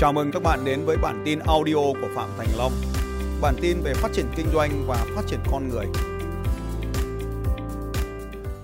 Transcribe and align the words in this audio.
Chào 0.00 0.12
mừng 0.12 0.30
các 0.32 0.42
bạn 0.42 0.64
đến 0.64 0.84
với 0.86 0.96
bản 0.96 1.22
tin 1.24 1.38
audio 1.46 1.74
của 1.74 2.08
Phạm 2.16 2.28
Thành 2.38 2.46
Long. 2.58 2.72
Bản 3.42 3.54
tin 3.62 3.82
về 3.84 3.94
phát 3.94 4.08
triển 4.12 4.26
kinh 4.36 4.46
doanh 4.54 4.70
và 4.86 4.96
phát 5.16 5.22
triển 5.26 5.38
con 5.52 5.68
người. 5.68 5.86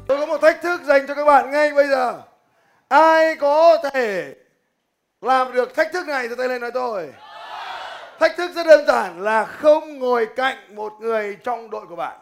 Tôi 0.06 0.18
có 0.20 0.26
một 0.26 0.38
thách 0.42 0.62
thức 0.62 0.80
dành 0.84 1.06
cho 1.08 1.14
các 1.14 1.24
bạn 1.24 1.50
ngay 1.50 1.72
bây 1.72 1.88
giờ. 1.88 2.22
Ai 2.88 3.36
có 3.36 3.76
thể 3.92 4.34
làm 5.20 5.52
được 5.52 5.74
thách 5.74 5.92
thức 5.92 6.06
này 6.06 6.28
giơ 6.28 6.34
tay 6.34 6.48
lên 6.48 6.60
nói 6.60 6.70
tôi. 6.74 7.12
Thách 8.20 8.36
thức 8.36 8.50
rất 8.54 8.66
đơn 8.66 8.86
giản 8.86 9.22
là 9.22 9.44
không 9.44 9.98
ngồi 9.98 10.26
cạnh 10.36 10.76
một 10.76 10.92
người 11.00 11.36
trong 11.44 11.70
đội 11.70 11.86
của 11.86 11.96
bạn. 11.96 12.16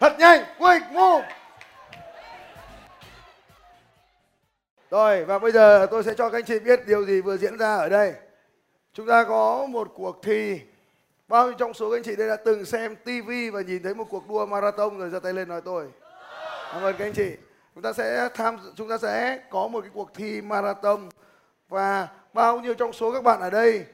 Thật 0.00 0.16
nhanh, 0.18 0.44
quick 0.58 0.92
move. 0.92 1.28
Rồi, 4.90 5.24
và 5.24 5.38
bây 5.38 5.52
giờ 5.52 5.86
tôi 5.90 6.04
sẽ 6.04 6.14
cho 6.14 6.30
các 6.30 6.38
anh 6.38 6.44
chị 6.44 6.58
biết 6.58 6.80
điều 6.86 7.04
gì 7.04 7.20
vừa 7.20 7.36
diễn 7.36 7.58
ra 7.58 7.76
ở 7.76 7.88
đây. 7.88 8.14
Chúng 8.94 9.06
ta 9.06 9.24
có 9.24 9.66
một 9.66 9.88
cuộc 9.94 10.22
thi. 10.22 10.60
Bao 11.28 11.46
nhiêu 11.46 11.54
trong 11.58 11.74
số 11.74 11.90
các 11.90 11.96
anh 11.96 12.02
chị 12.02 12.16
đây 12.16 12.28
đã 12.28 12.36
từng 12.36 12.64
xem 12.64 12.96
TV 12.96 13.30
và 13.52 13.60
nhìn 13.60 13.82
thấy 13.82 13.94
một 13.94 14.04
cuộc 14.10 14.28
đua 14.28 14.46
marathon 14.46 14.98
rồi 14.98 15.10
giơ 15.10 15.18
tay 15.20 15.32
lên 15.32 15.48
nói 15.48 15.60
tôi. 15.64 15.86
Cảm 16.72 16.82
ơn 16.82 16.94
các 16.98 17.04
anh 17.04 17.12
chị. 17.12 17.30
Chúng 17.74 17.82
ta 17.82 17.92
sẽ 17.92 18.28
tham, 18.34 18.56
chúng 18.76 18.88
ta 18.88 18.98
sẽ 18.98 19.38
có 19.50 19.68
một 19.68 19.80
cái 19.80 19.90
cuộc 19.94 20.14
thi 20.14 20.40
marathon 20.42 21.08
và 21.68 22.08
bao 22.32 22.60
nhiêu 22.60 22.74
trong 22.74 22.92
số 22.92 23.12
các 23.12 23.24
bạn 23.24 23.40
ở 23.40 23.50
đây 23.50 23.84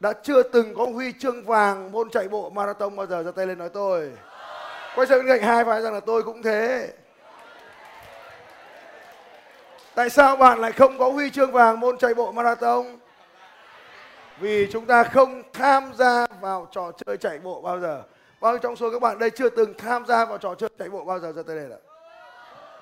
đã 0.00 0.12
chưa 0.22 0.42
từng 0.42 0.74
có 0.74 0.86
huy 0.86 1.12
chương 1.12 1.44
vàng 1.44 1.92
môn 1.92 2.10
chạy 2.10 2.28
bộ 2.28 2.50
marathon 2.50 2.96
bao 2.96 3.06
giờ 3.06 3.22
giơ 3.22 3.30
tay 3.30 3.46
lên 3.46 3.58
nói 3.58 3.68
tôi. 3.68 4.10
Quay 4.94 5.06
sang 5.06 5.18
bên 5.18 5.28
cạnh 5.28 5.48
hai 5.48 5.64
vai 5.64 5.82
rằng 5.82 5.94
là 5.94 6.00
tôi 6.00 6.22
cũng 6.22 6.42
thế. 6.42 6.88
Tại 9.98 10.10
sao 10.10 10.36
bạn 10.36 10.58
lại 10.58 10.72
không 10.72 10.98
có 10.98 11.10
huy 11.10 11.30
chương 11.30 11.52
vàng 11.52 11.80
môn 11.80 11.98
chạy 11.98 12.14
bộ 12.14 12.32
marathon? 12.32 12.86
Vì 14.40 14.68
chúng 14.72 14.86
ta 14.86 15.04
không 15.04 15.42
tham 15.52 15.92
gia 15.96 16.26
vào 16.40 16.68
trò 16.70 16.92
chơi 17.06 17.16
chạy 17.16 17.38
bộ 17.38 17.60
bao 17.60 17.80
giờ. 17.80 18.02
Bao 18.40 18.52
nhiêu 18.52 18.58
trong 18.58 18.76
số 18.76 18.90
các 18.90 19.02
bạn 19.02 19.18
đây 19.18 19.30
chưa 19.30 19.48
từng 19.48 19.74
tham 19.78 20.06
gia 20.06 20.24
vào 20.24 20.38
trò 20.38 20.54
chơi 20.54 20.70
chạy 20.78 20.88
bộ 20.88 21.04
bao 21.04 21.18
giờ 21.18 21.32
ra 21.32 21.42
tới 21.46 21.56
đây 21.56 21.70
ạ? 21.70 21.80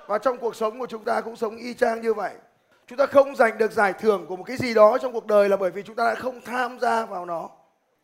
Và 0.07 0.19
trong 0.19 0.39
cuộc 0.39 0.57
sống 0.57 0.79
của 0.79 0.87
chúng 0.87 1.05
ta 1.05 1.21
cũng 1.21 1.37
sống 1.37 1.57
y 1.57 1.75
chang 1.75 2.01
như 2.01 2.15
vậy. 2.15 2.35
Chúng 2.87 2.99
ta 2.99 3.07
không 3.07 3.37
giành 3.37 3.59
được 3.59 3.73
giải 3.73 3.93
thưởng 3.93 4.27
của 4.29 4.37
một 4.37 4.45
cái 4.47 4.57
gì 4.57 4.75
đó 4.75 4.99
trong 4.99 5.13
cuộc 5.13 5.27
đời 5.27 5.49
là 5.49 5.57
bởi 5.57 5.71
vì 5.71 5.83
chúng 5.83 5.97
ta 5.97 6.05
đã 6.05 6.15
không 6.15 6.41
tham 6.41 6.79
gia 6.81 7.07
vào 7.07 7.27
nó. 7.27 7.51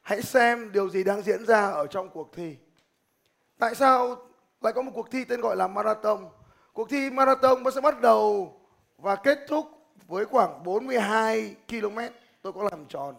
Hãy 0.02 0.22
xem 0.22 0.72
điều 0.72 0.88
gì 0.88 1.04
đang 1.04 1.22
diễn 1.22 1.46
ra 1.46 1.66
ở 1.66 1.86
trong 1.86 2.08
cuộc 2.08 2.32
thi. 2.36 2.56
Tại 3.58 3.74
sao 3.74 4.16
lại 4.60 4.72
có 4.72 4.82
một 4.82 4.92
cuộc 4.94 5.10
thi 5.10 5.24
tên 5.24 5.40
gọi 5.40 5.56
là 5.56 5.66
marathon? 5.66 6.28
Cuộc 6.72 6.90
thi 6.90 7.10
marathon 7.10 7.62
nó 7.62 7.70
sẽ 7.70 7.80
bắt 7.80 8.00
đầu 8.00 8.58
và 9.02 9.16
kết 9.16 9.38
thúc 9.48 9.66
với 10.06 10.24
khoảng 10.24 10.62
42 10.64 11.56
km. 11.68 11.98
Tôi 12.42 12.52
có 12.52 12.62
làm 12.62 12.86
tròn. 12.88 13.14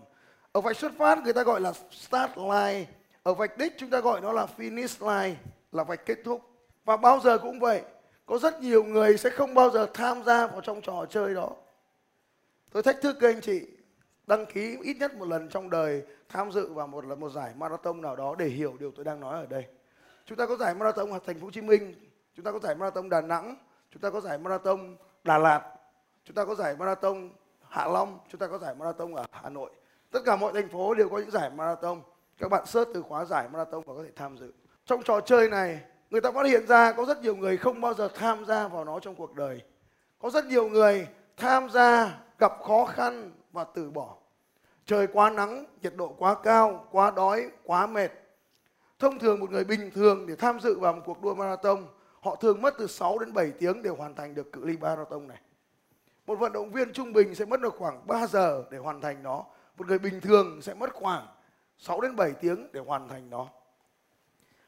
Ở 0.52 0.62
vạch 0.62 0.78
xuất 0.78 0.92
phát 0.98 1.23
người 1.23 1.34
ta 1.34 1.44
gọi 1.44 1.62
là 1.62 1.73
start 1.92 2.31
line. 2.38 2.86
Ở 3.23 3.34
vạch 3.34 3.58
đích 3.58 3.73
chúng 3.78 3.90
ta 3.90 4.00
gọi 4.00 4.22
nó 4.22 4.31
là 4.31 4.48
finish 4.58 5.22
line, 5.23 5.36
là 5.72 5.84
vạch 5.84 6.06
kết 6.06 6.17
thúc. 6.25 6.42
Và 6.86 6.98
bao 6.98 7.20
giờ 7.20 7.38
cũng 7.38 7.59
vậy, 7.59 7.81
có 8.25 8.38
rất 8.38 8.62
nhiều 8.62 8.84
người 8.84 9.17
sẽ 9.17 9.30
không 9.30 9.53
bao 9.53 9.70
giờ 9.70 9.88
tham 9.94 10.23
gia 10.23 10.48
vào 10.48 10.62
trong 10.62 10.81
trò 10.81 11.06
chơi 11.09 11.34
đó. 11.34 11.50
Tôi 12.72 12.84
thách 12.84 13.02
thức 13.02 13.18
các 13.20 13.28
anh 13.28 13.42
chị 13.42 13.62
đăng 14.28 14.45
ký 14.45 14.78
ít 14.81 14.97
nhất 15.00 15.16
một 15.16 15.28
lần 15.28 15.50
trong 15.50 15.70
đời 15.70 16.03
tham 16.30 16.52
dự 16.52 16.73
vào 16.73 16.88
một 16.88 17.06
lần 17.06 17.20
một 17.20 17.30
giải 17.30 17.53
marathon 17.58 18.02
nào 18.02 18.16
đó 18.16 18.36
để 18.40 18.45
hiểu 18.45 18.75
điều 18.80 18.92
tôi 18.92 19.06
đang 19.06 19.20
nói 19.20 19.40
ở 19.40 19.45
đây. 19.45 19.66
Chúng 20.25 20.38
ta 20.38 20.45
có 20.45 20.56
giải 20.56 20.75
marathon 20.75 21.12
ở 21.12 21.20
thành 21.25 21.40
phố 21.40 21.45
Hồ 21.45 21.52
Chí 21.52 21.62
Minh, 21.62 21.94
chúng 22.36 22.45
ta 22.45 22.52
có 22.52 22.59
giải 22.59 22.75
marathon 22.75 23.09
Đà 23.09 23.22
Nẵng, 23.22 23.56
chúng 23.92 24.02
ta 24.02 24.09
có 24.09 24.22
giải 24.22 24.38
marathon 24.38 24.95
Đà 25.23 25.38
Lạt, 25.38 25.61
chúng 26.25 26.35
ta 26.35 26.45
có 26.45 26.55
giải 26.55 26.75
marathon 26.75 27.29
Hạ 27.69 27.88
Long, 27.88 28.19
chúng 28.29 28.39
ta 28.39 28.47
có 28.47 28.57
giải 28.57 28.75
marathon 28.75 29.16
ở 29.16 29.25
Hà 29.31 29.49
Nội. 29.49 29.71
Tất 30.11 30.19
cả 30.25 30.35
mọi 30.35 30.53
thành 30.53 30.69
phố 30.69 30.94
đều 30.94 31.09
có 31.09 31.17
những 31.17 31.31
giải 31.31 31.50
marathon. 31.50 32.01
Các 32.38 32.50
bạn 32.50 32.66
search 32.66 32.91
từ 32.94 33.01
khóa 33.01 33.25
giải 33.25 33.50
marathon 33.50 33.81
và 33.85 33.94
có 33.95 34.03
thể 34.03 34.12
tham 34.16 34.38
dự. 34.38 34.53
Trong 34.85 35.03
trò 35.03 35.22
chơi 35.22 35.50
này, 35.50 35.81
người 36.09 36.22
ta 36.22 36.31
phát 36.31 36.45
hiện 36.45 36.67
ra 36.67 36.91
có 36.91 37.06
rất 37.06 37.22
nhiều 37.22 37.35
người 37.35 37.57
không 37.57 37.81
bao 37.81 37.94
giờ 37.94 38.09
tham 38.16 38.45
gia 38.45 38.67
vào 38.67 38.85
nó 38.85 39.00
trong 39.00 39.16
cuộc 39.16 39.35
đời. 39.35 39.62
Có 40.19 40.29
rất 40.29 40.45
nhiều 40.45 40.69
người 40.69 41.07
tham 41.38 41.69
gia 41.69 42.19
gặp 42.39 42.53
khó 42.63 42.85
khăn 42.85 43.31
và 43.51 43.63
từ 43.63 43.89
bỏ. 43.89 44.16
Trời 44.85 45.07
quá 45.07 45.29
nắng, 45.29 45.66
nhiệt 45.81 45.94
độ 45.95 46.16
quá 46.17 46.35
cao, 46.44 46.85
quá 46.91 47.12
đói, 47.12 47.50
quá 47.63 47.88
mệt. 47.88 48.12
Thông 49.00 49.19
thường 49.19 49.39
một 49.39 49.51
người 49.51 49.63
bình 49.63 49.91
thường 49.95 50.28
để 50.28 50.35
tham 50.35 50.59
dự 50.59 50.79
vào 50.79 50.94
một 50.94 51.01
cuộc 51.06 51.22
đua 51.22 51.33
marathon, 51.33 51.88
họ 52.23 52.35
thường 52.35 52.61
mất 52.61 52.73
từ 52.78 52.88
6 52.88 53.19
đến 53.19 53.34
7 53.34 53.51
tiếng 53.51 53.84
để 53.84 53.89
hoàn 53.89 54.16
thành 54.16 54.35
được 54.35 54.51
cự 54.51 54.66
ly 54.66 54.78
marathon 54.78 55.28
này. 55.28 55.41
Một 56.28 56.39
vận 56.39 56.53
động 56.53 56.72
viên 56.72 56.94
trung 56.94 57.13
bình 57.13 57.35
sẽ 57.35 57.45
mất 57.45 57.61
được 57.61 57.75
khoảng 57.78 58.07
3 58.07 58.28
giờ 58.28 58.63
để 58.72 58.78
hoàn 58.78 59.01
thành 59.01 59.23
nó. 59.23 59.45
Một 59.78 59.88
người 59.88 60.00
bình 60.00 60.22
thường 60.22 60.62
sẽ 60.62 60.73
mất 60.73 60.94
khoảng 60.94 61.28
6 61.78 62.01
đến 62.01 62.16
7 62.16 62.31
tiếng 62.31 62.67
để 62.72 62.79
hoàn 62.79 63.09
thành 63.09 63.29
nó. 63.29 63.47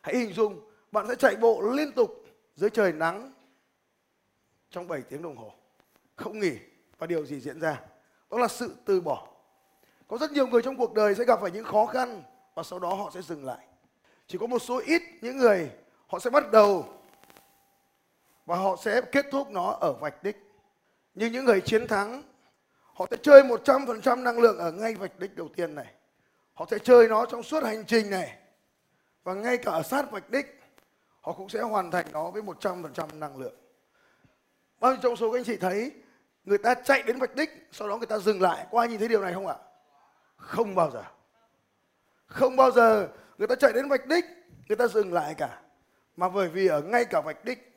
Hãy 0.01 0.15
hình 0.17 0.33
dung, 0.33 0.69
bạn 0.91 1.07
sẽ 1.07 1.15
chạy 1.15 1.35
bộ 1.35 1.61
liên 1.61 1.91
tục 1.91 2.25
dưới 2.55 2.69
trời 2.69 2.91
nắng 2.93 3.33
trong 4.69 4.87
7 4.87 5.01
tiếng 5.01 5.21
đồng 5.21 5.37
hồ. 5.37 5.51
Không 6.15 6.39
nghỉ. 6.39 6.57
Và 6.97 7.07
điều 7.07 7.25
gì 7.25 7.39
diễn 7.39 7.59
ra? 7.59 7.81
Đó 8.31 8.37
là 8.37 8.47
sự 8.47 8.75
từ 8.85 9.01
bỏ. 9.01 9.27
Có 10.07 10.17
rất 10.17 10.31
nhiều 10.31 10.47
người 10.47 10.61
trong 10.61 10.77
cuộc 10.77 10.93
đời 10.93 11.15
sẽ 11.15 11.23
gặp 11.23 11.39
phải 11.41 11.51
những 11.51 11.65
khó 11.65 11.85
khăn 11.85 12.23
và 12.55 12.63
sau 12.63 12.79
đó 12.79 12.93
họ 12.93 13.11
sẽ 13.13 13.21
dừng 13.21 13.45
lại. 13.45 13.67
Chỉ 14.27 14.37
có 14.37 14.47
một 14.47 14.59
số 14.59 14.81
ít 14.85 15.01
những 15.21 15.37
người 15.37 15.71
họ 16.07 16.19
sẽ 16.19 16.29
bắt 16.29 16.51
đầu 16.51 16.94
và 18.45 18.55
họ 18.55 18.75
sẽ 18.81 19.01
kết 19.01 19.25
thúc 19.31 19.49
nó 19.49 19.71
ở 19.71 19.93
vạch 19.93 20.23
đích. 20.23 20.37
Nhưng 21.13 21.31
những 21.31 21.45
người 21.45 21.61
chiến 21.61 21.87
thắng, 21.87 22.23
họ 22.93 23.05
sẽ 23.11 23.17
chơi 23.21 23.43
100% 23.43 24.23
năng 24.23 24.39
lượng 24.39 24.57
ở 24.57 24.71
ngay 24.71 24.95
vạch 24.95 25.19
đích 25.19 25.35
đầu 25.35 25.49
tiên 25.55 25.75
này. 25.75 25.93
Họ 26.53 26.65
sẽ 26.71 26.79
chơi 26.79 27.07
nó 27.07 27.25
trong 27.25 27.43
suốt 27.43 27.63
hành 27.63 27.85
trình 27.85 28.09
này. 28.09 28.37
Và 29.23 29.33
ngay 29.33 29.57
cả 29.57 29.71
ở 29.71 29.83
sát 29.83 30.11
vạch 30.11 30.29
đích, 30.29 30.61
họ 31.21 31.33
cũng 31.33 31.49
sẽ 31.49 31.61
hoàn 31.61 31.91
thành 31.91 32.05
nó 32.11 32.31
với 32.31 32.41
100% 32.41 33.19
năng 33.19 33.37
lượng. 33.37 33.55
Bao 34.79 34.91
nhiêu 34.91 34.99
trong 35.03 35.15
số 35.15 35.31
các 35.31 35.39
anh 35.39 35.43
chị 35.43 35.57
thấy 35.57 35.91
người 36.43 36.57
ta 36.57 36.73
chạy 36.73 37.03
đến 37.03 37.19
vạch 37.19 37.35
đích, 37.35 37.49
sau 37.71 37.89
đó 37.89 37.97
người 37.97 38.07
ta 38.07 38.17
dừng 38.17 38.41
lại 38.41 38.67
có 38.71 38.79
ai 38.79 38.87
nhìn 38.87 38.99
thấy 38.99 39.07
điều 39.07 39.21
này 39.21 39.33
không 39.33 39.47
ạ 39.47 39.55
không 40.35 40.75
bao 40.75 40.91
giờ 40.91 41.03
không 42.25 42.55
bao 42.55 42.71
giờ 42.71 43.07
người 43.37 43.47
ta 43.47 43.55
chạy 43.55 43.73
đến 43.73 43.89
vạch 43.89 44.07
đích, 44.07 44.25
người 44.67 44.75
ta 44.75 44.87
dừng 44.87 45.13
lại 45.13 45.33
cả 45.33 45.61
mà 46.15 46.29
bởi 46.29 46.49
vì 46.49 46.67
ở 46.67 46.81
ngay 46.81 47.05
cả 47.05 47.21
vạch 47.21 47.45
đích 47.45 47.74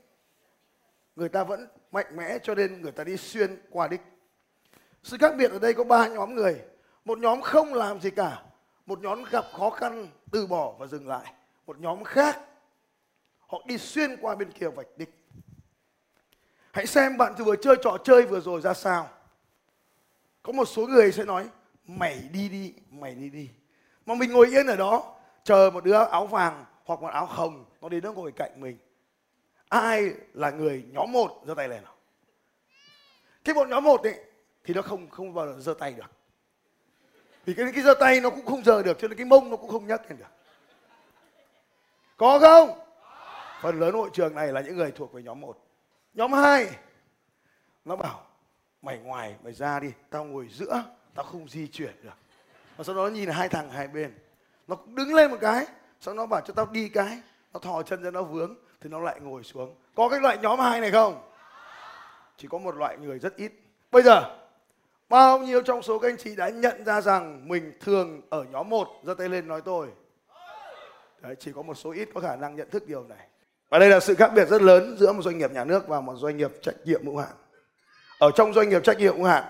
người 1.19 1.29
ta 1.29 1.45
vẫn 1.45 1.69
mạnh 1.93 2.17
mẽ 2.17 2.39
cho 2.43 2.55
nên 2.55 2.83
người 2.83 2.93
ta 2.93 3.05
đi 3.05 3.17
xuyên 3.17 3.62
qua 3.71 3.89
đích 3.89 4.01
sự 5.03 5.17
khác 5.21 5.34
biệt 5.39 5.51
ở 5.51 5.59
đây 5.59 5.75
có 5.75 5.84
ba 5.84 6.09
nhóm 6.09 6.34
người 6.34 6.61
một 7.05 7.19
nhóm 7.19 7.41
không 7.41 7.75
làm 7.75 8.01
gì 8.01 8.11
cả 8.11 8.43
một 8.87 9.01
nhóm 9.01 9.25
gặp 9.31 9.45
khó 9.53 9.71
khăn 9.71 10.09
từ 10.33 10.47
bỏ 10.47 10.75
và 10.79 10.87
dừng 10.87 11.09
lại 11.09 11.33
một 11.67 11.79
nhóm 11.81 12.05
khác 12.05 12.41
họ 13.49 13.62
đi 13.67 13.79
xuyên 13.79 14.17
qua 14.21 14.34
bên 14.34 14.53
kia 14.53 14.69
vạch 14.69 14.87
địch. 14.97 15.11
Hãy 16.71 16.87
xem 16.87 17.17
bạn 17.17 17.35
vừa 17.39 17.56
chơi 17.56 17.77
trò 17.83 17.99
chơi 18.05 18.27
vừa 18.27 18.41
rồi 18.41 18.61
ra 18.61 18.75
sao. 18.75 19.09
Có 20.43 20.53
một 20.53 20.65
số 20.65 20.87
người 20.87 21.12
sẽ 21.12 21.25
nói 21.25 21.49
mày 21.87 22.29
đi 22.33 22.49
đi, 22.49 22.75
mày 22.91 23.15
đi 23.15 23.31
đi. 23.31 23.50
Mà 24.06 24.15
mình 24.15 24.33
ngồi 24.33 24.47
yên 24.47 24.67
ở 24.67 24.77
đó 24.77 25.15
chờ 25.45 25.71
một 25.75 25.85
đứa 25.85 26.05
áo 26.05 26.27
vàng 26.27 26.65
hoặc 26.85 27.00
một 27.00 27.09
áo 27.09 27.27
hồng 27.27 27.65
nó 27.81 27.89
đến 27.89 28.05
nó 28.05 28.12
ngồi 28.12 28.33
cạnh 28.33 28.61
mình. 28.61 28.79
Ai 29.69 30.12
là 30.34 30.51
người 30.51 30.84
nhóm 30.93 31.12
một 31.12 31.43
giơ 31.47 31.55
tay 31.55 31.69
lên 31.69 31.83
nào. 31.83 31.95
Cái 33.45 33.55
bọn 33.55 33.71
nhóm 33.71 33.84
một 33.84 34.03
ấy, 34.03 34.25
thì 34.65 34.75
nó 34.75 34.83
không 34.83 35.11
không 35.11 35.34
bao 35.34 35.47
giờ 35.47 35.61
giơ 35.61 35.75
tay 35.75 35.93
được. 35.93 36.11
Vì 37.45 37.55
cái 37.55 37.73
cái 37.75 37.83
giơ 37.83 37.95
tay 38.01 38.21
nó 38.21 38.31
cũng 38.31 38.47
không 38.47 38.65
giơ 38.65 38.83
được, 38.83 38.99
cho 39.01 39.09
nên 39.09 39.19
cái 39.19 39.27
mông 39.27 39.51
nó 39.51 39.56
cũng 39.56 39.71
không 39.71 39.87
nhấc 39.87 40.03
lên 40.11 40.19
được. 40.19 40.25
Có 42.17 42.39
không? 42.39 42.79
Phần 43.62 43.81
lớn 43.81 43.95
hội 43.95 44.11
trường 44.12 44.34
này 44.34 44.53
là 44.53 44.61
những 44.61 44.77
người 44.77 44.91
thuộc 44.91 45.12
về 45.12 45.23
nhóm 45.23 45.41
một 45.41 45.65
nhóm 46.15 46.32
hai, 46.32 46.70
nó 47.85 47.97
bảo, 47.97 48.26
mày 48.82 48.99
ngoài, 48.99 49.37
mày 49.44 49.53
ra 49.53 49.81
đi, 49.81 49.93
tao 50.11 50.25
ngồi 50.25 50.49
giữa, 50.53 50.85
tao 51.15 51.25
không 51.25 51.49
di 51.49 51.67
chuyển 51.67 52.03
được 52.03 52.15
và 52.76 52.85
sau 52.85 52.94
đó 52.94 53.03
nó 53.03 53.09
nhìn 53.09 53.29
hai 53.29 53.49
thằng 53.49 53.70
hai 53.70 53.88
bên 53.88 54.19
nó 54.67 54.76
cũng 54.76 54.94
đứng 54.94 55.15
lên 55.15 55.31
một 55.31 55.37
cái, 55.41 55.67
sau 56.00 56.15
đó 56.15 56.17
nó 56.17 56.26
bảo 56.26 56.41
cho 56.41 56.55
tao 56.55 56.67
đi 56.67 56.88
cái, 56.88 57.23
nó 57.53 57.61
thò 57.61 57.82
chân 57.82 58.03
ra 58.03 58.11
nó 58.11 58.23
vướng 58.23 58.55
thì 58.81 58.91
nó 58.91 59.01
lại 59.01 59.21
ngồi 59.21 59.45
xuống. 59.45 59.75
Có 59.95 60.09
cái 60.09 60.21
loại 60.21 60.39
nhóm 60.39 60.59
hai 60.59 60.81
này 60.81 60.91
không? 60.91 61.31
Chỉ 62.37 62.49
có 62.49 62.59
một 62.59 62.75
loại 62.75 62.97
người 62.97 63.19
rất 63.19 63.37
ít. 63.37 63.53
Bây 63.91 64.03
giờ 64.03 64.37
bao 65.09 65.39
nhiêu 65.39 65.63
trong 65.63 65.83
số 65.83 65.99
các 65.99 66.09
anh 66.09 66.17
chị 66.19 66.37
đã 66.37 66.49
nhận 66.49 66.85
ra 66.85 67.01
rằng 67.01 67.49
mình 67.49 67.73
thường 67.81 68.21
ở 68.31 68.45
nhóm 68.45 68.69
một? 68.69 68.89
Giơ 69.05 69.15
tay 69.15 69.29
lên 69.29 69.49
nói 69.49 69.61
tôi. 69.61 69.89
Đấy, 71.21 71.37
chỉ 71.39 71.53
có 71.53 71.63
một 71.63 71.75
số 71.75 71.91
ít 71.91 72.09
có 72.15 72.21
khả 72.21 72.37
năng 72.37 72.57
nhận 72.57 72.71
thức 72.71 72.87
điều 72.87 73.05
này. 73.05 73.29
Và 73.69 73.79
đây 73.79 73.89
là 73.89 74.01
sự 74.01 74.15
khác 74.15 74.31
biệt 74.35 74.49
rất 74.49 74.63
lớn 74.63 74.97
giữa 74.99 75.13
một 75.13 75.23
doanh 75.23 75.39
nghiệp 75.39 75.53
nhà 75.53 75.65
nước 75.65 75.89
và 75.89 76.01
một 76.01 76.15
doanh 76.17 76.37
nghiệp 76.37 76.51
trách 76.63 76.77
nhiệm 76.85 77.05
hữu 77.07 77.17
hạn. 77.17 77.33
Ở 78.19 78.31
trong 78.31 78.53
doanh 78.55 78.69
nghiệp 78.69 78.85
trách 78.85 78.99
nhiệm 78.99 79.17
hữu 79.17 79.25
hạn, 79.25 79.45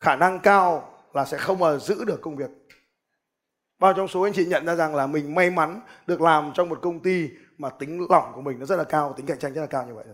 khả 0.00 0.16
năng 0.16 0.40
cao 0.40 0.94
là 1.12 1.24
sẽ 1.24 1.38
không 1.38 1.58
mà 1.58 1.76
giữ 1.76 2.04
được 2.04 2.20
công 2.22 2.36
việc. 2.36 2.50
Bao 3.78 3.92
trong 3.92 4.08
số 4.08 4.22
anh 4.22 4.32
chị 4.32 4.46
nhận 4.46 4.66
ra 4.66 4.74
rằng 4.74 4.94
là 4.94 5.06
mình 5.06 5.34
may 5.34 5.50
mắn 5.50 5.80
được 6.06 6.20
làm 6.20 6.52
trong 6.54 6.68
một 6.68 6.78
công 6.82 7.00
ty 7.00 7.28
mà 7.58 7.70
tính 7.70 8.06
lỏng 8.10 8.32
của 8.34 8.40
mình 8.40 8.58
nó 8.58 8.66
rất 8.66 8.76
là 8.76 8.84
cao, 8.84 9.14
tính 9.16 9.26
cạnh 9.26 9.38
tranh 9.38 9.52
rất 9.52 9.60
là 9.60 9.66
cao 9.66 9.86
như 9.86 9.94
vậy. 9.94 10.04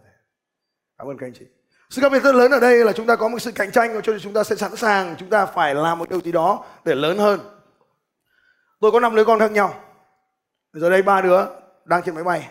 Cảm 0.98 1.06
ơn 1.08 1.18
các 1.18 1.26
anh 1.26 1.32
chị. 1.34 1.46
sự 1.90 2.02
khác 2.02 2.08
biệt 2.12 2.22
rất 2.22 2.34
lớn 2.34 2.50
ở 2.50 2.60
đây 2.60 2.84
là 2.84 2.92
chúng 2.92 3.06
ta 3.06 3.16
có 3.16 3.28
một 3.28 3.38
sự 3.38 3.52
cạnh 3.52 3.72
tranh 3.72 4.00
cho 4.02 4.12
nên 4.12 4.20
chúng 4.20 4.32
ta 4.32 4.44
sẽ 4.44 4.56
sẵn 4.56 4.76
sàng 4.76 5.16
chúng 5.18 5.30
ta 5.30 5.46
phải 5.46 5.74
làm 5.74 5.98
một 5.98 6.10
điều 6.10 6.20
gì 6.20 6.32
đó 6.32 6.64
để 6.84 6.94
lớn 6.94 7.18
hơn. 7.18 7.40
Tôi 8.80 8.92
có 8.92 9.00
năm 9.00 9.16
đứa 9.16 9.24
con 9.24 9.38
khác 9.38 9.52
nhau. 9.52 9.74
Giờ 10.72 10.90
đây 10.90 11.02
ba 11.02 11.20
đứa 11.20 11.46
đang 11.84 12.02
trên 12.02 12.14
máy 12.14 12.24
bay. 12.24 12.50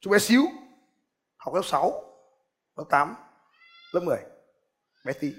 Chúng 0.00 0.12
bé 0.12 0.18
xíu 0.18 0.42
học 1.36 1.54
lớp 1.54 1.62
6 1.64 2.02
lớp 2.76 2.84
8 2.90 3.14
lớp 3.92 4.00
10 4.00 4.18
bé 5.04 5.12
tí. 5.12 5.34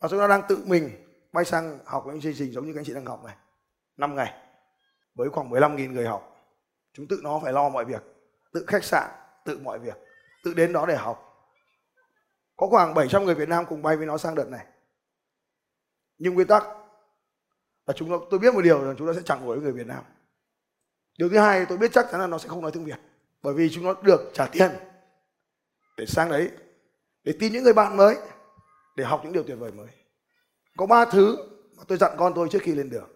Và 0.00 0.08
chúng 0.08 0.18
ta 0.18 0.26
đang 0.26 0.42
tự 0.48 0.64
mình 0.66 0.90
bay 1.32 1.44
sang 1.44 1.78
học 1.84 2.04
những 2.06 2.20
chương 2.20 2.34
trình 2.38 2.52
giống 2.52 2.66
như 2.66 2.72
các 2.72 2.80
anh 2.80 2.84
chị 2.84 2.94
đang 2.94 3.06
học 3.06 3.24
này. 3.24 3.34
5 3.96 4.14
ngày. 4.14 4.34
Với 5.14 5.28
khoảng 5.30 5.50
15.000 5.50 5.92
người 5.92 6.06
học 6.06 6.33
chúng 6.94 7.06
tự 7.08 7.20
nó 7.22 7.40
phải 7.42 7.52
lo 7.52 7.68
mọi 7.68 7.84
việc, 7.84 8.02
tự 8.52 8.64
khách 8.66 8.84
sạn, 8.84 9.10
tự 9.44 9.58
mọi 9.58 9.78
việc, 9.78 9.94
tự 10.44 10.54
đến 10.54 10.72
đó 10.72 10.86
để 10.86 10.96
học. 10.96 11.30
Có 12.56 12.66
khoảng 12.66 12.94
700 12.94 13.24
người 13.24 13.34
Việt 13.34 13.48
Nam 13.48 13.66
cùng 13.68 13.82
bay 13.82 13.96
với 13.96 14.06
nó 14.06 14.18
sang 14.18 14.34
đợt 14.34 14.48
này. 14.48 14.66
Nhưng 16.18 16.34
nguyên 16.34 16.46
tắc 16.46 16.62
là 17.86 17.94
chúng 17.96 18.10
nó, 18.10 18.20
tôi 18.30 18.40
biết 18.40 18.54
một 18.54 18.62
điều 18.62 18.84
là 18.84 18.94
chúng 18.98 19.06
nó 19.06 19.12
sẽ 19.12 19.20
chẳng 19.24 19.46
đuổi 19.46 19.56
với 19.56 19.64
người 19.64 19.72
Việt 19.72 19.86
Nam. 19.86 20.04
Điều 21.18 21.28
thứ 21.28 21.38
hai, 21.38 21.66
tôi 21.68 21.78
biết 21.78 21.90
chắc 21.92 22.06
chắn 22.10 22.20
là 22.20 22.26
nó 22.26 22.38
sẽ 22.38 22.48
không 22.48 22.62
nói 22.62 22.70
tiếng 22.70 22.84
Việt, 22.84 22.98
bởi 23.42 23.54
vì 23.54 23.70
chúng 23.70 23.84
nó 23.84 23.94
được 24.02 24.30
trả 24.34 24.46
tiền 24.46 24.70
để 25.96 26.06
sang 26.06 26.30
đấy, 26.30 26.50
để 27.24 27.34
tin 27.40 27.52
những 27.52 27.64
người 27.64 27.72
bạn 27.72 27.96
mới, 27.96 28.16
để 28.96 29.04
học 29.04 29.20
những 29.24 29.32
điều 29.32 29.42
tuyệt 29.42 29.58
vời 29.58 29.72
mới. 29.72 29.88
Có 30.76 30.86
ba 30.86 31.04
thứ 31.04 31.36
mà 31.76 31.84
tôi 31.88 31.98
dặn 31.98 32.12
con 32.18 32.32
tôi 32.34 32.48
trước 32.48 32.62
khi 32.62 32.74
lên 32.74 32.90
đường 32.90 33.13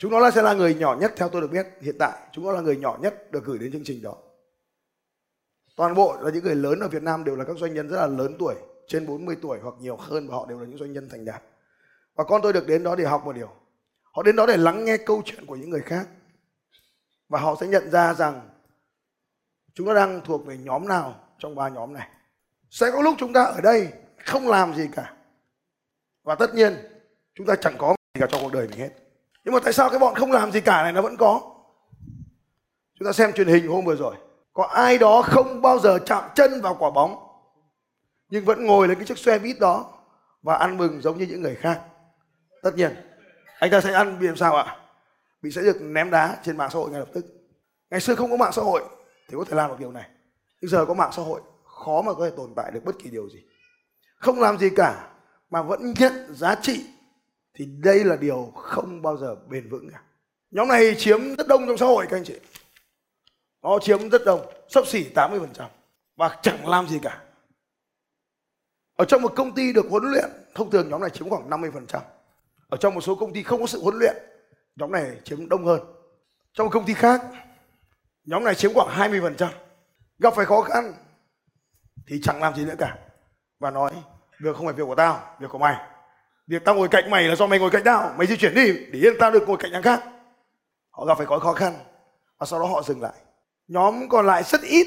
chúng 0.00 0.10
nó 0.10 0.18
là 0.18 0.30
sẽ 0.30 0.42
là 0.42 0.54
người 0.54 0.74
nhỏ 0.74 0.96
nhất, 1.00 1.12
theo 1.16 1.28
tôi 1.28 1.40
được 1.40 1.50
biết, 1.50 1.66
hiện 1.80 1.96
tại 1.98 2.18
chúng 2.32 2.44
nó 2.44 2.52
là 2.52 2.60
người 2.60 2.76
nhỏ 2.76 2.98
nhất 3.00 3.32
được 3.32 3.44
gửi 3.44 3.58
đến 3.58 3.72
chương 3.72 3.84
trình 3.84 4.02
đó. 4.02 4.16
Toàn 5.76 5.94
bộ 5.94 6.16
là 6.20 6.30
những 6.30 6.44
người 6.44 6.54
lớn 6.54 6.80
ở 6.80 6.88
Việt 6.88 7.02
Nam 7.02 7.24
đều 7.24 7.36
là 7.36 7.44
các 7.44 7.56
doanh 7.56 7.74
nhân 7.74 7.88
rất 7.88 7.96
là 7.96 8.06
lớn 8.06 8.36
tuổi, 8.38 8.54
trên 8.86 9.06
40 9.06 9.36
tuổi 9.42 9.58
hoặc 9.62 9.74
nhiều 9.80 9.96
hơn 9.96 10.28
và 10.28 10.34
họ 10.34 10.46
đều 10.46 10.58
là 10.58 10.66
những 10.66 10.78
doanh 10.78 10.92
nhân 10.92 11.08
thành 11.08 11.24
đạt. 11.24 11.42
Và 12.14 12.24
con 12.24 12.42
tôi 12.42 12.52
được 12.52 12.66
đến 12.66 12.82
đó 12.82 12.96
để 12.96 13.04
học 13.04 13.22
một 13.24 13.32
điều. 13.32 13.48
Họ 14.02 14.22
đến 14.22 14.36
đó 14.36 14.46
để 14.46 14.56
lắng 14.56 14.84
nghe 14.84 14.96
câu 14.96 15.22
chuyện 15.24 15.46
của 15.46 15.56
những 15.56 15.70
người 15.70 15.80
khác. 15.80 16.08
Và 17.28 17.40
họ 17.40 17.56
sẽ 17.60 17.66
nhận 17.66 17.90
ra 17.90 18.14
rằng 18.14 18.48
chúng 19.74 19.86
ta 19.86 19.94
đang 19.94 20.20
thuộc 20.24 20.46
về 20.46 20.58
nhóm 20.58 20.88
nào 20.88 21.24
trong 21.38 21.54
ba 21.54 21.68
nhóm 21.68 21.92
này. 21.92 22.08
Sẽ 22.70 22.90
có 22.90 23.02
lúc 23.02 23.14
chúng 23.18 23.32
ta 23.32 23.44
ở 23.44 23.60
đây 23.60 23.88
không 24.24 24.48
làm 24.48 24.74
gì 24.74 24.88
cả. 24.92 25.16
Và 26.22 26.34
tất 26.34 26.54
nhiên, 26.54 26.74
chúng 27.34 27.46
ta 27.46 27.56
chẳng 27.56 27.74
có 27.78 27.94
gì 28.14 28.20
cả 28.20 28.26
trong 28.30 28.42
cuộc 28.42 28.52
đời 28.52 28.68
mình 28.68 28.78
hết 28.78 29.09
nhưng 29.44 29.54
mà 29.54 29.60
tại 29.64 29.72
sao 29.72 29.90
cái 29.90 29.98
bọn 29.98 30.14
không 30.14 30.32
làm 30.32 30.52
gì 30.52 30.60
cả 30.60 30.82
này 30.82 30.92
nó 30.92 31.02
vẫn 31.02 31.16
có? 31.16 31.40
Chúng 32.98 33.06
ta 33.06 33.12
xem 33.12 33.32
truyền 33.32 33.48
hình 33.48 33.68
hôm 33.68 33.84
vừa 33.84 33.96
rồi. 33.96 34.14
Có 34.52 34.64
ai 34.64 34.98
đó 34.98 35.22
không 35.22 35.62
bao 35.62 35.78
giờ 35.78 35.98
chạm 36.06 36.24
chân 36.34 36.60
vào 36.60 36.76
quả 36.78 36.90
bóng, 36.90 37.16
nhưng 38.28 38.44
vẫn 38.44 38.66
ngồi 38.66 38.88
lên 38.88 38.98
cái 38.98 39.06
chiếc 39.06 39.18
xe 39.18 39.38
buýt 39.38 39.60
đó 39.60 39.92
và 40.42 40.54
ăn 40.54 40.76
mừng 40.76 41.00
giống 41.00 41.18
như 41.18 41.26
những 41.26 41.42
người 41.42 41.54
khác. 41.54 41.80
Tất 42.62 42.74
nhiên, 42.76 42.96
anh 43.58 43.70
ta 43.70 43.80
sẽ 43.80 43.92
ăn 43.92 44.18
bị 44.18 44.26
làm 44.26 44.36
sao 44.36 44.56
ạ? 44.56 44.76
Bị 45.42 45.50
sẽ 45.50 45.62
được 45.62 45.82
ném 45.82 46.10
đá 46.10 46.36
trên 46.44 46.56
mạng 46.56 46.70
xã 46.72 46.78
hội 46.78 46.90
ngay 46.90 47.00
lập 47.00 47.08
tức. 47.14 47.24
Ngày 47.90 48.00
xưa 48.00 48.14
không 48.14 48.30
có 48.30 48.36
mạng 48.36 48.52
xã 48.52 48.62
hội 48.62 48.82
thì 49.28 49.36
có 49.38 49.44
thể 49.44 49.56
làm 49.56 49.70
được 49.70 49.76
điều 49.78 49.92
này. 49.92 50.08
Nhưng 50.60 50.70
giờ 50.70 50.84
có 50.86 50.94
mạng 50.94 51.10
xã 51.12 51.22
hội, 51.22 51.40
khó 51.64 52.02
mà 52.02 52.12
có 52.14 52.24
thể 52.24 52.36
tồn 52.36 52.52
tại 52.56 52.70
được 52.70 52.84
bất 52.84 52.94
kỳ 53.02 53.10
điều 53.10 53.28
gì. 53.28 53.38
Không 54.16 54.40
làm 54.40 54.58
gì 54.58 54.70
cả 54.76 55.08
mà 55.50 55.62
vẫn 55.62 55.94
nhận 55.98 56.34
giá 56.34 56.54
trị 56.54 56.84
thì 57.60 57.66
đây 57.66 58.04
là 58.04 58.16
điều 58.16 58.52
không 58.56 59.02
bao 59.02 59.16
giờ 59.16 59.36
bền 59.48 59.68
vững 59.68 59.90
cả. 59.92 60.02
Nhóm 60.50 60.68
này 60.68 60.94
chiếm 60.98 61.36
rất 61.36 61.48
đông 61.48 61.66
trong 61.66 61.78
xã 61.78 61.86
hội, 61.86 62.06
các 62.10 62.16
anh 62.16 62.24
chị. 62.24 62.38
Nó 63.62 63.78
chiếm 63.78 64.08
rất 64.08 64.22
đông, 64.24 64.52
sấp 64.68 64.86
xỉ 64.86 65.06
80% 65.14 65.68
và 66.16 66.38
chẳng 66.42 66.68
làm 66.68 66.88
gì 66.88 66.98
cả. 67.02 67.22
Ở 68.96 69.04
trong 69.04 69.22
một 69.22 69.32
công 69.36 69.54
ty 69.54 69.72
được 69.72 69.86
huấn 69.90 70.02
luyện, 70.02 70.30
thông 70.54 70.70
thường 70.70 70.88
nhóm 70.88 71.00
này 71.00 71.10
chiếm 71.10 71.28
khoảng 71.28 71.50
50% 71.50 72.00
ở 72.68 72.76
trong 72.76 72.94
một 72.94 73.00
số 73.00 73.14
công 73.14 73.32
ty 73.32 73.42
không 73.42 73.60
có 73.60 73.66
sự 73.66 73.82
huấn 73.82 73.94
luyện, 73.98 74.16
nhóm 74.76 74.92
này 74.92 75.20
chiếm 75.24 75.48
đông 75.48 75.66
hơn. 75.66 75.80
Trong 76.52 76.66
một 76.66 76.70
công 76.72 76.86
ty 76.86 76.94
khác, 76.94 77.20
nhóm 78.24 78.44
này 78.44 78.54
chiếm 78.54 78.72
khoảng 78.74 79.12
20% 79.12 79.48
gặp 80.18 80.34
phải 80.36 80.46
khó 80.46 80.60
khăn 80.60 80.92
thì 82.06 82.20
chẳng 82.22 82.42
làm 82.42 82.54
gì 82.54 82.64
nữa 82.64 82.76
cả. 82.78 82.98
Và 83.58 83.70
nói, 83.70 83.92
việc 84.40 84.56
không 84.56 84.66
phải 84.66 84.74
việc 84.74 84.84
của 84.86 84.94
tao, 84.94 85.36
việc 85.40 85.50
của 85.50 85.58
mày 85.58 85.89
việc 86.50 86.64
tao 86.64 86.74
ngồi 86.74 86.88
cạnh 86.88 87.10
mày 87.10 87.28
là 87.28 87.36
do 87.36 87.46
mày 87.46 87.58
ngồi 87.58 87.70
cạnh 87.70 87.82
tao. 87.84 88.14
Mày 88.18 88.26
di 88.26 88.36
chuyển 88.36 88.54
đi 88.54 88.72
để 88.72 88.98
yên 88.98 89.14
tao 89.18 89.30
được 89.30 89.48
ngồi 89.48 89.56
cạnh 89.60 89.70
thằng 89.72 89.82
khác. 89.82 90.04
Họ 90.90 91.04
gặp 91.04 91.18
phải 91.18 91.26
có 91.26 91.38
khó 91.38 91.52
khăn 91.52 91.74
và 92.38 92.46
sau 92.46 92.60
đó 92.60 92.66
họ 92.66 92.82
dừng 92.82 93.02
lại. 93.02 93.12
Nhóm 93.68 94.08
còn 94.08 94.26
lại 94.26 94.42
rất 94.42 94.62
ít 94.62 94.86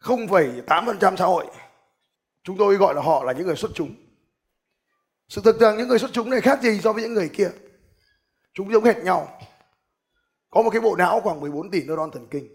0,8% 0.00 1.16
xã 1.16 1.24
hội. 1.24 1.46
Chúng 2.42 2.56
tôi 2.56 2.76
gọi 2.76 2.94
là 2.94 3.02
họ 3.02 3.24
là 3.24 3.32
những 3.32 3.46
người 3.46 3.56
xuất 3.56 3.70
chúng. 3.74 3.94
Sự 5.28 5.40
thực 5.44 5.60
rằng 5.60 5.76
những 5.76 5.88
người 5.88 5.98
xuất 5.98 6.10
chúng 6.12 6.30
này 6.30 6.40
khác 6.40 6.62
gì 6.62 6.80
so 6.80 6.92
với 6.92 7.02
những 7.02 7.14
người 7.14 7.28
kia. 7.28 7.50
Chúng 8.54 8.72
giống 8.72 8.84
hệt 8.84 8.96
nhau. 8.96 9.38
Có 10.50 10.62
một 10.62 10.70
cái 10.70 10.80
bộ 10.80 10.96
não 10.96 11.20
khoảng 11.20 11.40
14 11.40 11.70
tỷ 11.70 11.82
neuron 11.82 12.10
thần 12.10 12.26
kinh. 12.30 12.48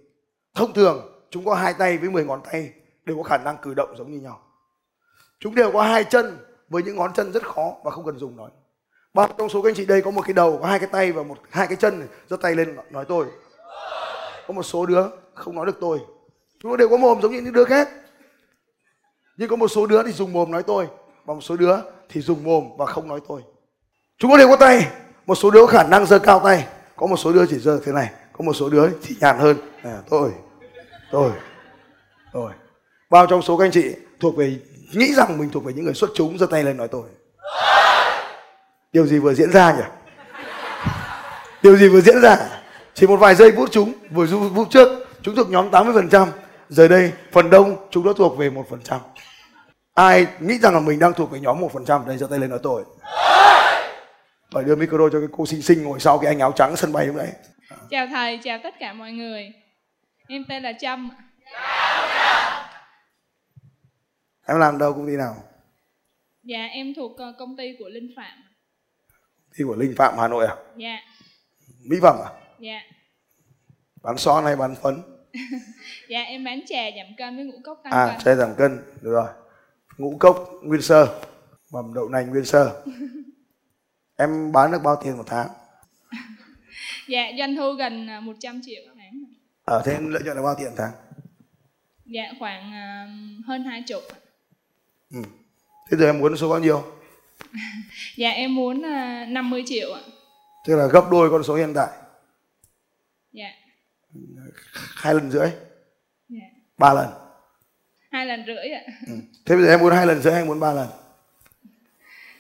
Thông 0.56 0.74
thường 0.74 1.26
chúng 1.30 1.46
có 1.46 1.56
hai 1.56 1.74
tay 1.74 1.98
với 1.98 2.10
10 2.10 2.26
ngón 2.26 2.42
tay 2.52 2.74
đều 3.06 3.18
có 3.18 3.24
khả 3.24 3.38
năng 3.38 3.58
cử 3.62 3.74
động 3.74 3.98
giống 3.98 4.12
như 4.12 4.20
nhau. 4.20 4.42
Chúng 5.40 5.56
đều 5.56 5.72
có 5.72 5.82
hai 5.84 6.04
chân 6.04 6.38
với 6.72 6.84
những 6.84 6.96
ngón 6.96 7.14
chân 7.14 7.32
rất 7.32 7.44
khó 7.44 7.76
và 7.84 7.92
không 7.92 8.06
cần 8.06 8.20
dùng 8.20 8.36
nói. 8.36 8.50
Bao 9.14 9.28
trong 9.38 9.50
số 9.50 9.62
các 9.62 9.70
anh 9.70 9.76
chị 9.76 9.86
đây 9.86 10.02
có 10.02 10.12
một 10.12 10.22
cái 10.26 10.34
đầu 10.34 10.60
có 10.62 10.68
hai 10.68 10.80
cái 10.80 10.90
tay 10.92 11.12
và 11.12 11.24
một 11.24 11.38
hai 11.50 11.68
cái 11.68 11.76
chân 11.76 12.08
giơ 12.30 12.38
tay 12.42 12.56
lên 12.56 12.78
nói 12.90 13.06
tôi. 13.08 13.26
Có 14.48 14.54
một 14.54 14.64
số 14.64 14.86
đứa 14.86 15.04
không 15.34 15.56
nói 15.56 15.66
được 15.66 15.78
tôi. 15.82 16.00
Chúng 16.60 16.72
nó 16.72 16.78
đều 16.78 16.90
có 16.90 16.98
mồm 16.98 17.22
giống 17.22 17.32
như 17.32 17.42
những 17.42 17.54
đứa 17.54 17.66
khác. 17.66 17.90
Nhưng 19.38 19.50
có 19.50 19.56
một 19.56 19.68
số 19.68 19.86
đứa 19.86 20.04
thì 20.04 20.12
dùng 20.12 20.34
mồm 20.34 20.52
nói 20.52 20.64
tôi 20.64 20.88
và 21.26 21.34
một 21.34 21.42
số 21.42 21.56
đứa 21.56 21.76
thì 22.10 22.22
dùng 22.22 22.44
mồm 22.44 22.64
và 22.78 22.86
không 22.86 23.08
nói 23.08 23.20
tôi. 23.28 23.42
Chúng 24.18 24.32
nó 24.32 24.38
đều 24.38 24.48
có 24.48 24.56
tay. 24.56 24.88
Một 25.26 25.36
số 25.36 25.52
đứa 25.52 25.66
có 25.66 25.68
khả 25.68 25.84
năng 25.84 26.06
giơ 26.06 26.20
cao 26.20 26.40
tay. 26.40 26.68
Có 26.96 27.08
một 27.08 27.18
số 27.18 27.34
đứa 27.34 27.46
chỉ 27.46 27.60
giơ 27.60 27.80
thế 27.86 27.92
này. 27.92 28.12
Có 28.34 28.44
một 28.44 28.54
số 28.54 28.70
đứa 28.70 28.90
thì 29.04 29.16
nhàn 29.20 29.38
hơn. 29.38 29.58
À, 29.84 30.02
tôi 30.10 30.32
tôi 31.12 31.32
tôi. 32.34 32.52
Bao 33.10 33.28
trong 33.28 33.42
số 33.42 33.58
các 33.58 33.66
anh 33.66 33.72
chị 33.72 33.96
thuộc 34.20 34.38
về 34.38 34.60
nghĩ 34.94 35.14
rằng 35.14 35.38
mình 35.38 35.50
thuộc 35.50 35.64
về 35.66 35.74
những 35.74 35.86
người 35.86 35.94
xuất 35.94 36.10
chúng 36.16 36.38
giơ 36.38 36.46
tay 36.46 36.64
lên 36.64 36.78
nói 36.78 36.88
tôi. 36.88 37.04
Điều 38.94 39.08
gì 39.08 39.20
vừa 39.20 39.34
diễn 39.34 39.52
ra 39.52 39.74
nhỉ? 39.74 39.84
Điều 41.62 41.78
gì 41.78 41.88
vừa 41.88 42.02
diễn 42.02 42.22
ra? 42.22 42.38
Chỉ 42.94 43.08
một 43.08 43.18
vài 43.18 43.36
giây 43.36 43.52
phút 43.56 43.70
chúng 43.72 43.94
vừa 44.12 44.28
phút 44.56 44.68
trước. 44.70 45.08
Chúng 45.22 45.36
thuộc 45.36 45.50
nhóm 45.50 45.72
80% 45.72 46.28
giờ 46.70 46.88
đây 46.88 47.12
phần 47.32 47.50
đông 47.50 47.88
chúng 47.92 48.06
đã 48.06 48.12
thuộc 48.18 48.38
về 48.38 48.50
một 48.50 48.66
phần 48.70 48.80
trăm. 48.84 49.00
Ai 49.94 50.28
nghĩ 50.40 50.58
rằng 50.58 50.74
là 50.74 50.80
mình 50.80 51.00
đang 51.00 51.14
thuộc 51.14 51.32
về 51.32 51.40
nhóm 51.40 51.60
một 51.60 51.74
phần 51.74 51.86
trăm? 51.86 52.08
Đây 52.08 52.18
giơ 52.18 52.28
tay 52.28 52.40
lên 52.40 52.50
nói 52.50 52.60
tôi. 52.64 52.84
Phải 54.54 54.64
đưa 54.64 54.76
micro 54.76 55.10
cho 55.12 55.20
cái 55.20 55.30
cô 55.38 55.46
xinh 55.46 55.62
xinh 55.62 55.84
ngồi 55.84 56.00
sau 56.00 56.18
cái 56.18 56.28
anh 56.28 56.40
áo 56.40 56.52
trắng 56.56 56.76
sân 56.76 56.94
bay 56.94 57.06
lúc 57.06 57.16
đấy 57.16 57.28
chào 57.92 58.08
thầy 58.08 58.40
chào 58.44 58.60
tất 58.64 58.76
cả 58.80 58.94
mọi 58.94 59.12
người. 59.12 59.52
Em 60.28 60.44
tên 60.50 60.64
là 60.64 60.74
trâm 60.82 61.10
em 64.48 64.58
làm 64.60 64.78
đâu 64.78 64.94
công 64.94 65.08
ty 65.08 65.16
nào 65.18 65.36
dạ 66.44 66.66
em 66.66 66.94
thuộc 66.94 67.18
ờ, 67.18 67.34
công 67.40 67.58
ty 67.58 67.76
của 67.80 67.90
linh 67.90 68.14
phạm 68.16 68.38
Thi 69.56 69.64
của 69.68 69.76
Linh 69.76 69.94
Phạm 69.98 70.18
Hà 70.18 70.28
Nội 70.28 70.46
à? 70.46 70.56
dạ 70.78 71.00
Mỹ 71.84 71.98
phẩm 72.02 72.16
à? 72.26 72.30
dạ 72.60 72.82
Bán 74.02 74.18
son 74.18 74.44
hay 74.46 74.56
bán 74.56 74.76
phấn? 74.76 75.02
dạ 76.10 76.22
em 76.22 76.44
bán 76.44 76.62
trà 76.68 76.84
giảm 76.98 77.08
cân 77.18 77.36
với 77.36 77.46
ngũ 77.46 77.60
cốc 77.64 77.82
tăng 77.84 77.94
À, 77.94 78.08
cân 78.08 78.24
chai 78.26 78.36
giảm 78.36 78.56
cân, 78.56 78.78
được 79.02 79.12
rồi. 79.12 79.28
Ngũ 79.98 80.18
cốc 80.20 80.50
nguyên 80.64 80.82
sơ, 80.82 81.20
mầm 81.72 81.94
đậu 81.94 82.10
nành 82.10 82.30
nguyên 82.30 82.46
sơ. 82.46 82.84
em 84.18 84.52
bán 84.52 84.72
được 84.72 84.80
bao 84.84 84.96
tiền 85.04 85.18
một 85.18 85.24
tháng? 85.28 85.48
dạ 87.08 87.32
doanh 87.38 87.56
thu 87.56 87.74
gần 87.74 88.08
ờ, 88.08 88.20
100 88.22 88.62
triệu 88.66 88.84
một 88.88 88.94
tháng 88.98 89.24
Ở 89.66 89.82
thế 89.86 89.98
lợi 90.02 90.24
nhuận 90.24 90.38
là 90.38 90.44
bao 90.44 90.56
tiền 90.60 90.72
tháng? 90.78 90.92
dạ 92.06 92.34
khoảng 92.40 92.72
ờ, 92.74 93.08
hơn 93.48 93.64
hai 93.64 93.84
chục. 93.88 94.02
Ừ. 95.14 95.22
Thế 95.92 95.98
giờ 95.98 96.06
em 96.06 96.20
muốn 96.20 96.38
số 96.38 96.50
bao 96.50 96.60
nhiêu? 96.60 96.84
dạ 98.18 98.30
em 98.30 98.56
muốn 98.56 98.82
ờ, 98.82 99.26
50 99.28 99.64
triệu 99.66 99.94
ạ 99.94 100.02
Tức 100.68 100.76
là 100.76 100.88
gấp 100.88 101.04
đôi 101.12 101.30
con 101.32 101.44
số 101.44 101.56
hiện 101.56 101.74
tại, 101.76 101.90
dạ 103.32 103.50
hai 104.96 105.14
lần 105.14 105.32
rưỡi, 105.32 105.50
dạ 106.30 106.40
ba 106.78 106.94
lần. 106.94 107.08
hai 108.12 108.26
lần 108.26 108.44
rưỡi 108.48 108.70
ạ 108.72 108.82
Ừ. 109.08 109.14
Thế 109.46 109.56
bây 109.56 109.66
giờ 109.66 109.72
em 109.72 109.80
muốn 109.80 109.94
hai 109.94 110.06
lần 110.08 110.22
rưỡi 110.22 110.34
hay 110.34 110.46
muốn 110.46 110.60
ba 110.60 110.74
lần? 110.74 110.88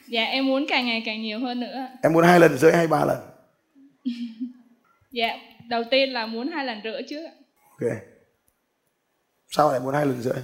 dạ 0.07 0.23
em 0.23 0.45
muốn 0.47 0.65
càng 0.69 0.85
ngày 0.85 1.03
càng 1.05 1.21
nhiều 1.21 1.39
hơn 1.39 1.59
nữa. 1.59 1.87
Em 2.03 2.13
muốn 2.13 2.23
hai 2.23 2.39
lần 2.39 2.57
rưỡi 2.57 2.71
hay 2.71 2.87
ba 2.87 3.05
lần? 3.05 3.17
dạ 5.11 5.37
đầu 5.67 5.83
tiên 5.91 6.09
là 6.09 6.25
muốn 6.25 6.47
hai 6.51 6.65
lần 6.65 6.81
rưỡi 6.83 7.01
trước 7.09 7.25
ạ. 7.25 7.33
Ok. 7.69 7.89
Sao 9.47 9.71
lại 9.71 9.79
muốn 9.79 9.93
hai 9.93 10.05
lần 10.05 10.21
rưỡi? 10.21 10.43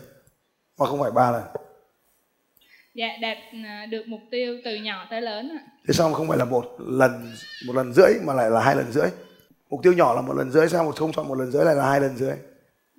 Mà 0.80 0.86
không 0.86 1.00
phải 1.02 1.12
ba 1.12 1.32
lần. 1.32 1.44
Dạ 2.98 3.08
đạt 3.22 3.38
ờ, 3.66 3.86
được 3.86 4.08
mục 4.08 4.22
tiêu 4.32 4.58
từ 4.66 4.76
nhỏ 4.76 5.08
tới 5.10 5.22
lớn 5.22 5.50
ạ. 5.58 5.62
Thế 5.88 5.94
sao 5.94 6.10
mà 6.10 6.16
không 6.16 6.28
phải 6.28 6.38
là 6.38 6.46
một 6.46 6.76
lần 6.80 7.32
một 7.68 7.76
lần 7.76 7.94
rưỡi 7.94 8.14
mà 8.26 8.34
lại 8.34 8.50
là 8.50 8.62
hai 8.62 8.76
lần 8.76 8.92
rưỡi? 8.92 9.10
Mục 9.70 9.80
tiêu 9.84 9.94
nhỏ 9.94 10.14
là 10.16 10.22
một 10.22 10.34
lần 10.34 10.52
rưỡi 10.52 10.70
sao 10.70 10.84
một 10.84 10.96
không 10.96 11.12
chọn 11.14 11.28
một 11.28 11.36
lần 11.38 11.52
rưỡi 11.52 11.66
lại 11.66 11.76
là 11.76 11.90
hai 11.90 12.00
lần 12.02 12.18
rưỡi? 12.18 12.36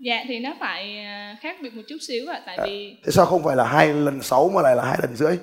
dạ 0.04 0.24
thì 0.28 0.38
nó 0.38 0.54
phải 0.60 0.98
à, 1.04 1.36
khác 1.40 1.56
biệt 1.62 1.74
một 1.74 1.82
chút 1.88 1.96
xíu 2.00 2.26
ạ 2.32 2.42
tại 2.46 2.58
vì 2.64 2.96
Thế 3.04 3.12
sao 3.12 3.26
không 3.26 3.42
phải 3.44 3.56
là 3.56 3.64
hai 3.64 3.94
lần 3.94 4.22
sáu 4.22 4.48
mà 4.48 4.62
lại 4.62 4.76
là 4.76 4.84
hai 4.84 4.98
lần 5.02 5.16
rưỡi? 5.16 5.38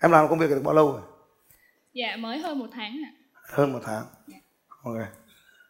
Em 0.00 0.10
làm 0.10 0.28
công 0.28 0.38
việc 0.38 0.50
được 0.50 0.62
bao 0.64 0.74
lâu 0.74 0.92
rồi? 0.92 1.00
dạ 1.94 2.16
mới 2.16 2.38
hơn 2.38 2.58
một 2.58 2.68
tháng 2.72 2.92
ạ 3.04 3.10
Hơn 3.48 3.72
một 3.72 3.80
tháng. 3.84 4.04
Ok. 4.84 4.96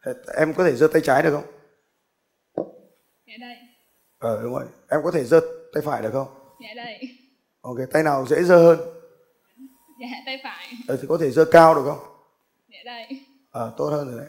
Thế 0.06 0.12
Em 0.38 0.54
có 0.54 0.64
thể 0.64 0.72
giơ 0.72 0.86
tay 0.92 1.02
trái 1.04 1.22
được 1.22 1.32
không? 1.32 1.44
dạ 3.26 3.34
đây 3.40 3.56
Ờ 4.18 4.40
đúng 4.42 4.52
rồi. 4.52 4.64
Em 4.90 5.00
có 5.04 5.10
thể 5.10 5.24
giơ 5.24 5.40
tay 5.74 5.82
phải 5.86 6.02
được 6.02 6.10
không? 6.12 6.28
dạ 6.62 6.74
đây 6.84 6.98
Ok. 7.62 7.76
Tay 7.92 8.02
nào 8.02 8.26
dễ 8.26 8.42
giơ 8.42 8.56
hơn? 8.58 8.78
dạ 10.00 10.06
tay 10.26 10.40
phải 10.44 10.66
Ờ, 10.88 10.96
thì 11.02 11.08
có 11.08 11.18
thể 11.20 11.30
giơ 11.30 11.44
cao 11.44 11.74
được 11.74 11.82
không? 11.84 11.98
dạ 12.70 12.78
đây 12.84 13.06
Ờ 13.50 13.72
tốt 13.76 13.88
hơn 13.88 14.08
rồi 14.10 14.18
đấy. 14.20 14.28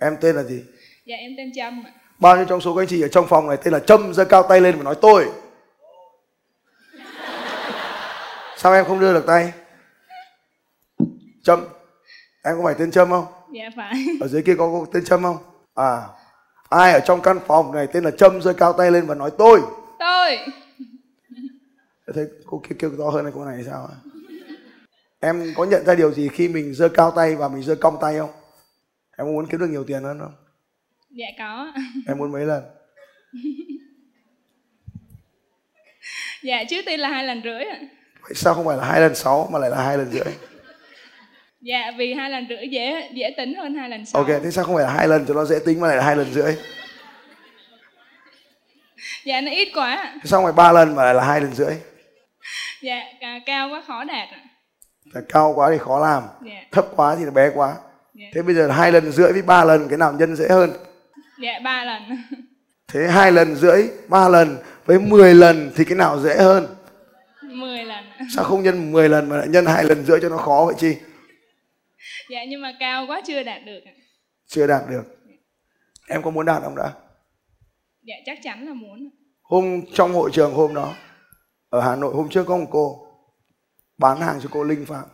Em 0.00 0.16
tên 0.20 0.36
là 0.36 0.42
gì? 0.42 0.62
dạ 1.06 1.16
em 1.16 1.32
tên 1.36 1.52
trâm 1.54 1.82
ạ 1.86 1.90
Bao 2.18 2.36
nhiêu 2.36 2.44
trong 2.48 2.60
số 2.60 2.74
các 2.74 2.82
anh 2.82 2.88
chị 2.88 3.02
ở 3.02 3.08
trong 3.08 3.26
phòng 3.28 3.48
này 3.48 3.56
tên 3.56 3.72
là 3.72 3.78
Trâm 3.78 4.14
giơ 4.14 4.24
cao 4.24 4.42
tay 4.48 4.60
lên 4.60 4.76
và 4.76 4.82
nói 4.82 4.94
tôi. 5.00 5.26
Sao 8.56 8.72
em 8.74 8.84
không 8.84 9.00
đưa 9.00 9.12
được 9.14 9.24
tay? 9.26 9.52
Trâm. 11.42 11.64
Em 12.44 12.56
có 12.56 12.62
phải 12.64 12.74
tên 12.78 12.90
Trâm 12.90 13.10
không? 13.10 13.26
dạ 13.52 13.64
phải 13.76 13.92
Ở 14.20 14.28
dưới 14.28 14.42
kia 14.42 14.54
có, 14.58 14.66
có 14.66 14.86
tên 14.92 15.04
Trâm 15.04 15.22
không? 15.22 15.36
À. 15.74 16.02
Ai 16.68 16.92
ở 16.92 17.00
trong 17.00 17.20
căn 17.22 17.38
phòng 17.46 17.72
này 17.74 17.86
tên 17.86 18.04
là 18.04 18.10
Trâm 18.10 18.42
giơ 18.42 18.52
cao 18.52 18.72
tay 18.72 18.90
lên 18.90 19.06
và 19.06 19.14
nói 19.14 19.30
tôi. 19.38 19.60
tôi 19.98 20.38
Thế 22.14 22.22
cô 22.46 22.62
kia 22.68 22.76
kêu 22.78 22.90
to 22.98 23.04
hơn 23.10 23.24
này 23.24 23.32
cô 23.36 23.44
này 23.44 23.64
sao? 23.66 23.88
Em 25.20 25.52
có 25.56 25.64
nhận 25.64 25.84
ra 25.86 25.94
điều 25.94 26.12
gì 26.12 26.28
khi 26.28 26.48
mình 26.48 26.74
giơ 26.74 26.88
cao 26.88 27.10
tay 27.10 27.36
và 27.36 27.48
mình 27.48 27.62
giơ 27.62 27.74
cong 27.74 27.96
tay 28.00 28.18
không? 28.18 28.30
Em 29.18 29.26
muốn 29.26 29.46
kiếm 29.46 29.60
được 29.60 29.66
nhiều 29.70 29.84
tiền 29.84 30.02
hơn 30.02 30.18
không? 30.18 30.34
dạ 31.10 31.26
có 31.38 31.72
Em 32.08 32.18
muốn 32.18 32.32
mấy 32.32 32.44
lần? 32.46 32.62
dạ 36.42 36.64
trước 36.70 36.82
tiên 36.86 37.00
là 37.00 37.08
hai 37.08 37.24
lần 37.24 37.42
rưỡi 37.44 37.64
ạ 37.64 37.78
Vậy 38.22 38.32
sao 38.34 38.54
không 38.54 38.64
phải 38.66 38.76
là 38.76 38.84
hai 38.84 39.00
lần 39.00 39.14
sáu 39.14 39.48
mà 39.52 39.58
lại 39.58 39.70
là 39.70 39.82
hai 39.84 39.98
lần 39.98 40.10
rưỡi? 40.10 40.32
dạ 41.60 41.90
vì 41.98 42.14
hai 42.14 42.30
lần 42.30 42.46
rưỡi 42.48 42.68
dễ 42.70 43.10
dễ 43.14 43.34
tính 43.36 43.54
hơn 43.54 43.74
hai 43.74 43.88
lần 43.88 44.06
sau 44.06 44.22
Ok, 44.22 44.28
thế 44.44 44.50
sao 44.50 44.64
không 44.64 44.74
phải 44.74 44.84
là 44.84 44.90
hai 44.92 45.08
lần 45.08 45.26
cho 45.26 45.34
nó 45.34 45.44
dễ 45.44 45.58
tính 45.66 45.80
mà 45.80 45.88
lại 45.88 45.96
là 45.96 46.04
hai 46.04 46.16
lần 46.16 46.32
rưỡi? 46.32 46.54
dạ 49.24 49.40
nó 49.40 49.50
ít 49.50 49.68
quá. 49.74 50.12
Thế 50.14 50.20
sao 50.24 50.38
không 50.38 50.44
phải 50.44 50.52
ba 50.52 50.72
lần 50.72 50.94
mà 50.94 51.04
lại 51.04 51.14
là 51.14 51.24
hai 51.24 51.40
lần 51.40 51.54
rưỡi? 51.54 51.74
Dạ 52.82 53.02
ca- 53.20 53.40
cao 53.46 53.68
quá 53.70 53.82
khó 53.86 54.04
đạt 54.04 54.28
ạ 54.28 54.40
Là 55.14 55.20
cao 55.28 55.52
quá 55.56 55.70
thì 55.72 55.78
khó 55.78 55.98
làm, 55.98 56.22
dạ 56.46 56.62
thấp 56.72 56.86
quá 56.96 57.16
thì 57.18 57.24
bé 57.34 57.50
quá. 57.54 57.74
dạ 58.14 58.26
Thế 58.34 58.42
bây 58.42 58.54
giờ 58.54 58.68
hai 58.70 58.92
lần 58.92 59.12
rưỡi 59.12 59.32
với 59.32 59.42
ba 59.42 59.64
lần 59.64 59.88
cái 59.88 59.98
nào 59.98 60.12
nhân 60.12 60.36
dễ 60.36 60.48
hơn? 60.48 60.70
dạ 61.42 61.58
ba 61.64 61.84
lần 61.84 62.02
Thế 62.88 63.08
hai 63.08 63.32
lần 63.32 63.54
rưỡi, 63.56 63.82
ba 64.08 64.28
lần 64.28 64.56
với 64.84 64.98
10 65.00 65.34
lần 65.34 65.70
thì 65.76 65.84
cái 65.84 65.96
nào 65.98 66.20
dễ 66.20 66.36
hơn? 66.36 66.66
mười 67.42 67.84
lần 67.84 68.04
Sao 68.34 68.44
không 68.44 68.62
nhân 68.62 68.92
10 68.92 69.08
lần 69.08 69.28
mà 69.28 69.36
lại 69.36 69.48
nhân 69.48 69.66
hai 69.66 69.84
lần 69.84 70.04
rưỡi 70.04 70.18
cho 70.22 70.28
nó 70.28 70.36
khó 70.36 70.64
vậy 70.66 70.74
chi? 70.78 70.96
dạ 72.30 72.38
nhưng 72.48 72.60
mà 72.62 72.72
cao 72.80 73.06
quá 73.08 73.20
chưa 73.26 73.42
đạt 73.42 73.62
được. 73.66 73.80
Chưa 74.46 74.66
đạt 74.66 74.82
được. 74.90 75.02
Em 76.08 76.22
có 76.22 76.30
muốn 76.30 76.46
đạt 76.46 76.62
không 76.62 76.76
đã? 76.76 76.90
dạ 78.02 78.14
chắc 78.26 78.38
chắn 78.42 78.66
là 78.66 78.74
muốn 78.74 79.10
Hôm 79.42 79.82
trong 79.94 80.12
hội 80.14 80.30
trường 80.32 80.54
hôm 80.54 80.74
đó 80.74 80.94
ở 81.72 81.80
Hà 81.80 81.96
Nội 81.96 82.14
hôm 82.14 82.28
trước 82.28 82.44
có 82.44 82.56
một 82.56 82.66
cô 82.70 83.06
bán 83.98 84.20
hàng 84.20 84.40
cho 84.42 84.48
cô 84.52 84.64
Linh 84.64 84.86
Phạm. 84.86 85.04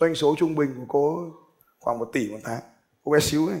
Doanh 0.00 0.14
số 0.14 0.34
trung 0.38 0.54
bình 0.54 0.74
của 0.78 0.84
cô 0.88 1.30
khoảng 1.80 1.98
1 1.98 2.10
tỷ 2.12 2.30
một 2.30 2.38
tháng. 2.44 2.60
Cô 3.04 3.12
bé 3.12 3.20
xíu 3.20 3.48
này. 3.48 3.60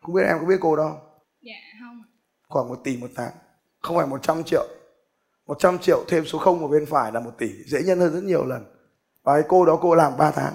Không 0.00 0.14
biết 0.14 0.22
em 0.26 0.38
có 0.40 0.46
biết 0.46 0.56
cô 0.60 0.76
đâu. 0.76 0.98
dạ 1.42 1.54
không. 1.80 2.02
Khoảng 2.48 2.68
1 2.68 2.80
tỷ 2.84 2.96
một 2.96 3.10
tháng. 3.16 3.32
Không 3.80 3.96
phải 3.96 4.06
100 4.06 4.44
triệu. 4.44 4.68
100 5.46 5.78
triệu 5.78 6.04
thêm 6.08 6.24
số 6.24 6.38
0 6.38 6.60
ở 6.62 6.68
bên 6.68 6.86
phải 6.86 7.12
là 7.12 7.20
1 7.20 7.30
tỷ. 7.38 7.48
Dễ 7.66 7.82
nhân 7.82 8.00
hơn 8.00 8.14
rất 8.14 8.24
nhiều 8.24 8.44
lần. 8.44 8.64
Và 9.22 9.34
cái 9.34 9.44
cô 9.48 9.66
đó 9.66 9.78
cô 9.82 9.94
làm 9.94 10.16
3 10.16 10.30
tháng. 10.30 10.54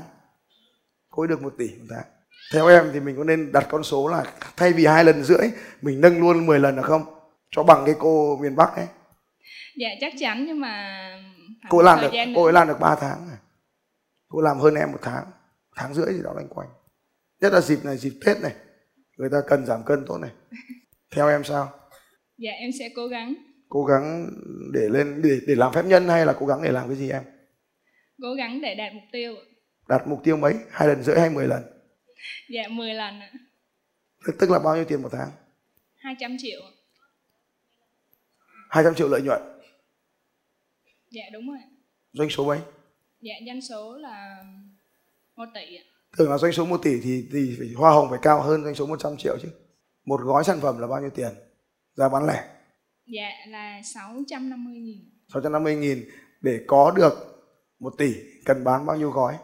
Cô 1.10 1.24
ấy 1.24 1.28
được 1.28 1.42
1 1.42 1.54
tỷ 1.58 1.68
một 1.68 1.86
tháng. 1.90 2.06
Theo 2.54 2.68
em 2.68 2.90
thì 2.94 3.00
mình 3.00 3.18
có 3.18 3.24
nên 3.24 3.52
đặt 3.52 3.68
con 3.70 3.84
số 3.84 4.08
là 4.08 4.24
thay 4.58 4.74
vì 4.74 4.86
hai 4.86 5.04
lần 5.04 5.24
rưỡi 5.24 5.50
mình 5.82 6.02
nâng 6.02 6.20
luôn 6.20 6.46
10 6.46 6.60
lần 6.60 6.76
được 6.76 6.86
không? 6.86 7.06
Cho 7.52 7.64
bằng 7.64 7.84
cái 7.86 7.96
cô 8.00 8.38
miền 8.38 8.56
Bắc 8.56 8.76
ấy. 8.76 8.88
Dạ 9.78 9.90
chắc 10.02 10.14
chắn 10.20 10.46
nhưng 10.48 10.60
mà 10.60 10.98
cô 11.70 11.82
làm 11.82 12.02
được 12.02 12.12
cô 12.36 12.44
ấy 12.44 12.54
làm 12.54 12.68
được 12.68 12.78
3 12.80 12.96
tháng 12.96 13.28
này. 13.28 13.38
cô 14.28 14.42
làm 14.42 14.60
hơn 14.60 14.76
em 14.76 14.92
một 14.92 15.00
tháng 15.02 15.26
tháng 15.76 15.94
rưỡi 15.94 16.14
gì 16.14 16.24
đó 16.24 16.34
loanh 16.34 16.48
quanh. 16.48 16.68
Nhất 17.42 17.54
là 17.54 17.62
dịp 17.62 17.80
này 17.84 17.98
dịp 17.98 18.14
tết 18.26 18.42
này 18.42 18.56
người 19.18 19.30
ta 19.32 19.38
cần 19.48 19.66
giảm 19.66 19.84
cân 19.86 20.06
tốt 20.08 20.18
này. 20.18 20.32
Theo 21.16 21.30
em 21.30 21.44
sao? 21.44 21.74
Dạ 22.38 22.52
em 22.52 22.72
sẽ 22.80 22.90
cố 22.96 23.08
gắng. 23.08 23.34
Cố 23.70 23.86
gắng 23.86 24.30
để 24.74 24.90
lên 24.90 25.22
để, 25.24 25.40
để 25.48 25.56
làm 25.56 25.74
phép 25.74 25.86
nhân 25.86 26.08
hay 26.08 26.26
là 26.26 26.36
cố 26.40 26.46
gắng 26.46 26.62
để 26.64 26.72
làm 26.72 26.88
cái 26.88 26.98
gì 26.98 27.10
em? 27.10 27.24
Cố 28.22 28.34
gắng 28.34 28.62
để 28.62 28.76
đạt 28.76 28.94
mục 28.94 29.04
tiêu. 29.12 29.36
Ạ. 29.36 29.46
đặt 29.90 30.08
mục 30.08 30.22
tiêu 30.24 30.38
mấy? 30.38 30.54
Hai 30.72 30.88
lần 30.88 31.04
rưỡi 31.04 31.20
hay 31.20 31.30
10 31.30 31.48
lần? 31.48 31.64
Dạ 32.50 32.68
10 32.70 32.94
lần 32.94 33.20
ạ. 33.20 33.32
tức, 34.28 34.36
tức 34.40 34.50
là 34.50 34.60
bao 34.60 34.76
nhiêu 34.76 34.86
tiền 34.86 35.02
một 35.02 35.10
tháng? 35.12 35.30
200 35.98 36.38
triệu. 36.40 36.62
Ạ. 36.62 36.72
200 38.70 38.96
triệu 38.96 39.10
lợi 39.10 39.22
nhuận 39.22 39.42
dạ 41.16 41.24
đúng 41.34 41.48
rồi 41.48 41.60
doanh 42.14 42.30
số 42.30 42.46
mấy? 42.46 42.60
Dạ 43.22 43.34
doanh 43.48 43.62
số 43.62 43.98
là 43.98 44.44
1 45.36 45.46
tỷ 45.54 45.76
ạ. 45.76 45.84
thường 46.18 46.30
là 46.30 46.38
doanh 46.38 46.52
số 46.52 46.66
1 46.66 46.78
tỷ 46.84 47.02
thì 47.04 47.28
thì 47.32 47.56
phải 47.58 47.68
hoa 47.76 47.92
hồng 47.92 48.08
phải 48.10 48.20
cao 48.22 48.42
hơn 48.42 48.64
doanh 48.64 48.76
số 48.76 48.86
100 48.86 49.18
triệu 49.18 49.38
chứ. 49.42 49.48
Một 50.06 50.22
gói 50.22 50.44
sản 50.44 50.60
phẩm 50.62 50.80
là 50.80 50.88
bao 50.88 51.02
nhiêu 51.02 51.10
tiền? 51.10 51.30
Giá 51.94 52.10
bán 52.10 52.26
lẻ? 52.26 52.44
Dạ 53.06 53.30
là 53.48 53.82
650 53.84 54.80
nghìn. 54.80 55.10
650 55.34 55.76
nghìn 55.76 56.04
để 56.42 56.60
có 56.68 56.92
được 56.96 57.14
1 57.80 57.94
tỷ 57.98 58.14
cần 58.46 58.64
bán 58.64 58.86
bao 58.86 58.98
nhiêu 58.98 59.12
gói? 59.12 59.38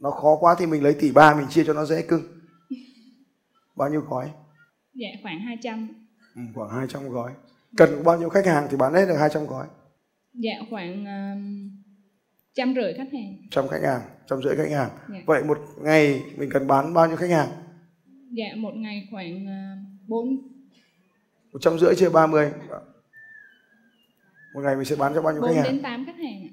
Nó 0.00 0.10
khó 0.10 0.36
quá 0.40 0.56
thì 0.58 0.66
mình 0.66 0.82
lấy 0.82 0.96
tỷ 1.00 1.12
ba 1.12 1.34
mình 1.34 1.46
chia 1.50 1.64
cho 1.66 1.72
nó 1.72 1.84
dễ 1.84 2.02
cưng. 2.02 2.22
Bao 3.76 3.90
nhiêu 3.90 4.00
gói? 4.00 4.30
Dạ 4.94 5.08
khoảng 5.22 5.40
200 5.40 6.06
ừ, 6.36 6.42
khoảng 6.54 6.70
200 6.70 7.08
gói. 7.08 7.32
Cần 7.76 8.04
bao 8.04 8.18
nhiêu 8.18 8.28
khách 8.28 8.46
hàng 8.46 8.66
thì 8.70 8.76
bán 8.76 8.94
hết 8.94 9.06
được 9.06 9.16
200 9.16 9.46
gói 9.46 9.66
dạ 10.34 10.52
khoảng 10.70 11.04
um, 11.04 11.70
trăm 12.54 12.74
rưỡi 12.74 12.94
khách 12.94 13.12
hàng. 13.12 13.36
Trăm 13.50 13.68
khách 13.68 13.82
hàng 13.82 14.00
trăm 14.32 14.42
rưỡi 14.42 14.56
khách 14.56 14.70
hàng. 14.70 14.90
Dạ. 15.08 15.22
vậy 15.26 15.44
một 15.44 15.58
ngày 15.80 16.22
mình 16.36 16.50
cần 16.52 16.66
bán 16.66 16.94
bao 16.94 17.08
nhiêu 17.08 17.16
khách 17.16 17.30
hàng? 17.30 17.48
Dạ 18.30 18.46
một 18.56 18.74
ngày 18.74 19.08
khoảng 19.10 19.44
uh, 19.44 20.08
4 20.08 20.38
một 21.52 21.58
trăm 21.62 21.78
rưỡi 21.78 21.94
chia 21.94 22.08
30 22.08 22.52
một 24.54 24.60
ngày 24.64 24.76
mình 24.76 24.84
sẽ 24.84 24.96
bán 24.96 25.14
cho 25.14 25.22
bao 25.22 25.32
nhiêu 25.32 25.42
4 25.42 25.50
khách 25.50 25.56
hàng? 25.56 25.72
đến 25.72 25.82
8 25.82 26.06
khách 26.06 26.18
hàng 26.18 26.48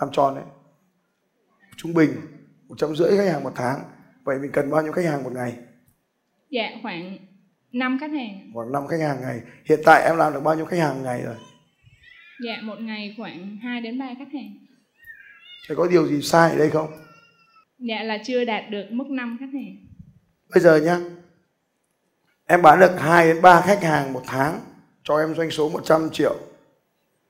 làm 0.00 0.08
tròn 0.12 0.34
đấy. 0.34 0.44
Trung 1.76 1.94
bình 1.94 2.10
một 2.68 2.74
trăm 2.78 2.96
rưỡi 2.96 3.16
khách 3.16 3.32
hàng 3.32 3.44
một 3.44 3.52
tháng. 3.56 3.80
Vậy 4.24 4.38
mình 4.38 4.50
cần 4.52 4.70
bao 4.70 4.82
nhiêu 4.82 4.92
khách 4.92 5.04
hàng 5.04 5.22
một 5.22 5.32
ngày? 5.32 5.54
Dạ 6.50 6.70
khoảng 6.82 7.18
5 7.72 7.98
khách 8.00 8.10
hàng 8.10 8.50
khoảng 8.54 8.72
5 8.72 8.86
khách 8.86 9.00
hàng 9.00 9.20
ngày. 9.20 9.40
Hiện 9.64 9.80
tại 9.84 10.02
em 10.04 10.16
làm 10.16 10.32
được 10.32 10.40
bao 10.40 10.54
nhiêu 10.54 10.64
khách 10.64 10.78
hàng 10.78 11.02
ngày 11.02 11.22
rồi 11.22 11.34
dạ 12.44 12.60
một 12.62 12.80
ngày 12.80 13.14
khoảng 13.18 13.56
2 13.56 13.80
đến 13.80 13.98
3 13.98 14.06
khách 14.18 14.32
hàng. 14.32 14.56
Thế 15.68 15.74
có 15.74 15.86
điều 15.90 16.06
gì 16.06 16.22
sai 16.22 16.50
ở 16.50 16.58
đây 16.58 16.70
không? 16.70 16.92
Dạ 17.78 18.02
là 18.02 18.18
chưa 18.26 18.44
đạt 18.44 18.64
được 18.70 18.86
mức 18.90 19.06
5 19.06 19.36
khách 19.40 19.50
hàng. 19.54 19.76
Bây 20.54 20.62
giờ 20.62 20.76
nhá 20.76 21.00
em 22.46 22.62
bán 22.62 22.80
được 22.80 23.00
2 23.00 23.26
đến 23.26 23.42
3 23.42 23.60
khách 23.60 23.82
hàng 23.82 24.12
một 24.12 24.22
tháng 24.26 24.60
cho 25.04 25.18
em 25.18 25.34
doanh 25.34 25.50
số 25.50 25.68
100 25.68 26.10
triệu. 26.12 26.36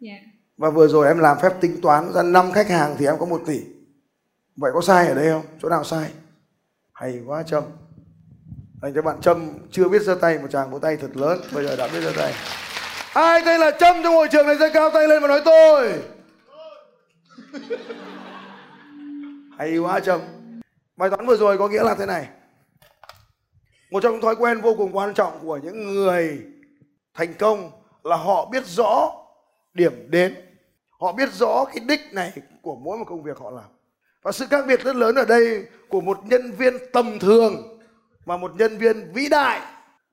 Dạ. 0.00 0.14
Và 0.56 0.70
vừa 0.70 0.88
rồi 0.88 1.06
em 1.06 1.18
làm 1.18 1.36
phép 1.42 1.52
tính 1.60 1.80
toán 1.82 2.12
ra 2.12 2.22
5 2.22 2.52
khách 2.52 2.68
hàng 2.68 2.96
thì 2.98 3.06
em 3.06 3.14
có 3.18 3.26
1 3.26 3.42
tỷ. 3.46 3.60
Vậy 4.56 4.70
có 4.74 4.80
sai 4.80 5.06
ở 5.06 5.14
đây 5.14 5.30
không? 5.30 5.44
Chỗ 5.62 5.68
nào 5.68 5.84
sai? 5.84 6.10
Hay 6.92 7.20
quá 7.26 7.42
Trâm. 7.42 7.64
Dành 8.82 8.94
cho 8.94 9.02
bạn 9.02 9.20
Trâm 9.20 9.48
chưa 9.70 9.88
biết 9.88 10.02
giơ 10.02 10.14
tay 10.14 10.38
một 10.38 10.48
tràng 10.50 10.70
vỗ 10.70 10.78
tay 10.78 10.96
thật 10.96 11.16
lớn 11.16 11.40
bây 11.54 11.64
giờ 11.64 11.76
đã 11.76 11.88
biết 11.88 12.00
giơ 12.00 12.12
tay 12.16 12.32
ai 13.14 13.42
tên 13.44 13.60
là 13.60 13.70
Trâm 13.70 14.02
trong 14.02 14.14
hội 14.14 14.28
trường 14.32 14.46
này 14.46 14.56
giơ 14.56 14.70
cao 14.74 14.90
tay 14.90 15.08
lên 15.08 15.22
và 15.22 15.28
nói 15.28 15.42
tôi. 15.44 15.92
Hay 19.58 19.78
quá, 19.78 20.00
Trâm. 20.00 20.20
Bài 20.96 21.10
toán 21.10 21.26
vừa 21.26 21.36
rồi 21.36 21.58
có 21.58 21.68
nghĩa 21.68 21.82
là 21.82 21.94
thế 21.94 22.06
này. 22.06 22.28
Một 23.90 24.02
trong 24.02 24.12
những 24.12 24.22
thói 24.22 24.36
quen 24.36 24.60
vô 24.60 24.74
cùng 24.78 24.96
quan 24.96 25.14
trọng 25.14 25.38
của 25.42 25.56
những 25.56 25.94
người 25.94 26.40
thành 27.14 27.34
công 27.34 27.70
là 28.02 28.16
họ 28.16 28.48
biết 28.52 28.66
rõ 28.66 29.12
điểm 29.74 30.06
đến. 30.10 30.36
Họ 31.00 31.12
biết 31.12 31.32
rõ 31.32 31.64
cái 31.64 31.80
đích 31.88 32.00
này 32.12 32.32
của 32.62 32.76
mỗi 32.76 32.98
một 32.98 33.04
công 33.08 33.22
việc 33.22 33.38
họ 33.38 33.50
làm. 33.50 33.64
Và 34.22 34.32
sự 34.32 34.46
khác 34.50 34.64
biệt 34.66 34.84
rất 34.84 34.96
lớn 34.96 35.14
ở 35.14 35.24
đây 35.24 35.66
của 35.88 36.00
một 36.00 36.18
nhân 36.24 36.52
viên 36.52 36.74
tầm 36.92 37.18
thường 37.18 37.78
và 38.24 38.36
một 38.36 38.52
nhân 38.56 38.78
viên 38.78 39.12
vĩ 39.12 39.28
đại 39.28 39.60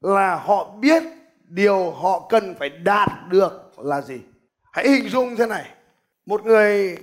là 0.01 0.35
họ 0.35 0.71
biết 0.79 1.03
điều 1.47 1.91
họ 1.91 2.27
cần 2.29 2.55
phải 2.59 2.69
đạt 2.69 3.09
được 3.29 3.79
là 3.79 4.01
gì? 4.01 4.19
Hãy 4.71 4.89
hình 4.89 5.09
dung 5.09 5.35
thế 5.35 5.45
này. 5.45 5.73
Một 6.25 6.45
người 6.45 6.97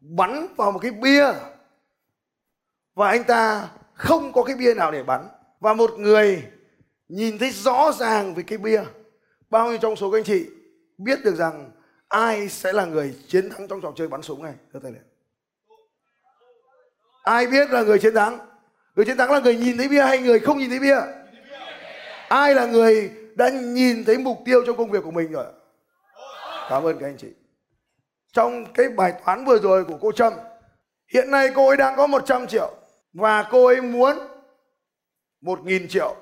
bắn 0.00 0.46
vào 0.56 0.72
một 0.72 0.78
cái 0.78 0.90
bia 0.90 1.26
và 2.94 3.08
anh 3.08 3.24
ta 3.24 3.68
không 3.94 4.32
có 4.32 4.42
cái 4.42 4.56
bia 4.56 4.74
nào 4.74 4.90
để 4.90 5.02
bắn. 5.02 5.28
Và 5.60 5.74
một 5.74 5.90
người 5.98 6.42
nhìn 7.08 7.38
thấy 7.38 7.50
rõ 7.50 7.92
ràng 7.92 8.34
về 8.34 8.42
cái 8.46 8.58
bia, 8.58 8.82
bao 9.50 9.68
nhiêu 9.68 9.78
trong 9.78 9.96
số 9.96 10.10
các 10.10 10.18
anh 10.18 10.24
chị 10.24 10.46
biết 10.98 11.24
được 11.24 11.34
rằng 11.34 11.70
ai 12.08 12.48
sẽ 12.48 12.72
là 12.72 12.84
người 12.84 13.14
chiến 13.28 13.50
thắng 13.50 13.68
trong 13.68 13.80
trò 13.80 13.92
chơi 13.96 14.08
bắn 14.08 14.22
súng 14.22 14.42
này 14.42 14.54
giơ 14.72 14.80
tay 14.82 14.92
lên 14.92 15.02
ai 17.24 17.46
biết 17.46 17.70
là 17.70 17.82
người 17.82 17.98
chiến 17.98 18.14
thắng? 18.14 18.38
Người 18.96 19.04
chiến 19.04 19.16
thắng 19.16 19.30
là 19.30 19.40
người 19.40 19.56
nhìn 19.56 19.76
thấy 19.76 19.88
bia 19.88 20.02
hay 20.02 20.18
người 20.18 20.40
không 20.40 20.58
nhìn 20.58 20.70
thấy 20.70 20.78
bia? 20.78 20.96
Ai 22.28 22.54
là 22.54 22.66
người 22.66 23.12
đã 23.36 23.48
nhìn 23.48 24.04
thấy 24.04 24.18
mục 24.18 24.38
tiêu 24.44 24.62
trong 24.66 24.76
công 24.76 24.90
việc 24.90 25.04
của 25.04 25.10
mình 25.10 25.32
rồi 25.32 25.46
cảm 26.68 26.82
ơn 26.82 26.98
các 26.98 27.06
anh 27.06 27.16
chị. 27.16 27.28
Trong 28.32 28.72
cái 28.74 28.88
bài 28.88 29.14
toán 29.24 29.44
vừa 29.44 29.58
rồi 29.58 29.84
của 29.84 29.98
cô 30.00 30.12
Trâm, 30.12 30.32
hiện 31.12 31.30
nay 31.30 31.50
cô 31.54 31.68
ấy 31.68 31.76
đang 31.76 31.96
có 31.96 32.06
100 32.06 32.46
triệu 32.46 32.74
và 33.12 33.48
cô 33.50 33.66
ấy 33.66 33.80
muốn 33.80 34.18
1.000 35.42 35.88
triệu, 35.88 36.16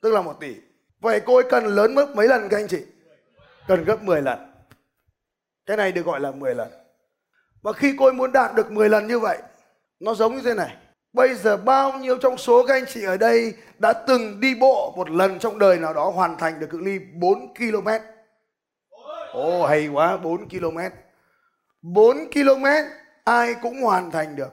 tức 0.00 0.12
là 0.12 0.22
1 0.22 0.36
tỷ. 0.40 0.56
Vậy 1.00 1.20
cô 1.26 1.34
ấy 1.34 1.44
cần 1.50 1.64
lớn 1.64 1.94
mức 1.94 2.16
mấy 2.16 2.28
lần 2.28 2.48
các 2.48 2.56
anh 2.56 2.68
chị? 2.68 2.84
Cần 3.68 3.84
gấp 3.84 4.02
10 4.02 4.22
lần. 4.22 4.52
Cái 5.66 5.76
này 5.76 5.92
được 5.92 6.06
gọi 6.06 6.20
là 6.20 6.30
10 6.30 6.54
lần. 6.54 6.68
Và 7.62 7.72
khi 7.72 7.94
cô 7.98 8.04
ấy 8.04 8.12
muốn 8.12 8.32
đạt 8.32 8.54
được 8.54 8.70
10 8.70 8.88
lần 8.88 9.06
như 9.06 9.18
vậy, 9.18 9.38
nó 10.00 10.14
giống 10.14 10.36
như 10.36 10.42
thế 10.44 10.54
này 10.54 10.76
bây 11.16 11.34
giờ 11.34 11.56
bao 11.56 11.98
nhiêu 11.98 12.18
trong 12.18 12.38
số 12.38 12.66
các 12.66 12.74
anh 12.74 12.84
chị 12.88 13.04
ở 13.04 13.16
đây 13.16 13.54
đã 13.78 13.92
từng 13.92 14.40
đi 14.40 14.54
bộ 14.54 14.94
một 14.96 15.10
lần 15.10 15.38
trong 15.38 15.58
đời 15.58 15.78
nào 15.78 15.94
đó 15.94 16.10
hoàn 16.10 16.38
thành 16.38 16.60
được 16.60 16.66
cự 16.70 16.78
ly 16.78 16.98
4 17.14 17.54
km? 17.54 17.88
Ồ 19.32 19.62
oh, 19.62 19.68
hay 19.68 19.88
quá 19.88 20.16
4 20.16 20.48
km. 20.48 20.78
4 21.82 22.16
km 22.32 22.64
ai 23.24 23.54
cũng 23.62 23.82
hoàn 23.82 24.10
thành 24.10 24.36
được. 24.36 24.48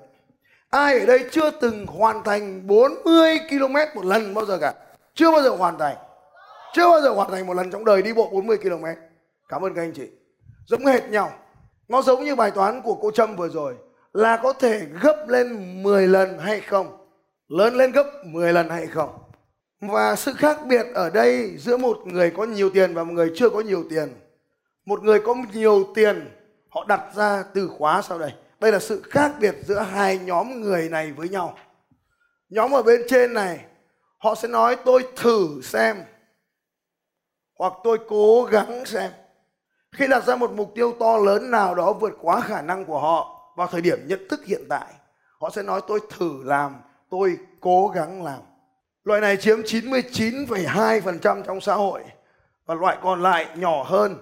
Ai 0.69 0.99
ở 0.99 1.05
đây 1.05 1.25
chưa 1.31 1.51
từng 1.51 1.85
hoàn 1.87 2.23
thành 2.23 2.67
40 2.67 3.39
km 3.49 3.75
một 3.95 4.05
lần 4.05 4.33
bao 4.33 4.45
giờ 4.45 4.57
cả? 4.57 4.73
Chưa 5.13 5.31
bao 5.31 5.41
giờ 5.41 5.49
hoàn 5.49 5.77
thành. 5.77 5.95
Chưa 6.73 6.89
bao 6.89 7.01
giờ 7.01 7.09
hoàn 7.09 7.31
thành 7.31 7.47
một 7.47 7.53
lần 7.53 7.71
trong 7.71 7.85
đời 7.85 8.01
đi 8.01 8.13
bộ 8.13 8.29
40 8.31 8.57
km. 8.57 8.85
Cảm 9.49 9.61
ơn 9.61 9.73
các 9.73 9.81
anh 9.81 9.93
chị. 9.93 10.07
Giống 10.65 10.85
hệt 10.85 11.09
nhau. 11.09 11.33
Nó 11.87 12.01
giống 12.01 12.23
như 12.23 12.35
bài 12.35 12.51
toán 12.51 12.81
của 12.81 12.95
cô 13.01 13.11
Trâm 13.11 13.35
vừa 13.35 13.49
rồi 13.49 13.75
là 14.13 14.39
có 14.43 14.53
thể 14.53 14.85
gấp 15.01 15.25
lên 15.27 15.83
10 15.83 16.07
lần 16.07 16.39
hay 16.39 16.61
không? 16.61 17.07
Lớn 17.47 17.75
lên 17.75 17.91
gấp 17.91 18.05
10 18.25 18.53
lần 18.53 18.69
hay 18.69 18.87
không? 18.87 19.09
Và 19.81 20.15
sự 20.15 20.33
khác 20.33 20.59
biệt 20.67 20.85
ở 20.93 21.09
đây 21.09 21.57
giữa 21.57 21.77
một 21.77 21.97
người 22.05 22.31
có 22.31 22.43
nhiều 22.43 22.69
tiền 22.69 22.93
và 22.93 23.03
một 23.03 23.13
người 23.13 23.31
chưa 23.35 23.49
có 23.49 23.61
nhiều 23.61 23.83
tiền. 23.89 24.13
Một 24.85 25.03
người 25.03 25.19
có 25.19 25.35
nhiều 25.53 25.91
tiền, 25.95 26.31
họ 26.69 26.85
đặt 26.87 27.01
ra 27.15 27.43
từ 27.53 27.67
khóa 27.77 28.01
sau 28.01 28.19
đây. 28.19 28.31
Đây 28.59 28.71
là 28.71 28.79
sự 28.79 29.01
khác 29.09 29.31
biệt 29.39 29.55
giữa 29.63 29.79
hai 29.79 30.17
nhóm 30.17 30.61
người 30.61 30.89
này 30.89 31.11
với 31.11 31.29
nhau. 31.29 31.57
Nhóm 32.49 32.71
ở 32.71 32.83
bên 32.83 33.01
trên 33.09 33.33
này, 33.33 33.65
họ 34.17 34.35
sẽ 34.35 34.47
nói, 34.47 34.77
tôi 34.85 35.07
thử 35.15 35.61
xem. 35.63 36.03
Hoặc, 37.59 37.73
tôi 37.83 37.97
cố 38.07 38.43
gắng 38.43 38.85
xem. 38.85 39.11
Khi 39.91 40.07
đặt 40.07 40.25
ra 40.25 40.35
một 40.35 40.51
mục 40.51 40.71
tiêu 40.75 40.95
to 40.99 41.17
lớn 41.17 41.51
nào 41.51 41.75
đó 41.75 41.93
vượt 41.93 42.13
quá 42.21 42.41
khả 42.41 42.61
năng 42.61 42.85
của 42.85 42.99
họ 42.99 43.32
vào 43.55 43.67
thời 43.67 43.81
điểm 43.81 43.99
nhận 44.07 44.27
thức 44.29 44.45
hiện 44.45 44.61
tại 44.69 44.93
họ 45.39 45.49
sẽ 45.49 45.63
nói 45.63 45.81
tôi 45.87 45.99
thử 46.09 46.43
làm 46.43 46.75
tôi 47.09 47.37
cố 47.59 47.91
gắng 47.95 48.23
làm. 48.23 48.39
Loại 49.03 49.21
này 49.21 49.37
chiếm 49.37 49.61
99,2% 49.61 51.43
trong 51.43 51.61
xã 51.61 51.73
hội 51.73 52.03
và 52.65 52.75
loại 52.75 52.97
còn 53.01 53.21
lại 53.21 53.47
nhỏ 53.55 53.83
hơn 53.83 54.17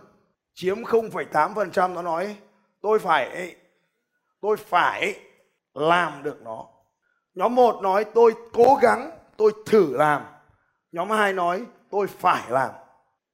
chiếm 0.54 0.84
0,8% 0.84 1.94
nó 1.94 2.02
nói 2.02 2.36
tôi 2.82 3.00
phải 3.00 3.56
tôi 4.42 4.58
phải 4.58 5.16
làm 5.74 6.24
được 6.24 6.42
nó. 6.42 6.66
Nhóm 7.36 7.56
1 7.56 7.82
nói 7.82 8.06
tôi 8.14 8.34
cố 8.54 8.78
gắng 8.82 9.12
tôi 9.38 9.52
thử 9.66 9.98
làm. 9.98 10.22
Nhóm 10.92 11.10
2 11.10 11.34
nói 11.34 11.66
tôi 11.90 12.08
phải 12.08 12.44
làm. 12.50 12.72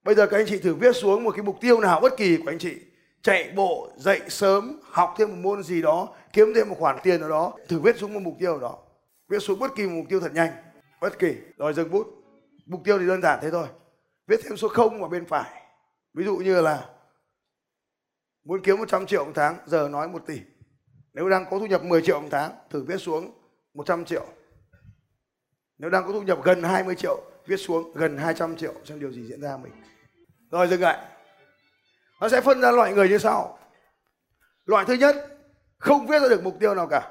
Bây 0.03 0.15
giờ 0.15 0.27
các 0.27 0.37
anh 0.37 0.45
chị 0.47 0.59
thử 0.59 0.75
viết 0.75 0.95
xuống 0.95 1.23
một 1.23 1.31
cái 1.31 1.43
mục 1.43 1.57
tiêu 1.61 1.79
nào 1.79 1.99
bất 1.99 2.17
kỳ 2.17 2.37
của 2.37 2.51
anh 2.51 2.59
chị 2.59 2.77
chạy 3.21 3.51
bộ, 3.55 3.91
dậy 3.97 4.21
sớm, 4.29 4.79
học 4.83 5.13
thêm 5.17 5.29
một 5.29 5.35
môn 5.41 5.63
gì 5.63 5.81
đó, 5.81 6.15
kiếm 6.33 6.47
thêm 6.55 6.69
một 6.69 6.75
khoản 6.79 6.97
tiền 7.03 7.19
nào 7.21 7.29
đó, 7.29 7.53
thử 7.67 7.79
viết 7.79 7.97
xuống 7.97 8.13
một 8.13 8.19
mục 8.23 8.35
tiêu 8.39 8.59
đó. 8.59 8.77
Viết 9.27 9.39
xuống 9.39 9.59
bất 9.59 9.75
kỳ 9.75 9.87
một 9.87 9.93
mục 9.95 10.05
tiêu 10.09 10.19
thật 10.19 10.33
nhanh, 10.33 10.51
bất 11.01 11.19
kỳ 11.19 11.35
rồi 11.57 11.73
dừng 11.73 11.91
bút. 11.91 12.07
Mục 12.65 12.81
tiêu 12.83 12.99
thì 12.99 13.07
đơn 13.07 13.21
giản 13.21 13.39
thế 13.41 13.51
thôi. 13.51 13.67
Viết 14.27 14.39
thêm 14.43 14.57
số 14.57 14.67
0 14.67 14.99
vào 14.99 15.09
bên 15.09 15.25
phải. 15.25 15.61
Ví 16.13 16.23
dụ 16.23 16.37
như 16.37 16.61
là, 16.61 16.89
muốn 18.43 18.61
kiếm 18.63 18.77
100 18.77 19.05
triệu 19.05 19.25
một 19.25 19.31
tháng, 19.35 19.57
giờ 19.65 19.89
nói 19.89 20.07
1 20.07 20.23
tỷ. 20.27 20.39
Nếu 21.13 21.29
đang 21.29 21.45
có 21.49 21.59
thu 21.59 21.65
nhập 21.65 21.83
10 21.83 22.01
triệu 22.01 22.21
một 22.21 22.27
tháng, 22.31 22.51
thử 22.69 22.83
viết 22.83 22.97
xuống 22.97 23.31
100 23.73 24.05
triệu. 24.05 24.25
Nếu 25.77 25.89
đang 25.89 26.07
có 26.07 26.13
thu 26.13 26.21
nhập 26.21 26.39
gần 26.43 26.63
20 26.63 26.95
triệu, 26.95 27.21
viết 27.47 27.57
xuống 27.57 27.93
gần 27.93 28.17
200 28.17 28.57
triệu, 28.57 28.73
xem 28.85 28.99
điều 28.99 29.11
gì 29.11 29.23
diễn 29.27 29.41
ra 29.41 29.57
mình. 29.57 29.71
Rồi 30.51 30.67
dừng 30.67 30.81
lại 30.81 31.16
nó 32.21 32.29
sẽ 32.29 32.41
phân 32.41 32.61
ra 32.61 32.71
loại 32.71 32.93
người 32.93 33.09
như 33.09 33.17
sau. 33.17 33.59
Loại 34.65 34.85
thứ 34.85 34.93
nhất, 34.93 35.15
không 35.77 36.07
viết 36.07 36.19
ra 36.21 36.27
được 36.27 36.43
mục 36.43 36.55
tiêu 36.59 36.75
nào 36.75 36.87
cả. 36.87 37.09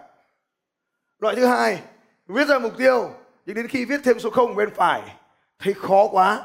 Loại 1.18 1.36
thứ 1.36 1.46
hai, 1.46 1.82
viết 2.26 2.48
ra 2.48 2.58
mục 2.58 2.72
tiêu, 2.78 3.10
nhưng 3.46 3.56
đến 3.56 3.68
khi 3.68 3.84
viết 3.84 4.00
thêm 4.04 4.18
số 4.18 4.30
0 4.30 4.56
bên 4.56 4.74
phải, 4.74 5.02
thấy 5.58 5.74
khó 5.74 6.08
quá, 6.08 6.44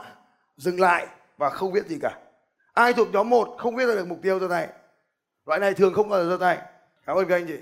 dừng 0.57 0.79
lại 0.79 1.07
và 1.37 1.49
không 1.49 1.71
viết 1.71 1.87
gì 1.87 1.99
cả. 2.01 2.17
Ai 2.73 2.93
thuộc 2.93 3.07
nhóm 3.13 3.29
1 3.29 3.55
không 3.57 3.75
viết 3.75 3.85
ra 3.85 3.95
được 3.95 4.07
mục 4.07 4.19
tiêu 4.21 4.39
cho 4.39 4.47
tay? 4.47 4.67
Loại 5.45 5.59
này 5.59 5.73
thường 5.73 5.93
không 5.93 6.09
bao 6.09 6.23
giờ 6.23 6.29
ra 6.29 6.37
tay. 6.39 6.67
Cảm 7.05 7.17
ơn 7.17 7.27
các 7.27 7.35
anh 7.35 7.47
chị. 7.47 7.57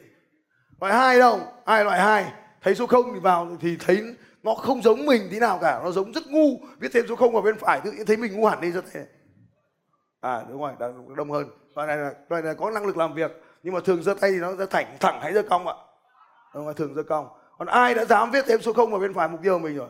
Loại 0.82 0.94
hai 0.94 1.20
đâu? 1.20 1.40
Ai 1.66 1.84
loại 1.84 2.00
hai? 2.00 2.34
Thấy 2.62 2.76
số 2.76 2.88
0 2.88 3.14
thì 3.14 3.20
vào 3.20 3.58
thì 3.62 3.78
thấy 3.80 4.16
nó 4.44 4.54
không 4.54 4.82
giống 4.82 5.06
mình 5.06 5.28
tí 5.32 5.40
nào 5.40 5.60
cả. 5.62 5.80
Nó 5.84 5.92
giống 5.92 6.12
rất 6.12 6.28
ngu, 6.28 6.60
viết 6.80 6.90
thêm 6.94 7.06
số 7.10 7.16
0 7.16 7.34
vào 7.34 7.42
bên 7.42 7.58
phải, 7.60 7.82
tự 7.84 7.92
nhiên 7.92 8.06
thấy 8.06 8.18
mình 8.18 8.34
ngu 8.34 8.46
hẳn 8.46 8.62
đi 8.62 8.72
rất 8.72 8.86
thế 8.92 9.06
à 10.21 10.43
đúng 10.49 10.62
rồi 10.62 10.71
đông 11.15 11.32
hơn. 11.32 11.49
Loại 11.75 11.88
này 11.88 11.97
là 11.97 12.13
loại 12.29 12.41
này 12.41 12.55
có 12.55 12.71
năng 12.71 12.86
lực 12.86 12.97
làm 12.97 13.13
việc, 13.13 13.41
nhưng 13.63 13.73
mà 13.73 13.79
thường 13.86 14.03
giơ 14.03 14.13
tay 14.13 14.32
thì 14.32 14.38
nó 14.38 14.55
giơ 14.55 14.65
thẳng 14.65 14.97
thẳng 14.99 15.21
hay 15.21 15.34
giơ 15.34 15.43
cong 15.49 15.67
ạ. 15.67 15.73
Đúng 16.55 16.65
rồi, 16.65 16.73
thường 16.73 16.95
giơ 16.95 17.03
cong. 17.03 17.27
Còn 17.58 17.67
ai 17.67 17.93
đã 17.95 18.05
dám 18.05 18.32
viết 18.32 18.45
thêm 18.47 18.62
số 18.62 18.73
0 18.73 18.91
vào 18.91 18.99
bên 18.99 19.13
phải 19.13 19.27
mục 19.27 19.39
tiêu 19.43 19.53
của 19.53 19.60
mình 19.60 19.77
rồi? 19.77 19.89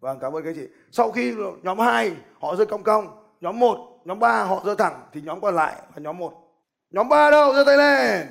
Vâng 0.00 0.18
cảm 0.20 0.36
ơn 0.36 0.44
các 0.44 0.52
chị. 0.54 0.68
Sau 0.92 1.10
khi 1.10 1.34
nhóm 1.62 1.78
2 1.78 2.16
họ 2.40 2.56
giơ 2.56 2.64
cong 2.64 2.82
cong, 2.82 3.24
nhóm 3.40 3.58
1 3.58 3.78
nhóm 4.04 4.18
3 4.18 4.44
họ 4.44 4.62
giơ 4.64 4.74
thẳng, 4.74 5.00
thì 5.12 5.20
nhóm 5.20 5.40
còn 5.40 5.54
lại 5.54 5.74
là 5.76 6.02
nhóm 6.02 6.18
1 6.18 6.32
nhóm 6.90 7.08
3 7.08 7.30
đâu? 7.30 7.54
Giơ 7.54 7.64
tay 7.64 7.76
lên. 7.76 8.26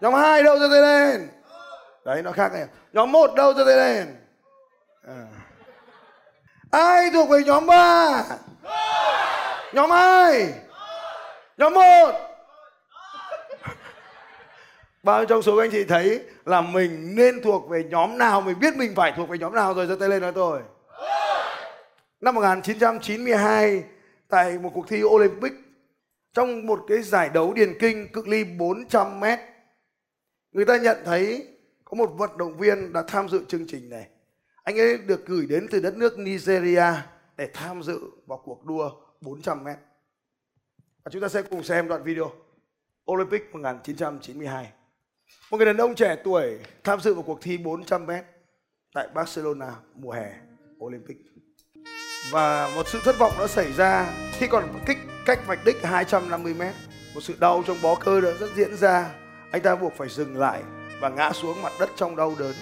Nhóm 0.00 0.14
2 0.14 0.42
đâu? 0.42 0.58
Giơ 0.58 0.68
tay 0.68 0.80
lên. 0.80 1.28
Đấy, 2.04 2.22
nó 2.22 2.32
khác 2.32 2.52
này. 2.52 2.66
Nhóm 2.92 3.12
1 3.12 3.30
đâu? 3.36 3.54
Giơ 3.54 3.64
tay 3.64 3.76
lên. 3.76 4.16
À. 5.06 5.26
ai 6.70 7.10
thuộc 7.12 7.28
về 7.28 7.42
nhóm 7.46 7.66
3 7.66 8.24
Nhóm 9.72 9.90
2 9.90 10.54
Nhóm 11.56 11.74
1 11.74 11.80
Bao 15.02 15.18
nhiêu 15.18 15.26
trong 15.26 15.42
số 15.42 15.56
các 15.56 15.64
anh 15.64 15.70
chị 15.70 15.84
thấy 15.84 16.22
là 16.44 16.60
mình 16.60 17.14
nên 17.16 17.42
thuộc 17.42 17.68
về 17.68 17.84
nhóm 17.84 18.18
nào, 18.18 18.40
Mình 18.40 18.58
biết 18.60 18.76
mình 18.76 18.94
phải 18.96 19.12
thuộc 19.16 19.28
về 19.28 19.38
nhóm 19.38 19.54
nào 19.54 19.74
rồi, 19.74 19.86
giơ 19.86 19.96
tay 20.00 20.08
lên 20.08 20.22
nói 20.22 20.32
tôi. 20.34 20.60
Năm 22.20 22.34
1992 22.34 23.84
Tại 24.28 24.58
một 24.58 24.70
cuộc 24.74 24.88
thi 24.88 25.02
Olympic, 25.04 25.52
Trong 26.34 26.66
một 26.66 26.80
cái 26.88 27.02
giải 27.02 27.30
đấu 27.34 27.52
điền 27.54 27.78
kinh 27.78 28.12
cự 28.12 28.22
ly 28.26 28.44
400 28.44 29.20
mét, 29.20 29.38
Người 30.52 30.64
ta 30.64 30.76
nhận 30.76 30.96
thấy 31.04 31.46
có 31.84 31.94
một 31.94 32.10
vận 32.18 32.38
động 32.38 32.58
viên 32.58 32.92
đã 32.92 33.02
tham 33.08 33.28
dự 33.28 33.44
chương 33.48 33.66
trình 33.68 33.90
này. 33.90 34.06
Anh 34.62 34.78
ấy 34.78 34.98
được 34.98 35.26
gửi 35.26 35.46
đến 35.48 35.66
từ 35.70 35.80
đất 35.80 35.96
nước 35.96 36.18
Nigeria 36.18 36.92
để 37.36 37.48
tham 37.54 37.82
dự 37.82 38.00
vào 38.26 38.42
cuộc 38.44 38.64
đua 38.64 38.90
400 39.20 39.64
mét. 39.64 39.76
Và 41.04 41.10
chúng 41.10 41.22
ta 41.22 41.28
sẽ 41.28 41.42
cùng 41.42 41.62
xem 41.62 41.88
đoạn 41.88 42.02
video 42.02 42.32
Olympic 43.12 43.42
1992. 43.52 44.72
Một 45.50 45.56
người 45.56 45.66
đàn 45.66 45.76
ông 45.76 45.94
trẻ 45.94 46.16
tuổi 46.24 46.58
tham 46.84 47.00
dự 47.00 47.14
vào 47.14 47.22
cuộc 47.22 47.38
thi 47.42 47.58
400 47.58 48.06
mét 48.06 48.24
tại 48.94 49.08
Barcelona 49.14 49.72
mùa 49.94 50.12
hè 50.12 50.32
Olympic. 50.84 51.16
Và 52.32 52.70
một 52.74 52.88
sự 52.88 53.00
thất 53.04 53.18
vọng 53.18 53.32
đã 53.38 53.46
xảy 53.46 53.72
ra 53.72 54.12
khi 54.32 54.46
còn 54.46 54.80
kích 54.86 54.98
cách 55.26 55.40
vạch 55.46 55.64
đích 55.64 55.76
250 55.82 56.54
mét. 56.54 56.74
Một 57.14 57.20
sự 57.20 57.34
đau 57.40 57.62
trong 57.66 57.76
bó 57.82 57.94
cơ 57.94 58.20
đã 58.20 58.30
rất 58.40 58.50
diễn 58.56 58.76
ra. 58.76 59.14
Anh 59.52 59.62
ta 59.62 59.76
buộc 59.76 59.92
phải 59.96 60.08
dừng 60.08 60.38
lại 60.38 60.62
và 61.00 61.08
ngã 61.08 61.32
xuống 61.32 61.62
mặt 61.62 61.72
đất 61.80 61.90
trong 61.96 62.16
đau 62.16 62.34
đớn. 62.38 62.54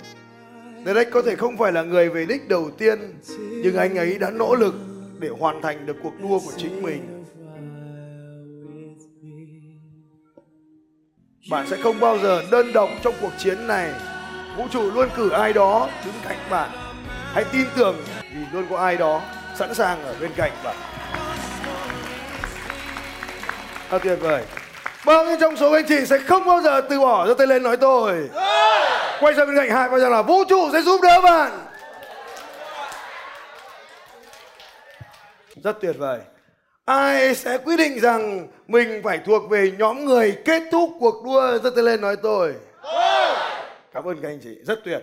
Derek 0.87 1.11
có 1.11 1.23
thể 1.23 1.37
không 1.37 1.57
phải 1.57 1.73
là 1.73 1.83
người 1.83 2.09
về 2.09 2.27
đích 2.27 2.49
đầu 2.49 2.71
tiên, 2.79 3.21
nhưng 3.39 3.77
anh 3.77 3.99
ấy 3.99 4.19
đã 4.19 4.31
nỗ 4.31 4.55
lực 4.55 4.75
để 5.19 5.29
hoàn 5.41 5.63
thành 5.63 5.87
được 5.87 5.97
cuộc 6.03 6.13
đua 6.23 6.39
của 6.39 6.53
chính 6.57 6.83
mình. 6.83 7.25
Bạn 11.51 11.67
sẽ 11.71 11.77
không 11.83 12.01
bao 12.01 12.19
giờ 12.19 12.43
đơn 12.51 12.73
độc 12.73 12.89
trong 13.03 13.15
cuộc 13.21 13.33
chiến 13.39 13.67
này. 13.67 13.93
Vũ 14.57 14.65
trụ 14.71 14.91
luôn 14.91 15.09
cử 15.17 15.31
ai 15.31 15.53
đó 15.53 15.89
đứng 16.05 16.15
cạnh 16.29 16.39
bạn. 16.51 16.71
Hãy 17.35 17.45
tin 17.53 17.67
tưởng 17.77 17.97
vì 18.35 18.41
luôn 18.53 18.67
có 18.71 18.77
ai 18.77 18.97
đó 18.97 19.23
sẵn 19.55 19.75
sàng 19.75 20.05
ở 20.05 20.15
bên 20.21 20.31
cạnh 20.37 20.53
bạn. 20.65 20.77
Thật 23.91 23.99
tuyệt 24.05 24.19
vời. 24.21 24.45
Bao 25.07 25.25
nhiêu 25.25 25.37
trong 25.41 25.57
số 25.57 25.73
anh 25.73 25.85
chị 25.89 26.07
sẽ 26.07 26.19
không 26.19 26.45
bao 26.45 26.61
giờ 26.63 26.81
từ 26.81 27.01
bỏ 27.01 27.27
giơ 27.27 27.35
tay 27.35 27.47
lên 27.47 27.63
nói 27.63 27.77
tôi. 27.77 28.29
Quay 29.21 29.35
sang 29.35 29.47
bên 29.47 29.57
cạnh 29.57 29.71
hai 29.71 29.89
bao 29.89 30.01
giờ 30.01 30.09
là 30.09 30.23
vũ 30.23 30.45
trụ 30.49 30.71
sẽ 30.73 30.83
giúp 30.83 31.01
đỡ 31.03 31.21
bạn. 31.21 31.51
Rất 35.69 35.81
tuyệt 35.81 35.97
vời. 35.99 36.21
Ai 36.85 37.35
sẽ 37.35 37.59
quyết 37.59 37.77
định 37.77 38.01
rằng 38.01 38.49
mình 38.69 39.01
phải 39.05 39.21
thuộc 39.27 39.51
về 39.51 39.73
nhóm 39.79 40.05
người 40.05 40.39
kết 40.45 40.63
thúc 40.73 40.91
cuộc 41.01 41.25
đua 41.25 41.59
giơ 41.59 41.71
tay 41.71 41.85
lên 41.85 42.01
nói 42.01 42.17
tôi. 42.23 42.55
Cảm 43.93 44.05
ơn 44.05 44.21
các 44.23 44.29
anh 44.29 44.39
chị, 44.43 44.59
rất 44.67 44.79
tuyệt. 44.85 45.03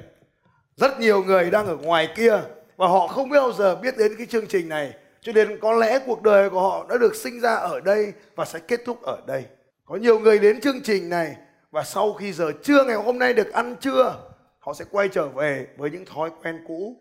Rất 0.76 1.00
nhiều 1.00 1.24
người 1.24 1.52
đang 1.52 1.68
ở 1.68 1.76
ngoài 1.76 2.10
kia 2.16 2.42
và 2.78 2.88
họ 2.88 3.08
không 3.08 3.30
bao 3.30 3.52
giờ 3.52 3.76
biết 3.76 3.98
đến 3.98 4.16
cái 4.18 4.28
chương 4.28 4.48
trình 4.48 4.70
này. 4.70 4.94
Cho 5.22 5.32
nên 5.32 5.60
có 5.60 5.74
lẽ 5.74 6.00
cuộc 6.06 6.22
đời 6.22 6.50
của 6.50 6.62
họ 6.62 6.86
đã 6.90 6.98
được 6.98 7.16
sinh 7.16 7.40
ra 7.40 7.56
ở 7.56 7.80
đây 7.80 8.14
và 8.36 8.46
sẽ 8.46 8.60
kết 8.60 8.82
thúc 8.86 9.02
ở 9.02 9.18
đây. 9.28 9.44
Có 9.86 9.96
nhiều 9.96 10.20
người 10.20 10.40
đến 10.40 10.62
chương 10.62 10.82
trình 10.84 11.10
này 11.10 11.36
và 11.72 11.84
sau 11.84 12.14
khi 12.14 12.34
giờ 12.34 12.52
trưa 12.64 12.84
ngày 12.84 12.96
hôm 12.96 13.20
nay 13.20 13.34
được 13.34 13.54
ăn 13.54 13.76
trưa, 13.76 14.16
họ 14.60 14.74
sẽ 14.74 14.86
quay 14.92 15.08
trở 15.08 15.28
về 15.28 15.68
với 15.78 15.90
những 15.90 16.06
thói 16.06 16.30
quen 16.44 16.64
cũ. 16.68 16.96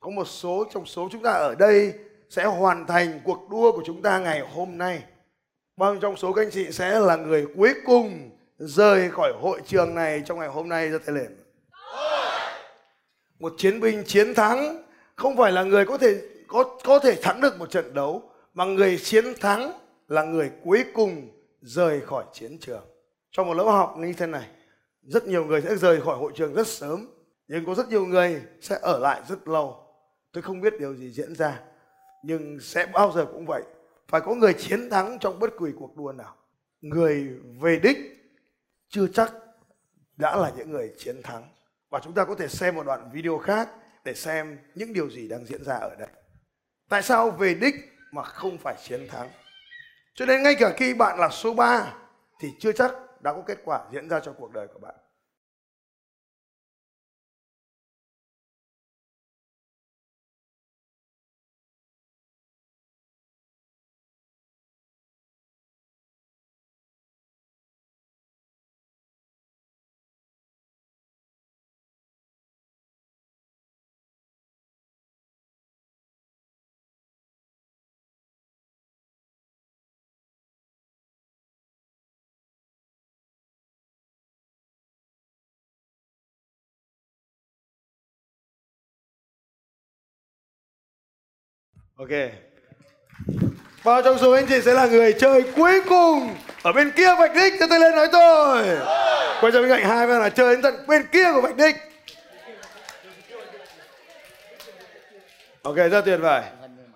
Có 0.00 0.10
một 0.10 0.24
số 0.24 0.64
trong 0.74 0.86
số 0.86 1.08
chúng 1.12 1.22
ta 1.22 1.32
ở 1.32 1.54
đây 1.58 1.92
sẽ 2.32 2.44
hoàn 2.44 2.86
thành 2.86 3.20
cuộc 3.24 3.50
đua 3.50 3.72
của 3.72 3.82
chúng 3.84 4.02
ta 4.02 4.18
ngày 4.18 4.40
hôm 4.54 4.78
nay. 4.78 5.02
Bao 5.76 5.96
trong 5.96 6.16
số 6.16 6.32
các 6.32 6.42
anh 6.42 6.50
chị 6.50 6.72
sẽ 6.72 7.00
là 7.00 7.16
người 7.16 7.46
cuối 7.56 7.74
cùng 7.86 8.30
rời 8.58 9.10
khỏi 9.10 9.32
hội 9.40 9.60
trường 9.66 9.94
này 9.94 10.22
trong 10.26 10.38
ngày 10.38 10.48
hôm 10.48 10.68
nay 10.68 10.90
ra 10.90 10.98
tay 11.06 11.14
lên. 11.14 11.36
Một 13.38 13.52
chiến 13.58 13.80
binh 13.80 14.04
chiến 14.06 14.34
thắng 14.34 14.82
không 15.16 15.36
phải 15.36 15.52
là 15.52 15.62
người 15.62 15.84
có 15.84 15.98
thể 15.98 16.20
có 16.48 16.78
có 16.84 16.98
thể 16.98 17.14
thắng 17.22 17.40
được 17.40 17.58
một 17.58 17.70
trận 17.70 17.94
đấu 17.94 18.22
mà 18.54 18.64
người 18.64 18.98
chiến 18.98 19.24
thắng 19.40 19.72
là 20.08 20.22
người 20.22 20.50
cuối 20.64 20.84
cùng 20.94 21.28
rời 21.60 22.00
khỏi 22.00 22.24
chiến 22.32 22.58
trường. 22.60 22.84
Trong 23.30 23.46
một 23.46 23.54
lớp 23.54 23.64
học 23.64 23.94
như 23.98 24.12
thế 24.12 24.26
này, 24.26 24.48
rất 25.02 25.26
nhiều 25.26 25.44
người 25.44 25.60
sẽ 25.60 25.76
rời 25.76 26.00
khỏi 26.00 26.16
hội 26.16 26.32
trường 26.34 26.54
rất 26.54 26.66
sớm, 26.66 27.08
nhưng 27.48 27.66
có 27.66 27.74
rất 27.74 27.88
nhiều 27.88 28.06
người 28.06 28.42
sẽ 28.60 28.78
ở 28.82 28.98
lại 28.98 29.20
rất 29.28 29.48
lâu. 29.48 29.86
Tôi 30.32 30.42
không 30.42 30.60
biết 30.60 30.74
điều 30.80 30.94
gì 30.94 31.10
diễn 31.10 31.34
ra, 31.34 31.60
nhưng 32.22 32.60
sẽ 32.60 32.86
bao 32.86 33.12
giờ 33.12 33.26
cũng 33.32 33.46
vậy. 33.46 33.62
Phải 34.08 34.20
có 34.20 34.34
người 34.34 34.54
chiến 34.54 34.90
thắng 34.90 35.18
trong 35.18 35.38
bất 35.38 35.50
kỳ 35.60 35.66
cuộc 35.78 35.96
đua 35.96 36.12
nào. 36.12 36.36
Người 36.80 37.40
về 37.60 37.80
đích 37.82 37.98
chưa 38.88 39.06
chắc 39.06 39.32
đã 40.16 40.36
là 40.36 40.52
những 40.56 40.70
người 40.70 40.94
chiến 40.98 41.22
thắng. 41.22 41.48
Và 41.90 42.00
chúng 42.04 42.14
ta 42.14 42.24
có 42.24 42.34
thể 42.34 42.48
xem 42.48 42.74
một 42.74 42.86
đoạn 42.86 43.10
video 43.12 43.38
khác 43.38 43.68
để 44.04 44.14
xem 44.14 44.58
những 44.74 44.92
điều 44.92 45.10
gì 45.10 45.28
đang 45.28 45.46
diễn 45.46 45.64
ra 45.64 45.76
ở 45.76 45.94
đây. 45.98 46.08
Tại 46.88 47.02
sao 47.02 47.30
về 47.30 47.54
đích 47.54 47.74
mà 48.12 48.22
không 48.22 48.58
phải 48.58 48.74
chiến 48.84 49.08
thắng? 49.08 49.30
Cho 50.14 50.26
nên 50.26 50.42
ngay 50.42 50.54
cả 50.58 50.72
khi 50.76 50.94
bạn 50.94 51.18
là 51.18 51.28
số 51.28 51.54
3 51.54 51.94
thì 52.40 52.48
chưa 52.58 52.72
chắc 52.72 52.94
đã 53.22 53.32
có 53.32 53.42
kết 53.46 53.58
quả 53.64 53.84
diễn 53.92 54.08
ra 54.08 54.20
cho 54.20 54.32
cuộc 54.32 54.52
đời 54.52 54.66
của 54.66 54.78
bạn. 54.78 54.94
Ok. 91.96 92.08
Bao 93.84 94.02
trong 94.02 94.18
số 94.18 94.32
anh 94.32 94.46
chị 94.48 94.60
sẽ 94.60 94.74
là 94.74 94.86
người 94.86 95.12
chơi 95.12 95.42
cuối 95.56 95.80
cùng 95.88 96.34
ở 96.62 96.72
bên 96.72 96.90
kia 96.96 97.14
vạch 97.18 97.34
đích, 97.34 97.52
cho 97.60 97.66
tay 97.70 97.80
lên 97.80 97.94
nói 97.94 98.08
tôi. 98.12 98.62
Quay 99.40 99.52
sang 99.52 99.62
bên 99.62 99.70
cạnh 99.70 99.84
hai 99.84 100.06
bên 100.06 100.18
là 100.18 100.28
chơi 100.28 100.54
đến 100.54 100.62
tận 100.62 100.74
bên 100.86 101.02
kia 101.12 101.32
của 101.34 101.40
vạch 101.40 101.56
đích. 101.56 101.76
Ok, 105.62 105.76
rất 105.76 106.04
tuyệt 106.04 106.20
vời. 106.22 106.42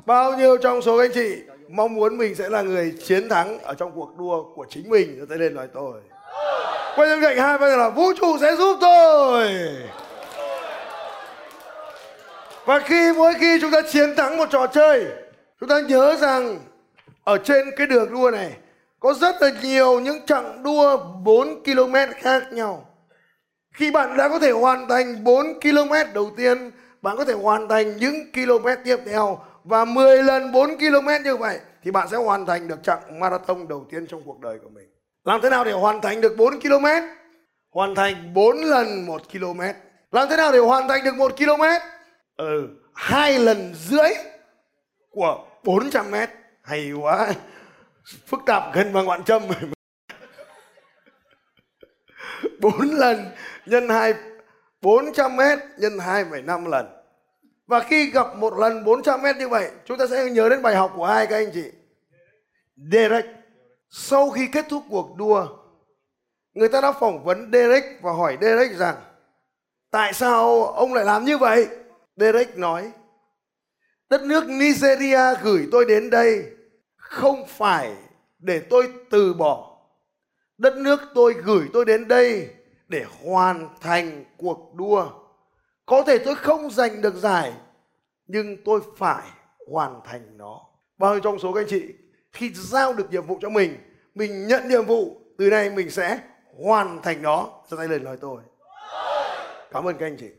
Bao 0.07 0.33
nhiêu 0.33 0.57
trong 0.57 0.83
số 0.83 0.97
anh 0.97 1.11
chị 1.15 1.37
mong 1.69 1.95
muốn 1.95 2.19
mình 2.19 2.35
sẽ 2.35 2.49
là 2.49 2.63
người 2.63 2.95
chiến 3.07 3.29
thắng 3.29 3.59
ở 3.59 3.75
trong 3.75 3.93
cuộc 3.95 4.19
đua 4.19 4.45
của 4.55 4.67
chính 4.71 4.91
mình 4.91 5.17
cho 5.21 5.27
tay 5.29 5.39
lên 5.39 5.55
nói 5.55 5.67
tôi. 5.75 6.01
Quay 6.97 7.09
sang 7.09 7.21
bên 7.21 7.31
cạnh 7.31 7.39
hai 7.39 7.59
bên 7.59 7.79
là 7.79 7.89
vũ 7.89 8.13
trụ 8.21 8.39
sẽ 8.41 8.57
giúp 8.57 8.79
tôi. 8.81 9.53
Và 12.67 12.79
khi 12.79 13.13
mỗi 13.17 13.35
khi 13.35 13.59
chúng 13.61 13.71
ta 13.71 13.83
chiến 13.93 14.17
thắng 14.17 14.37
một 14.37 14.49
trò 14.51 14.67
chơi, 14.67 15.05
chúng 15.61 15.69
ta 15.69 15.81
nhớ 15.81 16.17
rằng 16.21 16.59
ở 17.25 17.39
trên 17.39 17.71
cái 17.77 17.87
đường 17.87 18.13
đua 18.13 18.31
này 18.31 18.53
có 19.01 19.15
rất 19.15 19.37
là 19.41 19.51
nhiều 19.63 20.01
những 20.01 20.27
chặng 20.27 20.63
đua 20.63 20.97
4 21.25 21.65
km 21.65 21.95
khác 22.21 22.43
nhau. 22.53 22.89
Khi 23.75 23.91
bạn 23.91 24.17
đã 24.17 24.29
có 24.29 24.39
thể 24.39 24.51
hoàn 24.51 24.89
thành 24.89 25.25
4 25.25 25.61
km 25.61 25.93
đầu 26.15 26.31
tiên, 26.37 26.71
bạn 27.03 27.17
có 27.17 27.25
thể 27.25 27.33
hoàn 27.33 27.69
thành 27.69 27.97
những 27.97 28.33
km 28.33 28.69
tiếp 28.85 28.97
theo 29.07 29.39
và 29.65 29.85
10 29.85 30.23
lần 30.23 30.53
4 30.53 30.79
km 30.79 31.09
như 31.25 31.37
vậy 31.37 31.59
thì 31.85 31.91
bạn 31.91 32.09
sẽ 32.11 32.17
hoàn 32.17 32.47
thành 32.47 32.69
được 32.69 32.83
chặng 32.83 33.21
marathon 33.21 33.69
đầu 33.69 33.87
tiên 33.91 34.07
trong 34.07 34.23
cuộc 34.25 34.41
đời 34.41 34.59
của 34.63 34.69
mình. 34.69 34.89
Làm 35.25 35.41
thế 35.43 35.51
nào 35.51 35.65
để 35.65 35.73
hoàn 35.73 36.01
thành 36.01 36.21
được 36.21 36.37
4 36.37 36.61
km? 36.61 36.87
Hoàn 37.71 37.95
thành 37.95 38.35
4 38.35 38.57
lần 38.57 39.07
1 39.07 39.23
km. 39.33 39.61
Làm 40.13 40.29
thế 40.31 40.37
nào 40.37 40.53
để 40.53 40.59
hoàn 40.59 40.89
thành 40.89 41.05
được 41.05 41.15
1 41.15 41.37
km? 41.37 41.63
Ừ, 42.37 42.69
hai 42.95 43.39
lần 43.39 43.75
rưỡi 43.75 44.11
của 45.11 45.47
400 45.65 46.11
mét. 46.11 46.31
Hay 46.63 46.93
quá. 46.93 47.33
Phức 48.27 48.41
tạp 48.47 48.75
gần 48.75 48.93
bằng 48.93 49.07
ngọn 49.07 49.25
châm 49.25 49.43
bốn 52.61 52.91
lần 52.91 53.25
nhân 53.67 53.89
hai 53.89 54.15
400 54.81 55.37
mét 55.37 55.59
nhân 55.79 55.93
2,5 55.93 56.69
lần. 56.69 56.87
Và 57.67 57.81
khi 57.81 58.11
gặp 58.11 58.37
một 58.37 58.59
lần 58.59 58.85
400 58.85 59.23
mét 59.23 59.37
như 59.37 59.49
vậy 59.49 59.71
chúng 59.85 59.99
ta 59.99 60.07
sẽ 60.07 60.31
nhớ 60.31 60.49
đến 60.49 60.63
bài 60.63 60.75
học 60.75 60.93
của 60.97 61.07
hai 61.07 61.27
các 61.27 61.37
anh 61.37 61.51
chị. 61.55 61.73
Derek 62.93 63.27
sau 63.91 64.31
khi 64.31 64.49
kết 64.53 64.67
thúc 64.69 64.83
cuộc 64.91 65.17
đua 65.17 65.47
người 66.55 66.69
ta 66.69 66.81
đã 66.81 66.93
phỏng 66.93 67.25
vấn 67.25 67.51
Derek 67.53 67.85
và 68.03 68.13
hỏi 68.13 68.39
Derek 68.41 68.73
rằng 68.73 68.97
tại 69.91 70.13
sao 70.13 70.65
ông 70.65 70.95
lại 70.95 71.05
làm 71.05 71.25
như 71.25 71.39
vậy? 71.39 71.69
Derek 72.17 72.59
nói, 72.59 72.93
đất 74.11 74.23
nước 74.23 74.45
Nigeria 74.49 75.35
gửi 75.43 75.69
tôi 75.73 75.85
đến 75.85 76.11
đây 76.11 76.45
không 76.97 77.47
phải 77.49 77.97
để 78.39 78.61
tôi 78.71 78.93
từ 79.11 79.35
bỏ. 79.35 79.79
Đất 80.59 80.77
nước 80.77 81.01
tôi 81.15 81.35
gửi 81.45 81.69
tôi 81.73 81.85
đến 81.85 82.09
đây 82.09 82.49
để 82.89 83.05
hoàn 83.23 83.69
thành 83.81 84.25
cuộc 84.37 84.75
đua. 84.75 85.11
Có 85.87 86.03
thể 86.07 86.19
tôi 86.19 86.35
không 86.35 86.71
giành 86.71 87.01
được 87.01 87.15
giải, 87.15 87.53
nhưng 88.27 88.65
tôi 88.65 88.81
phải 88.97 89.29
hoàn 89.69 90.01
thành 90.05 90.39
nó. 90.39 90.61
Bao 90.99 91.13
nhiêu 91.13 91.21
trong 91.21 91.39
số 91.39 91.53
các 91.53 91.61
anh 91.61 91.69
chị 91.69 91.83
khi 92.33 92.53
giao 92.55 92.93
được 92.93 93.11
nhiệm 93.11 93.27
vụ 93.27 93.39
cho 93.43 93.49
mình, 93.49 93.77
mình 94.15 94.47
nhận 94.47 94.69
nhiệm 94.69 94.87
vụ, 94.87 95.21
từ 95.39 95.51
nay 95.51 95.71
mình 95.71 95.91
sẽ 95.91 96.21
hoàn 96.59 97.03
thành 97.03 97.23
nó. 97.23 97.49
Ra 97.71 97.77
tay 97.77 97.89
lời 97.89 98.01
nói 98.01 98.17
tôi. 98.21 98.43
Cảm 99.71 99.85
ơn 99.85 99.97
các 99.99 100.07
anh 100.07 100.17
chị 100.21 100.31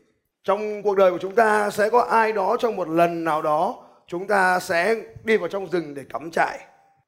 trong 0.48 0.82
cuộc 0.82 0.96
đời 0.96 1.10
của 1.10 1.18
chúng 1.18 1.34
ta 1.34 1.70
sẽ 1.70 1.90
có 1.90 2.00
ai 2.00 2.32
đó 2.32 2.56
trong 2.60 2.76
một 2.76 2.88
lần 2.88 3.24
nào 3.24 3.42
đó, 3.42 3.84
chúng 4.06 4.26
ta 4.26 4.60
sẽ 4.60 4.96
đi 5.24 5.36
vào 5.36 5.48
trong 5.48 5.70
rừng 5.70 5.94
để 5.94 6.04
cắm 6.08 6.30
trại. 6.30 6.60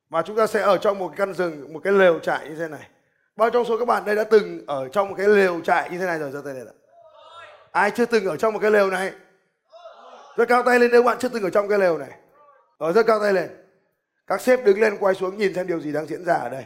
Và 0.09 0.23
chúng 0.23 0.37
ta 0.37 0.47
sẽ 0.47 0.61
ở 0.61 0.79
trong 0.79 0.99
một 0.99 1.13
căn 1.17 1.35
rừng, 1.35 1.73
một 1.73 1.81
cái 1.85 1.93
lều 1.93 2.19
trại 2.19 2.49
như 2.49 2.55
thế 2.55 2.69
này. 2.69 2.89
Bao 3.37 3.51
trong 3.51 3.65
số 3.65 3.79
các 3.79 3.85
bạn 3.85 4.05
đây 4.05 4.17
đã 4.17 4.25
từng 4.25 4.65
ở 4.67 4.89
trong 4.89 5.09
một 5.09 5.15
cái 5.19 5.29
lều 5.29 5.61
trại 5.61 5.91
như 5.91 5.99
thế 5.99 6.07
này 6.07 6.19
rồi? 6.19 6.31
Giơ 6.31 6.43
tay 6.45 6.55
lên 6.55 6.67
ạ. 6.67 6.73
Ai 7.73 7.91
chưa 7.91 8.07
từng 8.07 8.25
ở 8.25 8.37
trong 8.37 8.53
một 8.55 8.59
cái 8.63 8.71
lều 8.71 8.91
này? 8.91 9.13
Rất 10.37 10.49
cao 10.49 10.63
tay 10.63 10.79
lên 10.79 10.91
nếu 10.93 11.03
bạn 11.03 11.19
chưa 11.21 11.29
từng 11.29 11.43
ở 11.43 11.51
trong 11.51 11.69
cái 11.69 11.79
lều 11.79 11.99
này. 11.99 12.11
Ờ, 12.79 12.87
rồi 12.87 12.93
rất 12.93 13.07
cao 13.07 13.21
tay 13.21 13.33
lên. 13.33 13.51
Các 14.27 14.41
sếp 14.41 14.65
đứng 14.65 14.81
lên 14.81 14.97
quay 15.01 15.15
xuống 15.15 15.39
nhìn 15.39 15.55
xem 15.55 15.67
điều 15.67 15.81
gì 15.81 15.93
đang 15.93 16.07
diễn 16.07 16.25
ra 16.25 16.35
ở 16.35 16.49
đây. 16.49 16.65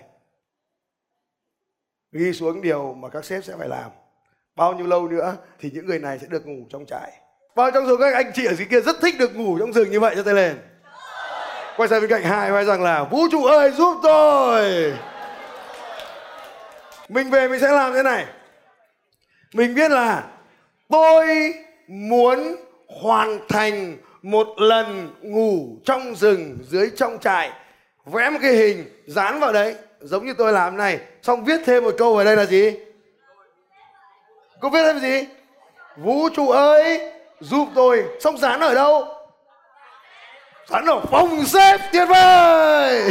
Ghi 2.12 2.32
xuống 2.32 2.62
điều 2.62 2.94
mà 2.94 3.08
các 3.08 3.24
sếp 3.24 3.44
sẽ 3.44 3.54
phải 3.58 3.68
làm 3.68 3.90
bao 4.56 4.72
nhiêu 4.72 4.86
lâu 4.86 5.08
nữa 5.08 5.36
thì 5.60 5.70
những 5.74 5.86
người 5.86 5.98
này 5.98 6.18
sẽ 6.18 6.26
được 6.30 6.46
ngủ 6.46 6.66
trong 6.70 6.86
trại. 6.86 7.12
Và 7.54 7.70
trong 7.70 7.86
số 7.86 7.96
các 7.96 8.14
anh 8.14 8.32
chị 8.34 8.46
ở 8.46 8.54
dưới 8.54 8.66
kia 8.70 8.80
rất 8.80 8.96
thích 9.02 9.14
được 9.18 9.36
ngủ 9.36 9.58
trong 9.58 9.72
rừng 9.72 9.90
như 9.90 10.00
vậy 10.00 10.14
cho 10.16 10.22
tay 10.22 10.34
lên. 10.34 10.58
Quay 11.76 11.88
sang 11.88 12.00
bên 12.00 12.10
cạnh 12.10 12.22
hai 12.22 12.50
nói 12.50 12.64
rằng 12.64 12.82
là, 12.82 13.04
vũ 13.04 13.18
trụ 13.32 13.44
ơi, 13.44 13.70
giúp 13.70 13.96
tôi! 14.02 14.92
Mình 17.08 17.30
về 17.30 17.48
mình 17.48 17.60
sẽ 17.60 17.72
làm 17.72 17.92
thế 17.94 18.02
này. 18.02 18.26
Mình 19.54 19.74
biết 19.74 19.90
là, 19.90 20.24
tôi 20.88 21.54
muốn 21.88 22.56
hoàn 23.02 23.38
thành 23.48 23.96
một 24.22 24.48
lần 24.56 25.14
ngủ 25.22 25.76
trong 25.84 26.14
rừng 26.16 26.58
dưới 26.68 26.90
trong 26.96 27.18
trại. 27.18 27.50
Vẽ 28.06 28.30
một 28.30 28.38
cái 28.42 28.52
hình 28.52 29.02
dán 29.06 29.40
vào 29.40 29.52
đấy, 29.52 29.74
giống 30.00 30.26
như 30.26 30.34
tôi 30.38 30.52
làm 30.52 30.76
này, 30.76 30.98
xong 31.22 31.44
viết 31.44 31.60
thêm 31.66 31.84
một 31.84 31.94
câu 31.98 32.16
ở 32.16 32.24
đây 32.24 32.36
là 32.36 32.44
gì? 32.44 32.78
Cô 34.64 34.70
viết 34.70 34.82
thêm 34.82 34.98
gì? 34.98 35.26
Vũ 35.96 36.28
trụ 36.28 36.50
ơi, 36.50 37.00
giúp 37.40 37.68
tôi. 37.74 38.04
Xong 38.20 38.38
dán 38.38 38.60
ở 38.60 38.74
đâu? 38.74 39.08
dán 40.68 40.86
ở 40.86 41.00
phòng 41.10 41.44
xếp 41.44 41.80
tuyệt 41.92 42.08
vời! 42.08 43.02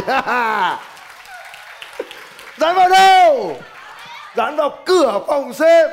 Dán 2.56 2.74
vào 2.74 2.88
đâu? 2.88 3.56
Dán 4.36 4.56
vào 4.56 4.78
cửa 4.84 5.20
phòng 5.26 5.52
xếp. 5.52 5.88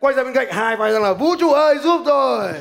Quay 0.00 0.14
ra 0.14 0.24
bên 0.24 0.32
cạnh 0.32 0.52
hai 0.52 0.76
vai 0.76 0.92
rằng 0.92 1.02
là 1.02 1.12
vũ 1.12 1.36
trụ 1.40 1.52
ơi 1.52 1.78
giúp 1.78 2.02
tôi. 2.06 2.52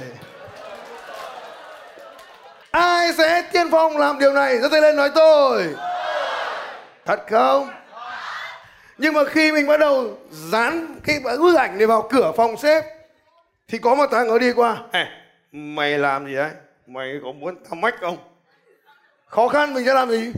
Ai 2.71 3.13
sẽ 3.13 3.41
tiên 3.41 3.67
phong 3.71 3.97
làm 3.97 4.19
điều 4.19 4.33
này? 4.33 4.57
Giơ 4.59 4.69
tay 4.71 4.81
lên 4.81 4.95
nói 4.95 5.09
tôi. 5.15 5.75
Thật 7.05 7.19
không? 7.29 7.69
Nhưng 8.97 9.13
mà 9.13 9.21
khi 9.25 9.51
mình 9.51 9.67
bắt 9.67 9.79
đầu 9.79 10.17
dán 10.31 10.99
cái 11.03 11.19
bức 11.19 11.55
ảnh 11.55 11.77
này 11.77 11.87
vào 11.87 12.07
cửa 12.11 12.31
phòng 12.37 12.57
sếp 12.57 12.83
thì 13.67 13.77
có 13.77 13.95
một 13.95 14.05
thằng 14.11 14.27
ở 14.27 14.39
đi 14.39 14.51
qua. 14.51 14.77
Hey, 14.93 15.05
mày 15.51 15.97
làm 15.97 16.27
gì 16.27 16.35
đấy? 16.35 16.51
Mày 16.87 17.19
có 17.23 17.31
muốn 17.31 17.55
tao 17.55 17.75
mách 17.75 17.95
không? 18.01 18.17
Khó 19.27 19.47
khăn 19.47 19.73
mình 19.73 19.85
sẽ 19.85 19.93
làm 19.93 20.09
gì? 20.09 20.33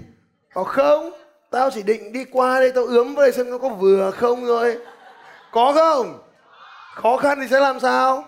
Có 0.54 0.64
không? 0.64 1.12
Tao 1.52 1.72
chỉ 1.72 1.84
định 1.84 2.12
đi 2.12 2.26
qua 2.32 2.60
đây 2.60 2.72
tao 2.76 2.84
ướm 2.84 3.16
vào 3.16 3.26
đây 3.26 3.32
xem 3.32 3.52
nó 3.52 3.58
có 3.58 3.70
vừa 3.70 4.12
không 4.12 4.46
rồi 4.46 4.78
có 5.52 5.74
không? 5.74 6.24
Khó 6.94 7.18
khăn 7.18 7.40
thì 7.42 7.48
sẽ 7.48 7.60
làm 7.60 7.80
sao? 7.80 8.24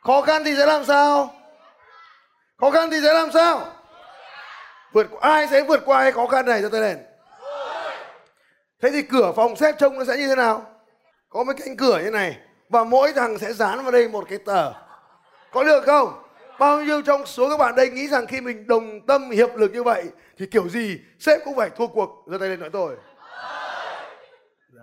Khó 0.00 0.22
khăn 0.22 0.42
thì 0.44 0.56
sẽ 0.56 0.66
làm 0.66 0.84
sao? 0.84 1.34
Khó 2.60 2.70
khăn 2.70 2.90
thì 2.90 3.00
sẽ 3.02 3.12
làm 3.12 3.32
sao? 3.32 3.66
Vượt 4.92 5.20
ai 5.20 5.48
sẽ 5.50 5.62
vượt 5.62 5.82
qua 5.84 6.02
cái 6.02 6.12
khó 6.12 6.26
khăn 6.26 6.46
này 6.46 6.62
cho 6.62 6.68
tôi 6.68 6.80
lên 6.80 6.98
thế 8.82 8.90
thì 8.92 9.02
cửa 9.02 9.32
phòng 9.36 9.56
xếp 9.56 9.74
trông 9.78 9.98
nó 9.98 10.04
sẽ 10.04 10.16
như 10.16 10.28
thế 10.28 10.36
nào? 10.36 10.66
Có 11.28 11.44
mấy 11.44 11.54
cánh 11.54 11.76
cửa 11.76 12.00
như 12.04 12.10
này, 12.10 12.38
và 12.68 12.84
mỗi 12.84 13.12
thằng 13.12 13.38
sẽ 13.38 13.52
dán 13.52 13.82
vào 13.82 13.92
đây 13.92 14.08
một 14.08 14.24
cái 14.28 14.38
tờ. 14.38 14.72
Có 15.52 15.64
được 15.64 15.84
không? 15.84 16.22
Bao 16.58 16.82
nhiêu 16.82 17.02
trong 17.02 17.26
số 17.26 17.50
các 17.50 17.56
bạn 17.56 17.74
đây 17.76 17.90
nghĩ 17.90 18.08
rằng 18.08 18.26
khi 18.26 18.40
mình 18.40 18.66
đồng 18.66 19.06
tâm 19.06 19.30
hiệp 19.30 19.56
lực 19.56 19.72
như 19.72 19.82
vậy, 19.82 20.04
thì 20.38 20.46
kiểu 20.46 20.68
gì 20.68 20.98
sếp 21.18 21.40
cũng 21.44 21.56
phải 21.56 21.70
thua 21.70 21.86
cuộc? 21.86 22.24
Giơ 22.26 22.38
tay 22.38 22.48
lên 22.48 22.60
nói 22.60 22.70
tôi. 22.72 22.96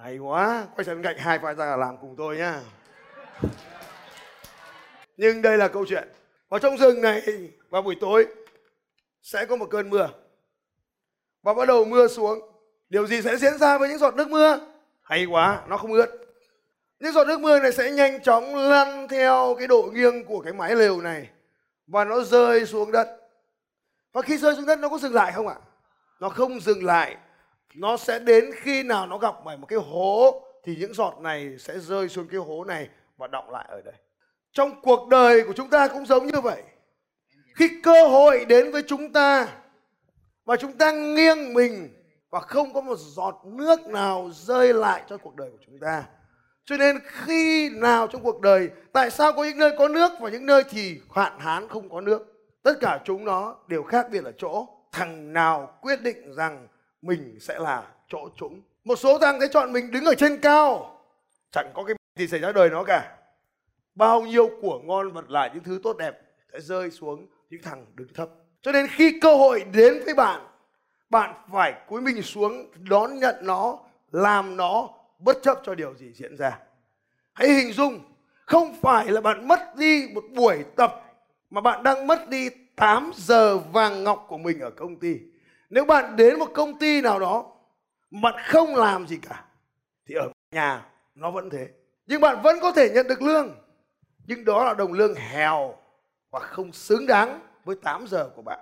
Hay 0.03 0.17
quá, 0.17 0.67
quay 0.75 0.85
sang 0.85 0.95
bên 0.95 1.03
cạnh 1.03 1.17
hai 1.17 1.39
phải 1.39 1.55
ra 1.55 1.75
làm 1.75 1.97
cùng 2.01 2.15
tôi 2.17 2.37
nhá. 2.37 2.59
Nhưng 5.17 5.41
đây 5.41 5.57
là 5.57 5.67
câu 5.67 5.85
chuyện. 5.89 6.07
Và 6.49 6.59
trong 6.59 6.77
rừng 6.77 7.01
này, 7.01 7.21
vào 7.69 7.81
buổi 7.81 7.95
tối, 8.01 8.27
sẽ 9.21 9.45
có 9.45 9.55
một 9.55 9.67
cơn 9.71 9.89
mưa. 9.89 10.09
Và 11.43 11.53
bắt 11.53 11.67
đầu 11.67 11.85
mưa 11.85 12.07
xuống 12.07 12.48
điều 12.89 13.07
gì 13.07 13.21
sẽ 13.21 13.37
diễn 13.37 13.57
ra 13.57 13.77
với 13.77 13.89
những 13.89 13.97
giọt 13.97 14.15
nước 14.15 14.29
mưa? 14.29 14.59
Hay 15.01 15.25
quá, 15.25 15.61
nó 15.67 15.77
không 15.77 15.93
ướt. 15.93 16.07
Những 16.99 17.13
giọt 17.13 17.27
nước 17.27 17.39
mưa 17.39 17.59
này 17.59 17.71
sẽ 17.71 17.91
nhanh 17.91 18.21
chóng 18.23 18.55
lăn 18.55 19.07
theo 19.07 19.55
cái 19.57 19.67
độ 19.67 19.89
nghiêng 19.93 20.25
của 20.25 20.39
cái 20.39 20.53
mái 20.53 20.75
lều 20.75 21.01
này 21.01 21.29
và 21.87 22.05
nó 22.05 22.21
rơi 22.21 22.65
xuống 22.65 22.91
đất. 22.91 23.17
Và 24.13 24.21
khi 24.21 24.37
rơi 24.37 24.55
xuống 24.55 24.65
đất, 24.65 24.79
nó 24.79 24.89
có 24.89 24.97
dừng 24.97 25.13
lại 25.13 25.31
không 25.31 25.47
ạ? 25.47 25.55
Nó 26.19 26.29
không 26.29 26.59
dừng 26.59 26.85
lại. 26.85 27.15
Nó 27.75 27.97
sẽ 27.97 28.19
đến 28.19 28.51
khi 28.61 28.83
nào 28.83 29.07
nó 29.07 29.17
gặp 29.17 29.35
phải 29.45 29.57
một 29.57 29.67
cái 29.69 29.79
hố 29.79 30.43
thì 30.63 30.75
những 30.75 30.93
giọt 30.93 31.17
này 31.21 31.55
sẽ 31.59 31.79
rơi 31.79 32.09
xuống 32.09 32.27
cái 32.27 32.39
hố 32.39 32.63
này 32.63 32.89
và 33.17 33.27
đọng 33.27 33.49
lại 33.51 33.65
ở 33.69 33.81
đây. 33.81 33.93
Trong 34.51 34.81
cuộc 34.81 35.07
đời 35.09 35.43
của 35.43 35.53
chúng 35.53 35.69
ta 35.69 35.87
cũng 35.87 36.05
giống 36.05 36.27
như 36.27 36.41
vậy. 36.41 36.63
Khi 37.55 37.69
cơ 37.83 38.07
hội 38.07 38.45
đến 38.45 38.71
với 38.71 38.83
chúng 38.87 39.13
ta 39.13 39.47
và 40.45 40.55
chúng 40.55 40.73
ta 40.73 40.91
nghiêng 40.91 41.53
mình 41.53 41.98
và 42.29 42.39
không 42.39 42.73
có 42.73 42.81
một 42.81 42.95
giọt 42.97 43.41
nước 43.45 43.87
nào 43.87 44.29
rơi 44.33 44.73
lại 44.73 45.03
cho 45.09 45.17
cuộc 45.17 45.35
đời 45.35 45.49
của 45.51 45.63
chúng 45.65 45.79
ta. 45.79 46.03
Cho 46.65 46.77
nên 46.77 46.99
khi 47.05 47.69
nào 47.69 48.07
trong 48.07 48.23
cuộc 48.23 48.41
đời, 48.41 48.69
tại 48.93 49.11
sao 49.11 49.33
có 49.33 49.43
những 49.43 49.57
nơi 49.57 49.71
có 49.77 49.87
nước 49.87 50.11
và 50.21 50.29
những 50.29 50.45
nơi 50.45 50.63
thì 50.69 51.01
hạn 51.15 51.39
hán 51.39 51.67
không 51.67 51.89
có 51.89 52.01
nước? 52.01 52.25
Tất 52.63 52.73
cả 52.81 52.99
chúng 53.05 53.25
nó 53.25 53.55
đều 53.67 53.83
khác 53.83 54.07
biệt 54.11 54.23
ở 54.23 54.31
chỗ 54.37 54.67
thằng 54.91 55.33
nào 55.33 55.77
quyết 55.81 56.01
định 56.01 56.33
rằng 56.33 56.67
mình 57.01 57.37
sẽ 57.41 57.59
là 57.59 57.83
chỗ 58.07 58.29
chúng. 58.35 58.61
Một 58.83 58.95
số 58.95 59.19
thằng 59.19 59.39
sẽ 59.41 59.47
chọn 59.47 59.73
mình 59.73 59.91
đứng 59.91 60.05
ở 60.05 60.15
trên 60.15 60.39
cao. 60.41 60.97
Chẳng 61.51 61.71
có 61.73 61.83
cái 61.83 61.95
gì 62.15 62.27
xảy 62.27 62.39
ra 62.39 62.51
đời 62.51 62.69
nó 62.69 62.83
cả. 62.83 63.17
Bao 63.95 64.21
nhiêu 64.21 64.49
của 64.61 64.79
ngon 64.79 65.11
vật 65.11 65.29
lại, 65.29 65.51
những 65.53 65.63
thứ 65.63 65.79
tốt 65.83 65.97
đẹp 65.97 66.21
sẽ 66.53 66.59
rơi 66.59 66.91
xuống 66.91 67.27
những 67.49 67.61
thằng 67.63 67.85
đứng 67.95 68.13
thấp. 68.13 68.29
Cho 68.61 68.71
nên 68.71 68.87
khi 68.87 69.19
cơ 69.21 69.35
hội 69.35 69.63
đến 69.73 70.01
với 70.05 70.13
bạn 70.13 70.41
bạn 71.09 71.33
phải 71.51 71.73
cúi 71.87 72.01
mình 72.01 72.21
xuống, 72.23 72.71
đón 72.89 73.19
nhận 73.19 73.35
nó, 73.41 73.79
làm 74.11 74.57
nó 74.57 74.89
bất 75.19 75.37
chấp 75.41 75.59
cho 75.63 75.75
điều 75.75 75.95
gì 75.95 76.13
diễn 76.13 76.37
ra. 76.37 76.59
Hãy 77.33 77.49
hình 77.49 77.73
dung, 77.73 77.99
không 78.45 78.75
phải 78.81 79.07
là 79.07 79.21
bạn 79.21 79.47
mất 79.47 79.75
đi 79.75 80.07
một 80.13 80.23
buổi 80.35 80.65
tập, 80.75 81.03
mà 81.49 81.61
bạn 81.61 81.83
đang 81.83 82.07
mất 82.07 82.29
đi 82.29 82.49
8 82.75 83.11
giờ 83.15 83.57
vàng 83.57 84.03
ngọc 84.03 84.25
của 84.27 84.37
mình 84.37 84.59
ở 84.59 84.69
công 84.69 84.99
ty. 84.99 85.19
Nếu 85.69 85.85
bạn 85.85 86.15
đến 86.15 86.39
một 86.39 86.49
công 86.53 86.79
ty 86.79 87.01
nào 87.01 87.19
đó, 87.19 87.45
bạn 88.11 88.35
không 88.45 88.75
làm 88.75 89.07
gì 89.07 89.19
cả, 89.29 89.45
thì 90.07 90.15
ở 90.15 90.31
nhà 90.51 90.85
nó 91.15 91.31
vẫn 91.31 91.49
thế. 91.49 91.67
Nhưng 92.07 92.21
bạn 92.21 92.41
vẫn 92.41 92.59
có 92.61 92.71
thể 92.71 92.89
nhận 92.89 93.07
được 93.07 93.21
lương. 93.21 93.55
Nhưng 94.27 94.45
đó 94.45 94.65
là 94.65 94.73
đồng 94.73 94.93
lương 94.93 95.15
hèo 95.15 95.75
và 96.31 96.39
không 96.39 96.71
xứng 96.71 97.07
đáng 97.07 97.39
với 97.65 97.75
8 97.75 98.07
giờ 98.07 98.29
của 98.35 98.41
bạn 98.41 98.59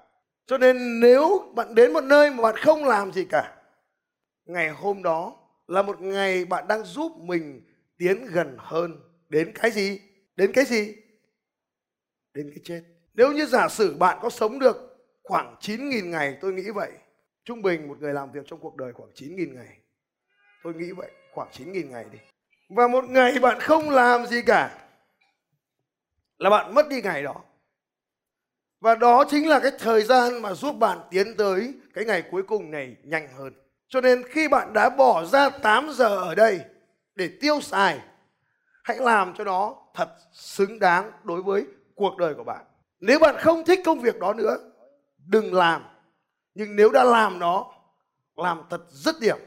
cho 0.47 0.57
nên 0.57 0.99
nếu 0.99 1.51
bạn 1.55 1.75
đến 1.75 1.93
một 1.93 2.03
nơi 2.03 2.31
mà 2.31 2.43
bạn 2.43 2.55
không 2.57 2.85
làm 2.85 3.13
gì 3.13 3.25
cả, 3.25 3.55
ngày 4.45 4.69
hôm 4.69 5.03
đó 5.03 5.37
là 5.67 5.81
một 5.81 6.01
ngày 6.01 6.45
bạn 6.45 6.67
đang 6.67 6.83
giúp 6.83 7.11
mình 7.17 7.61
tiến 7.97 8.25
gần 8.25 8.55
hơn 8.59 8.99
đến 9.29 9.51
cái 9.55 9.71
gì? 9.71 10.01
Đến 10.35 10.51
cái 10.53 10.65
gì? 10.65 10.95
Đến 12.33 12.51
cái 12.55 12.59
chết. 12.63 12.81
Nếu 13.13 13.31
như 13.31 13.45
giả 13.45 13.69
sử 13.69 13.95
bạn 13.95 14.19
có 14.21 14.29
sống 14.29 14.59
được 14.59 14.97
khoảng 15.23 15.55
9.000 15.59 16.09
ngày, 16.09 16.37
tôi 16.41 16.53
nghĩ 16.53 16.69
vậy. 16.69 16.91
Trung 17.43 17.61
bình 17.61 17.87
một 17.87 17.97
người 17.99 18.13
làm 18.13 18.31
việc 18.31 18.41
trong 18.45 18.59
cuộc 18.59 18.75
đời 18.75 18.93
khoảng 18.93 19.09
9.000 19.11 19.55
ngày. 19.55 19.77
Tôi 20.63 20.73
nghĩ 20.73 20.91
vậy, 20.91 21.11
khoảng 21.33 21.49
9.000 21.51 21.89
ngày 21.89 22.05
đi. 22.11 22.19
Và 22.69 22.87
một 22.87 23.03
ngày 23.09 23.39
bạn 23.39 23.59
không 23.59 23.89
làm 23.89 24.25
gì 24.25 24.41
cả, 24.41 24.87
là 26.37 26.49
bạn 26.49 26.73
mất 26.73 26.89
đi 26.89 27.01
ngày 27.01 27.23
đó 27.23 27.35
và 28.79 28.95
đó 28.95 29.25
chính 29.29 29.49
là 29.49 29.59
cái 29.59 29.71
thời 29.79 30.03
gian 30.03 30.41
mà 30.41 30.53
giúp 30.53 30.75
bạn 30.79 30.99
tiến 31.11 31.37
tới 31.37 31.73
cái 31.93 32.05
ngày 32.05 32.23
cuối 32.31 32.43
cùng 32.43 32.71
này 32.71 32.95
nhanh 33.03 33.27
hơn. 33.37 33.53
Cho 33.87 34.01
nên 34.01 34.23
khi 34.29 34.47
bạn 34.47 34.73
đã 34.73 34.89
bỏ 34.89 35.25
ra 35.25 35.49
8 35.49 35.89
giờ 35.91 36.17
ở 36.17 36.35
đây 36.35 36.59
để 37.15 37.29
tiêu 37.41 37.61
xài, 37.61 37.99
hãy 38.83 38.97
làm 38.97 39.33
cho 39.37 39.43
nó 39.43 39.75
thật 39.95 40.09
xứng 40.31 40.79
đáng 40.79 41.11
đối 41.23 41.41
với 41.41 41.65
cuộc 41.95 42.17
đời 42.17 42.33
của 42.33 42.43
bạn. 42.43 42.65
Nếu 42.99 43.19
bạn 43.19 43.35
không 43.39 43.65
thích 43.65 43.79
công 43.85 43.99
việc 43.99 44.19
đó 44.19 44.33
nữa, 44.33 44.57
đừng 45.27 45.53
làm. 45.53 45.83
Nhưng 46.53 46.75
nếu 46.75 46.91
đã 46.91 47.03
làm 47.03 47.39
nó, 47.39 47.73
làm 48.35 48.61
thật 48.69 48.81
rất 48.89 49.15
điểm 49.19 49.37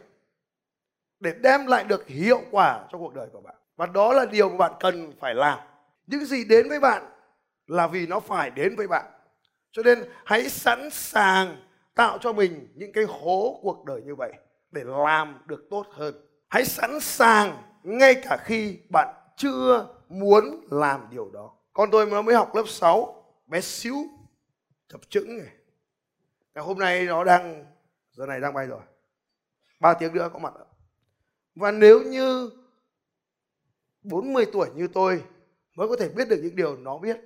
để 1.21 1.33
đem 1.41 1.67
lại 1.67 1.85
được 1.85 2.07
hiệu 2.07 2.41
quả 2.51 2.85
cho 2.93 2.99
cuộc 2.99 3.15
đời 3.15 3.29
của 3.33 3.41
bạn. 3.41 3.55
Và 3.77 3.87
đó 3.87 4.13
là 4.13 4.25
điều 4.25 4.49
mà 4.49 4.57
bạn 4.57 4.73
cần 4.81 5.13
phải 5.21 5.35
làm. 5.35 5.59
Những 6.07 6.25
gì 6.25 6.45
đến 6.45 6.69
với 6.69 6.81
bạn 6.81 7.03
là 7.67 7.87
vì 7.87 8.07
nó 8.07 8.21
phải 8.21 8.51
đến 8.51 8.77
với 8.77 8.87
bạn 8.87 9.05
cho 9.73 9.83
nên 9.83 10.05
hãy 10.25 10.49
sẵn 10.49 10.91
sàng 10.91 11.57
tạo 11.95 12.19
cho 12.19 12.33
mình 12.33 12.69
những 12.75 12.93
cái 12.93 13.05
hố 13.05 13.61
cuộc 13.63 13.85
đời 13.85 14.03
như 14.03 14.15
vậy 14.15 14.33
để 14.71 14.85
làm 14.85 15.39
được 15.47 15.67
tốt 15.71 15.87
hơn. 15.91 16.15
Hãy 16.49 16.65
sẵn 16.65 17.01
sàng 17.01 17.63
ngay 17.83 18.15
cả 18.15 18.37
khi 18.45 18.79
bạn 18.89 19.15
chưa 19.37 19.87
muốn 20.09 20.67
làm 20.71 21.09
điều 21.11 21.31
đó. 21.31 21.55
Con 21.73 21.91
tôi 21.91 22.07
nó 22.07 22.23
mới 22.23 22.35
học 22.35 22.55
lớp 22.55 22.65
6 22.67 23.25
bé 23.47 23.61
xíu, 23.61 23.97
chập 24.89 25.01
chững 25.09 25.39
này. 25.39 25.53
Ngày 26.55 26.65
hôm 26.65 26.79
nay 26.79 27.07
nó 27.07 27.25
đang, 27.25 27.65
giờ 28.13 28.27
này 28.27 28.41
đang 28.41 28.55
bay 28.55 28.67
rồi. 28.67 28.81
Ba 29.81 29.95
tiếng 29.95 30.15
nữa 30.15 30.31
có 30.33 30.39
mặt 30.39 30.55
và 31.55 31.71
nếu 31.71 32.03
như 32.03 32.51
40 34.03 34.47
tuổi 34.53 34.69
như 34.75 34.89
tôi 34.89 35.23
mới 35.77 35.89
có 35.89 35.97
thể 35.97 36.09
biết 36.09 36.29
được 36.29 36.41
những 36.43 36.57
điều 36.57 36.77
nó 36.77 36.99
biết 36.99 37.21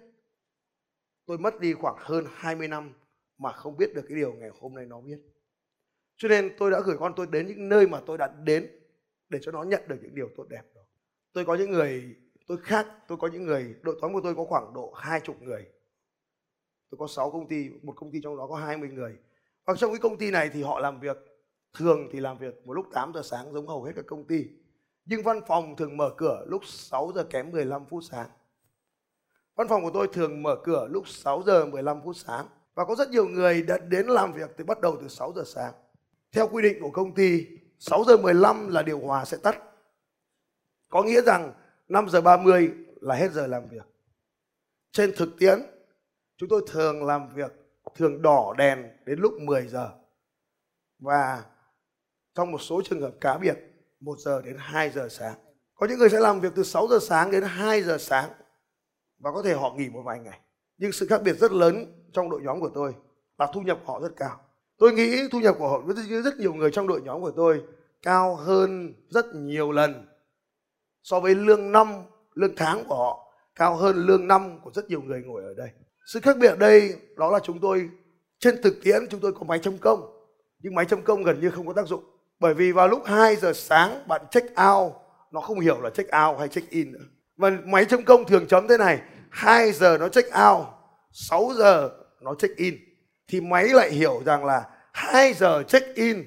tôi 1.26 1.38
mất 1.38 1.60
đi 1.60 1.72
khoảng 1.72 1.96
hơn 1.98 2.24
20 2.34 2.68
năm 2.68 2.92
mà 3.38 3.52
không 3.52 3.76
biết 3.76 3.94
được 3.94 4.02
cái 4.08 4.16
điều 4.16 4.32
ngày 4.32 4.50
hôm 4.60 4.74
nay 4.74 4.86
nó 4.86 5.00
biết. 5.00 5.18
Cho 6.16 6.28
nên 6.28 6.54
tôi 6.58 6.70
đã 6.70 6.80
gửi 6.80 6.96
con 7.00 7.12
tôi 7.16 7.26
đến 7.26 7.46
những 7.46 7.68
nơi 7.68 7.86
mà 7.86 8.00
tôi 8.06 8.18
đã 8.18 8.34
đến 8.44 8.70
để 9.28 9.38
cho 9.42 9.52
nó 9.52 9.62
nhận 9.62 9.82
được 9.88 9.96
những 10.02 10.14
điều 10.14 10.28
tốt 10.36 10.46
đẹp 10.48 10.62
đó. 10.74 10.80
Tôi 11.32 11.44
có 11.44 11.54
những 11.54 11.70
người, 11.70 12.16
tôi 12.46 12.58
khác, 12.62 12.86
tôi 13.08 13.18
có 13.18 13.28
những 13.28 13.44
người, 13.44 13.74
đội 13.82 13.98
toán 14.00 14.12
của 14.12 14.20
tôi 14.20 14.34
có 14.34 14.44
khoảng 14.44 14.74
độ 14.74 14.92
hai 14.92 15.20
chục 15.20 15.42
người. 15.42 15.66
Tôi 16.90 16.98
có 16.98 17.06
6 17.06 17.30
công 17.30 17.48
ty, 17.48 17.70
một 17.82 17.92
công 17.96 18.12
ty 18.12 18.20
trong 18.22 18.36
đó 18.36 18.46
có 18.46 18.56
20 18.56 18.88
người. 18.88 19.16
Và 19.64 19.74
trong 19.74 19.90
cái 19.90 20.00
công 20.00 20.18
ty 20.18 20.30
này 20.30 20.50
thì 20.52 20.62
họ 20.62 20.80
làm 20.80 21.00
việc, 21.00 21.16
thường 21.78 22.08
thì 22.12 22.20
làm 22.20 22.38
việc 22.38 22.66
một 22.66 22.72
lúc 22.72 22.86
8 22.92 23.12
giờ 23.14 23.22
sáng 23.24 23.52
giống 23.52 23.66
hầu 23.66 23.82
hết 23.82 23.92
các 23.96 24.06
công 24.06 24.24
ty. 24.24 24.46
Nhưng 25.04 25.22
văn 25.22 25.40
phòng 25.46 25.76
thường 25.76 25.96
mở 25.96 26.14
cửa 26.16 26.44
lúc 26.48 26.62
6 26.64 27.12
giờ 27.14 27.24
kém 27.30 27.50
15 27.50 27.86
phút 27.86 28.02
sáng. 28.10 28.28
Văn 29.54 29.68
phòng 29.68 29.82
của 29.82 29.90
tôi 29.94 30.08
thường 30.12 30.42
mở 30.42 30.56
cửa 30.64 30.88
lúc 30.90 31.08
6 31.08 31.42
giờ 31.46 31.66
15 31.66 32.00
phút 32.04 32.16
sáng 32.16 32.46
và 32.74 32.84
có 32.84 32.94
rất 32.94 33.10
nhiều 33.10 33.26
người 33.26 33.62
đã 33.62 33.78
đến 33.78 34.06
làm 34.06 34.32
việc 34.32 34.50
từ 34.56 34.64
bắt 34.64 34.80
đầu 34.80 34.96
từ 35.00 35.08
6 35.08 35.32
giờ 35.36 35.42
sáng. 35.46 35.72
Theo 36.32 36.48
quy 36.48 36.62
định 36.62 36.78
của 36.80 36.90
công 36.90 37.14
ty, 37.14 37.46
6 37.78 38.04
giờ 38.04 38.16
15 38.16 38.68
là 38.68 38.82
điều 38.82 38.98
hòa 38.98 39.24
sẽ 39.24 39.36
tắt. 39.36 39.58
Có 40.88 41.02
nghĩa 41.02 41.22
rằng 41.22 41.52
5 41.88 42.08
giờ 42.08 42.20
30 42.20 42.72
là 43.00 43.14
hết 43.14 43.32
giờ 43.32 43.46
làm 43.46 43.68
việc. 43.68 43.86
Trên 44.92 45.12
thực 45.16 45.28
tiễn, 45.38 45.62
chúng 46.36 46.48
tôi 46.48 46.62
thường 46.70 47.04
làm 47.04 47.34
việc 47.34 47.52
thường 47.94 48.22
đỏ 48.22 48.54
đèn 48.58 48.88
đến 49.06 49.18
lúc 49.18 49.32
10 49.40 49.68
giờ 49.68 49.90
và 50.98 51.44
trong 52.34 52.52
một 52.52 52.58
số 52.58 52.82
trường 52.84 53.00
hợp 53.00 53.12
cá 53.20 53.38
biệt 53.38 53.58
1 54.00 54.18
giờ 54.18 54.42
đến 54.42 54.56
2 54.58 54.90
giờ 54.90 55.08
sáng. 55.10 55.34
Có 55.74 55.86
những 55.86 55.98
người 55.98 56.10
sẽ 56.10 56.20
làm 56.20 56.40
việc 56.40 56.52
từ 56.56 56.62
6 56.62 56.86
giờ 56.90 56.98
sáng 57.02 57.30
đến 57.30 57.42
2 57.42 57.82
giờ 57.82 57.98
sáng 57.98 58.30
và 59.18 59.32
có 59.32 59.42
thể 59.42 59.54
họ 59.54 59.74
nghỉ 59.76 59.88
một 59.88 60.02
vài 60.04 60.18
ngày. 60.18 60.40
Nhưng 60.78 60.92
sự 60.92 61.06
khác 61.06 61.22
biệt 61.22 61.32
rất 61.32 61.52
lớn 61.52 62.02
trong 62.12 62.30
đội 62.30 62.42
nhóm 62.42 62.60
của 62.60 62.70
tôi 62.74 62.94
là 63.38 63.46
thu 63.54 63.60
nhập 63.60 63.78
của 63.84 63.92
họ 63.92 64.00
rất 64.00 64.12
cao. 64.16 64.40
Tôi 64.78 64.92
nghĩ 64.92 65.28
thu 65.32 65.40
nhập 65.40 65.56
của 65.58 65.68
họ 65.68 65.80
với 65.80 66.22
rất 66.22 66.36
nhiều 66.38 66.54
người 66.54 66.70
trong 66.70 66.88
đội 66.88 67.02
nhóm 67.02 67.20
của 67.20 67.30
tôi 67.30 67.62
cao 68.02 68.36
hơn 68.36 68.94
rất 69.08 69.26
nhiều 69.34 69.72
lần 69.72 70.06
so 71.02 71.20
với 71.20 71.34
lương 71.34 71.72
năm, 71.72 71.88
lương 72.34 72.56
tháng 72.56 72.84
của 72.84 72.96
họ 72.96 73.32
cao 73.54 73.76
hơn 73.76 73.96
lương 73.96 74.28
năm 74.28 74.60
của 74.64 74.70
rất 74.74 74.88
nhiều 74.88 75.02
người 75.02 75.22
ngồi 75.22 75.42
ở 75.44 75.54
đây. 75.54 75.68
Sự 76.06 76.20
khác 76.20 76.36
biệt 76.40 76.48
ở 76.48 76.56
đây 76.56 76.96
đó 77.16 77.30
là 77.30 77.38
chúng 77.42 77.60
tôi 77.60 77.90
trên 78.38 78.62
thực 78.62 78.76
tiễn 78.84 79.08
chúng 79.10 79.20
tôi 79.20 79.32
có 79.32 79.44
máy 79.44 79.58
chấm 79.58 79.78
công 79.78 80.28
nhưng 80.58 80.74
máy 80.74 80.84
chấm 80.84 81.02
công 81.02 81.22
gần 81.22 81.40
như 81.40 81.50
không 81.50 81.66
có 81.66 81.72
tác 81.72 81.86
dụng 81.86 82.04
bởi 82.40 82.54
vì 82.54 82.72
vào 82.72 82.88
lúc 82.88 83.02
2 83.04 83.36
giờ 83.36 83.52
sáng 83.52 84.08
bạn 84.08 84.22
check 84.30 84.46
out 84.46 84.92
nó 85.30 85.40
không 85.40 85.60
hiểu 85.60 85.80
là 85.80 85.90
check 85.90 86.10
out 86.26 86.38
hay 86.38 86.48
check 86.48 86.70
in 86.70 86.92
nữa. 86.92 87.04
Và 87.36 87.50
máy 87.64 87.84
chấm 87.84 88.04
công 88.04 88.24
thường 88.24 88.46
chấm 88.46 88.68
thế 88.68 88.76
này 88.78 89.00
2 89.30 89.72
giờ 89.72 89.98
nó 90.00 90.08
check 90.08 90.28
out 90.28 90.66
6 91.12 91.50
giờ 91.56 91.90
nó 92.20 92.34
check 92.34 92.56
in 92.56 92.74
thì 93.28 93.40
máy 93.40 93.68
lại 93.68 93.90
hiểu 93.90 94.22
rằng 94.26 94.44
là 94.44 94.68
2 94.92 95.32
giờ 95.32 95.62
check 95.62 95.94
in 95.94 96.24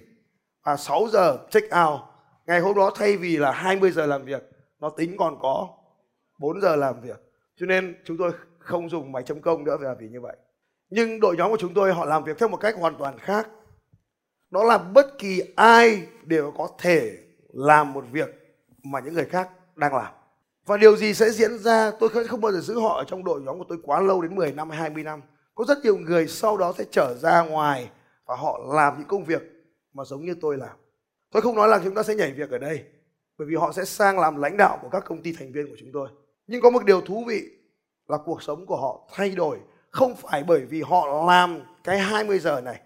và 0.64 0.78
6 0.78 1.08
giờ 1.12 1.38
check 1.50 1.68
out. 1.68 2.02
Ngày 2.46 2.60
hôm 2.60 2.76
đó 2.76 2.92
thay 2.96 3.18
vì 3.18 3.38
là 3.38 3.52
20 3.52 3.92
giờ 3.92 4.06
làm 4.06 4.26
việc, 4.26 4.44
nó 4.80 4.90
tính 4.90 5.18
còn 5.18 5.40
có 5.40 5.68
4 6.40 6.62
giờ 6.62 6.76
làm 6.76 7.02
việc. 7.02 7.20
Cho 7.56 7.66
nên 7.66 8.02
chúng 8.06 8.18
tôi 8.18 8.32
không 8.60 8.90
dùng 8.90 9.12
máy 9.12 9.24
chấm 9.24 9.42
công 9.42 9.64
nữa 9.64 9.96
vì 10.00 10.10
như 10.10 10.22
vậy. 10.22 10.38
Nhưng 10.90 11.20
đội 11.20 11.36
nhóm 11.38 11.52
của 11.52 11.58
chúng 11.60 11.74
tôi 11.74 11.94
họ 11.94 12.06
làm 12.06 12.24
việc 12.24 12.38
theo 12.40 12.50
một 12.50 12.58
cách 12.58 12.76
hoàn 12.76 12.96
toàn 12.98 13.20
khác. 13.20 13.50
Đó 14.50 14.64
là 14.64 14.78
bất 14.78 15.20
kỳ 15.20 15.42
ai 15.56 16.08
đều 16.24 16.54
có 16.58 16.70
thể 16.80 17.18
làm 17.54 17.94
một 17.94 18.06
việc 18.12 18.58
mà 18.84 19.00
những 19.00 19.14
người 19.14 19.26
khác 19.26 19.50
đang 19.76 19.96
làm. 19.96 20.14
Và 20.68 20.78
điều 20.78 20.98
gì 20.98 21.14
sẽ 21.14 21.30
diễn 21.30 21.58
ra, 21.60 21.92
tôi 22.00 22.10
không 22.28 22.42
bao 22.42 22.52
giờ 22.52 22.60
giữ 22.60 22.80
họ 22.80 22.98
ở 22.98 23.04
trong 23.08 23.24
đội 23.24 23.42
nhóm 23.42 23.58
của 23.58 23.66
tôi 23.70 23.78
quá 23.84 24.02
lâu 24.02 24.22
đến 24.22 24.36
10 24.36 24.52
năm 24.52 24.70
hay 24.70 24.80
20 24.80 25.04
năm. 25.04 25.22
Có 25.56 25.66
rất 25.68 25.78
nhiều 25.84 25.98
người 25.98 26.28
sau 26.28 26.58
đó 26.58 26.74
sẽ 26.78 26.84
trở 26.92 27.16
ra 27.22 27.42
ngoài 27.42 27.90
và 28.26 28.36
họ 28.36 28.60
làm 28.74 28.98
những 28.98 29.08
công 29.08 29.24
việc 29.24 29.42
mà 29.94 30.04
giống 30.04 30.26
như 30.26 30.36
tôi 30.42 30.58
làm. 30.58 30.76
Tôi 31.32 31.42
không 31.42 31.56
nói 31.56 31.68
là 31.68 31.82
chúng 31.84 31.96
ta 31.96 32.04
sẽ 32.04 32.16
nhảy 32.16 32.32
việc 32.32 32.50
ở 32.50 32.58
đây, 32.58 32.84
bởi 33.38 33.48
vì 33.48 33.56
họ 33.56 33.72
sẽ 33.72 33.86
sang 33.86 34.20
làm 34.20 34.42
lãnh 34.42 34.58
đạo 34.58 34.80
của 34.82 34.90
các 34.90 35.04
công 35.06 35.22
ty 35.22 35.34
thành 35.40 35.52
viên 35.52 35.68
của 35.70 35.76
chúng 35.80 35.90
tôi. 35.94 36.10
Nhưng 36.48 36.62
có 36.62 36.70
một 36.70 36.86
điều 36.86 37.02
thú 37.02 37.24
vị 37.28 37.44
là 38.08 38.18
cuộc 38.26 38.44
sống 38.44 38.66
của 38.66 38.78
họ 38.78 39.10
thay 39.14 39.30
đổi, 39.30 39.58
không 39.90 40.16
phải 40.16 40.44
bởi 40.44 40.66
vì 40.66 40.82
họ 40.82 41.26
làm 41.26 41.60
cái 41.84 42.00
20 42.00 42.40
giờ 42.40 42.62
này, 42.62 42.82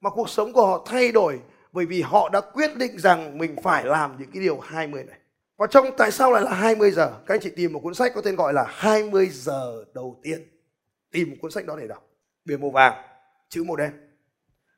mà 0.00 0.10
cuộc 0.10 0.28
sống 0.28 0.52
của 0.52 0.66
họ 0.66 0.84
thay 0.86 1.12
đổi 1.12 1.40
bởi 1.72 1.86
vì 1.86 2.02
họ 2.02 2.28
đã 2.28 2.40
quyết 2.40 2.76
định 2.76 2.98
rằng 2.98 3.38
mình 3.38 3.56
phải 3.62 3.84
làm 3.84 4.16
những 4.18 4.30
cái 4.30 4.42
điều 4.42 4.58
20 4.58 5.04
này. 5.04 5.18
Và 5.58 5.66
trong 5.66 5.86
tại 5.96 6.10
sao 6.10 6.32
lại 6.32 6.42
là 6.42 6.54
20 6.54 6.90
giờ? 6.90 7.12
Các 7.26 7.34
anh 7.34 7.40
chị 7.40 7.50
tìm 7.56 7.72
một 7.72 7.80
cuốn 7.82 7.94
sách 7.94 8.12
có 8.14 8.20
tên 8.20 8.36
gọi 8.36 8.52
là 8.52 8.64
20 8.68 9.28
giờ 9.32 9.84
đầu 9.94 10.20
tiên. 10.22 10.48
Tìm 11.10 11.30
một 11.30 11.36
cuốn 11.42 11.50
sách 11.50 11.66
đó 11.66 11.76
để 11.76 11.86
đọc. 11.86 12.08
Biển 12.44 12.60
màu 12.60 12.70
vàng, 12.70 13.04
chữ 13.48 13.64
màu 13.64 13.76
đen. 13.76 13.92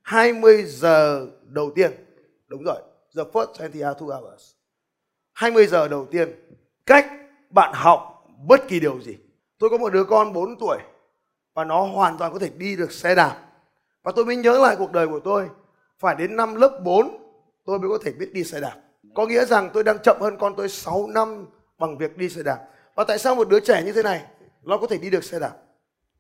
20 0.03 0.65
giờ 0.65 1.27
đầu 1.45 1.71
tiên. 1.75 1.93
Đúng 2.47 2.63
rồi. 2.63 2.81
The 3.17 3.23
first 3.33 3.55
22 3.59 3.95
hours. 3.99 4.53
20 5.33 5.67
giờ 5.67 5.89
đầu 5.89 6.07
tiên. 6.11 6.29
Cách 6.87 7.07
bạn 7.51 7.73
học 7.75 8.27
bất 8.47 8.69
kỳ 8.69 8.81
điều 8.81 9.01
gì. 9.01 9.17
Tôi 9.59 9.71
có 9.71 9.79
một 9.79 9.93
đứa 9.93 10.05
con 10.05 10.33
4 10.33 10.59
tuổi 10.59 10.79
và 11.55 11.65
nó 11.65 11.83
hoàn 11.83 12.19
toàn 12.19 12.33
có 12.33 12.39
thể 12.39 12.49
đi 12.57 12.77
được 12.77 12.93
xe 12.93 13.15
đạp. 13.15 13.37
Và 14.03 14.13
tôi 14.17 14.25
mới 14.25 14.37
nhớ 14.37 14.59
lại 14.59 14.77
cuộc 14.79 14.93
đời 14.93 15.09
của 15.09 15.21
tôi. 15.21 15.49
Phải 15.99 16.15
đến 16.15 16.37
năm 16.37 16.55
lớp 16.55 16.81
4 16.85 17.17
tôi 17.65 17.79
mới 17.79 17.89
có 17.89 17.99
thể 18.05 18.13
biết 18.13 18.31
đi 18.33 18.45
xe 18.45 18.61
đạp. 18.61 18.77
Có 19.15 19.27
nghĩa 19.27 19.45
rằng 19.45 19.71
tôi 19.75 19.85
đang 19.85 19.99
chậm 19.99 20.17
hơn 20.21 20.37
con 20.39 20.55
tôi 20.57 20.69
6 20.69 21.07
năm 21.07 21.47
bằng 21.79 21.99
việc 21.99 22.17
đi 22.17 22.29
xe 22.29 22.43
đạp. 22.43 22.59
Và 22.95 23.05
tại 23.05 23.19
sao 23.19 23.35
một 23.35 23.49
đứa 23.49 23.61
trẻ 23.61 23.83
như 23.85 23.93
thế 23.93 24.03
này 24.03 24.25
nó 24.63 24.79
có 24.79 24.87
thể 24.87 24.99
đi 24.99 25.11
được 25.11 25.25
xe 25.25 25.39
đạp? 25.39 25.53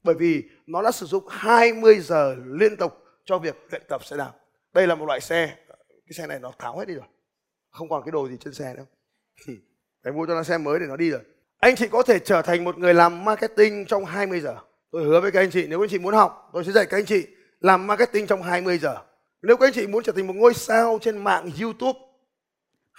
Bởi 0.02 0.14
vì 0.14 0.42
nó 0.66 0.82
đã 0.82 0.92
sử 0.92 1.06
dụng 1.06 1.24
20 1.28 2.00
giờ 2.00 2.36
liên 2.46 2.76
tục 2.76 2.92
cho 3.24 3.38
việc 3.38 3.56
luyện 3.70 3.82
tập 3.88 4.04
xe 4.04 4.16
đạp. 4.16 4.32
Đây 4.72 4.86
là 4.86 4.94
một 4.94 5.06
loại 5.06 5.20
xe, 5.20 5.56
cái 5.88 6.12
xe 6.12 6.26
này 6.26 6.38
nó 6.38 6.52
tháo 6.58 6.78
hết 6.78 6.88
đi 6.88 6.94
rồi. 6.94 7.04
Không 7.70 7.88
còn 7.88 8.02
cái 8.04 8.12
đồ 8.12 8.28
gì 8.28 8.36
trên 8.40 8.54
xe 8.54 8.74
nữa. 8.74 8.84
Thì 9.46 9.54
phải 10.04 10.12
mua 10.12 10.26
cho 10.26 10.34
nó 10.34 10.42
xe 10.42 10.58
mới 10.58 10.78
để 10.78 10.86
nó 10.86 10.96
đi 10.96 11.10
rồi. 11.10 11.20
Anh 11.58 11.76
chị 11.76 11.88
có 11.88 12.02
thể 12.02 12.18
trở 12.18 12.42
thành 12.42 12.64
một 12.64 12.78
người 12.78 12.94
làm 12.94 13.24
marketing 13.24 13.86
trong 13.86 14.04
20 14.04 14.40
giờ. 14.40 14.56
Tôi 14.92 15.04
hứa 15.04 15.20
với 15.20 15.30
các 15.30 15.40
anh 15.40 15.50
chị 15.50 15.66
nếu 15.66 15.82
anh 15.82 15.88
chị 15.88 15.98
muốn 15.98 16.14
học, 16.14 16.50
tôi 16.52 16.64
sẽ 16.64 16.72
dạy 16.72 16.86
các 16.86 16.96
anh 16.96 17.04
chị 17.04 17.26
làm 17.60 17.86
marketing 17.86 18.26
trong 18.26 18.42
20 18.42 18.78
giờ. 18.78 18.96
Nếu 19.42 19.56
các 19.56 19.66
anh 19.66 19.72
chị 19.72 19.86
muốn 19.86 20.02
trở 20.02 20.12
thành 20.12 20.26
một 20.26 20.36
ngôi 20.36 20.54
sao 20.54 20.98
trên 21.02 21.18
mạng 21.18 21.50
YouTube 21.60 21.98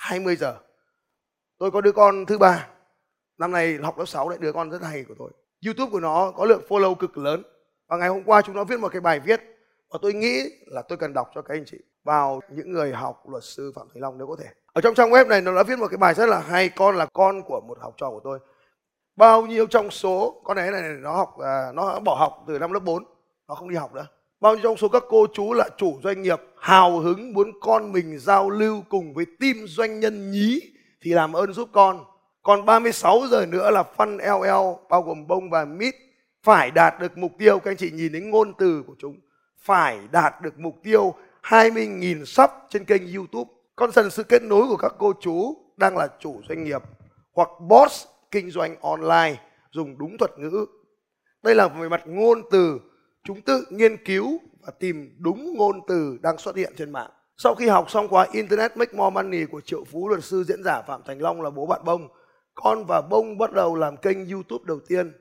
20 0.02 0.36
giờ. 0.36 0.58
Tôi 1.58 1.72
có 1.72 1.82
đứa 1.82 1.92
con 1.92 2.26
thứ 2.26 2.38
ba. 2.38 2.68
Năm 3.38 3.52
nay 3.52 3.78
học 3.84 3.98
lớp 3.98 4.06
6 4.06 4.30
đấy, 4.30 4.38
đứa 4.42 4.52
con 4.52 4.72
rất 4.72 4.82
hay 4.82 5.04
của 5.08 5.14
tôi. 5.18 5.32
YouTube 5.66 5.92
của 5.92 6.00
nó 6.00 6.32
có 6.32 6.46
lượng 6.46 6.62
follow 6.70 6.96
cực 6.96 7.18
lớn. 7.18 7.44
Và 7.88 7.98
ngày 7.98 8.10
hôm 8.10 8.24
qua 8.24 8.42
chúng 8.42 8.56
nó 8.56 8.64
viết 8.64 8.80
một 8.80 8.92
cái 8.92 9.02
bài 9.02 9.20
viết 9.20 9.42
và 9.90 10.00
tôi 10.02 10.14
nghĩ 10.14 10.44
là 10.66 10.82
tôi 10.82 10.98
cần 10.98 11.14
đọc 11.14 11.32
cho 11.36 11.42
các 11.42 11.56
anh 11.56 11.66
chị 11.66 11.78
vào 12.04 12.42
những 12.50 12.72
người 12.72 12.94
học 12.94 13.30
luật 13.30 13.44
sư 13.44 13.72
Phạm 13.76 13.88
Thành 13.94 14.02
Long 14.02 14.18
nếu 14.18 14.28
có 14.28 14.36
thể. 14.40 14.46
Ở 14.74 14.82
trong 14.82 14.96
trang 14.96 15.10
web 15.10 15.28
này 15.28 15.42
nó 15.42 15.56
đã 15.56 15.64
viết 15.64 15.80
một 15.80 15.88
cái 15.88 15.98
bài 15.98 16.14
rất 16.14 16.26
là 16.26 16.40
hay. 16.40 16.70
Con 16.70 16.96
là 16.96 17.06
con 17.14 17.44
của 17.44 17.62
một 17.62 17.78
học 17.82 17.94
trò 17.98 18.10
của 18.10 18.22
tôi. 18.24 18.40
Bao 19.16 19.46
nhiêu 19.46 19.68
trong 19.68 19.92
số 19.92 20.42
con 20.44 20.58
này 20.58 20.72
này 20.72 20.82
nó 20.82 21.16
học 21.16 21.40
à, 21.40 21.72
nó 21.74 22.00
bỏ 22.00 22.16
học 22.16 22.44
từ 22.48 22.60
năm 22.60 22.72
lớp 22.72 22.84
4 22.84 23.04
nó 23.48 23.56
không 23.56 23.70
đi 23.70 23.76
học 23.76 23.94
nữa. 23.94 24.08
Bao 24.42 24.56
nhiêu 24.56 24.64
trong 24.64 24.78
số 24.78 24.88
các 24.88 25.04
cô 25.10 25.28
chú 25.34 25.54
là 25.54 25.70
chủ 25.78 26.00
doanh 26.04 26.22
nghiệp 26.22 26.42
hào 26.58 27.00
hứng 27.00 27.34
muốn 27.34 27.52
con 27.60 27.92
mình 27.92 28.20
giao 28.20 28.50
lưu 28.50 28.84
cùng 28.90 29.14
với 29.14 29.26
team 29.40 29.56
doanh 29.68 30.00
nhân 30.00 30.32
nhí 30.32 30.62
thì 31.02 31.12
làm 31.12 31.34
ơn 31.34 31.54
giúp 31.54 31.70
con. 31.72 32.06
Còn 32.44 32.66
36 32.66 33.22
giờ 33.32 33.46
nữa 33.46 33.72
là 33.72 33.84
phân 33.84 34.18
LL 34.18 34.50
bao 34.90 35.02
gồm 35.02 35.28
bông 35.28 35.50
và 35.50 35.66
mít 35.66 35.96
phải 36.44 36.72
đạt 36.72 37.00
được 37.00 37.18
mục 37.18 37.32
tiêu 37.38 37.60
các 37.60 37.72
anh 37.72 37.78
chị 37.78 37.92
nhìn 37.92 38.12
đến 38.12 38.30
ngôn 38.30 38.54
từ 38.58 38.84
của 38.88 38.96
chúng 39.00 39.20
phải 39.60 40.00
đạt 40.12 40.42
được 40.42 40.60
mục 40.60 40.76
tiêu 40.84 41.14
20.000 41.44 42.26
sub 42.26 42.50
trên 42.70 42.86
kênh 42.86 43.14
YouTube. 43.16 43.52
Con 43.76 43.92
dần 43.92 44.12
sự 44.12 44.24
kết 44.24 44.42
nối 44.44 44.68
của 44.68 44.78
các 44.78 44.94
cô 44.98 45.14
chú 45.22 45.58
đang 45.78 45.98
là 45.98 46.08
chủ 46.20 46.42
doanh 46.50 46.64
nghiệp 46.64 46.82
hoặc 47.34 47.50
boss 47.60 48.06
kinh 48.32 48.52
doanh 48.52 48.76
online 48.82 49.36
dùng 49.72 49.98
đúng 49.98 50.18
thuật 50.18 50.40
ngữ. 50.40 50.66
Đây 51.44 51.56
là 51.56 51.68
về 51.68 51.90
mặt 51.90 52.02
ngôn 52.06 52.42
từ, 52.52 52.80
chúng 53.24 53.42
tự 53.42 53.66
nghiên 53.70 54.06
cứu 54.06 54.40
và 54.62 54.74
tìm 54.80 55.16
đúng 55.20 55.54
ngôn 55.58 55.80
từ 55.88 56.18
đang 56.22 56.38
xuất 56.38 56.56
hiện 56.56 56.74
trên 56.78 56.92
mạng. 56.92 57.10
Sau 57.38 57.56
khi 57.56 57.68
học 57.68 57.92
xong 57.92 58.08
khóa 58.08 58.28
Internet 58.32 58.78
Make 58.78 58.94
More 58.94 59.14
Money 59.14 59.46
của 59.46 59.62
triệu 59.62 59.84
phú 59.84 60.10
luật 60.10 60.24
sư 60.24 60.44
diễn 60.44 60.64
giả 60.64 60.82
Phạm 60.82 61.02
Thành 61.06 61.22
Long 61.22 61.42
là 61.42 61.50
bố 61.50 61.66
bạn 61.66 61.82
Bông, 61.86 62.08
con 62.54 62.86
và 62.88 63.02
Bông 63.10 63.38
bắt 63.38 63.54
đầu 63.54 63.76
làm 63.76 63.98
kênh 63.98 64.30
YouTube 64.30 64.64
đầu 64.68 64.80
tiên. 64.88 65.14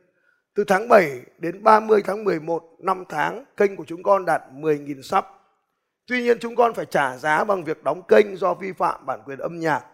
Từ 0.55 0.65
tháng 0.65 0.89
7 0.89 1.21
đến 1.39 1.63
30 1.63 2.03
tháng 2.05 2.25
11 2.25 2.63
năm 2.79 3.05
tháng, 3.09 3.45
kênh 3.57 3.77
của 3.77 3.85
chúng 3.87 4.03
con 4.03 4.25
đạt 4.25 4.43
10.000 4.55 5.03
sub. 5.03 5.25
Tuy 6.07 6.23
nhiên 6.23 6.39
chúng 6.41 6.57
con 6.57 6.75
phải 6.75 6.87
trả 6.87 7.17
giá 7.17 7.45
bằng 7.45 7.65
việc 7.65 7.85
đóng 7.85 8.03
kênh 8.09 8.37
do 8.37 8.55
vi 8.55 8.73
phạm 8.73 9.07
bản 9.07 9.21
quyền 9.27 9.39
âm 9.39 9.59
nhạc. 9.59 9.85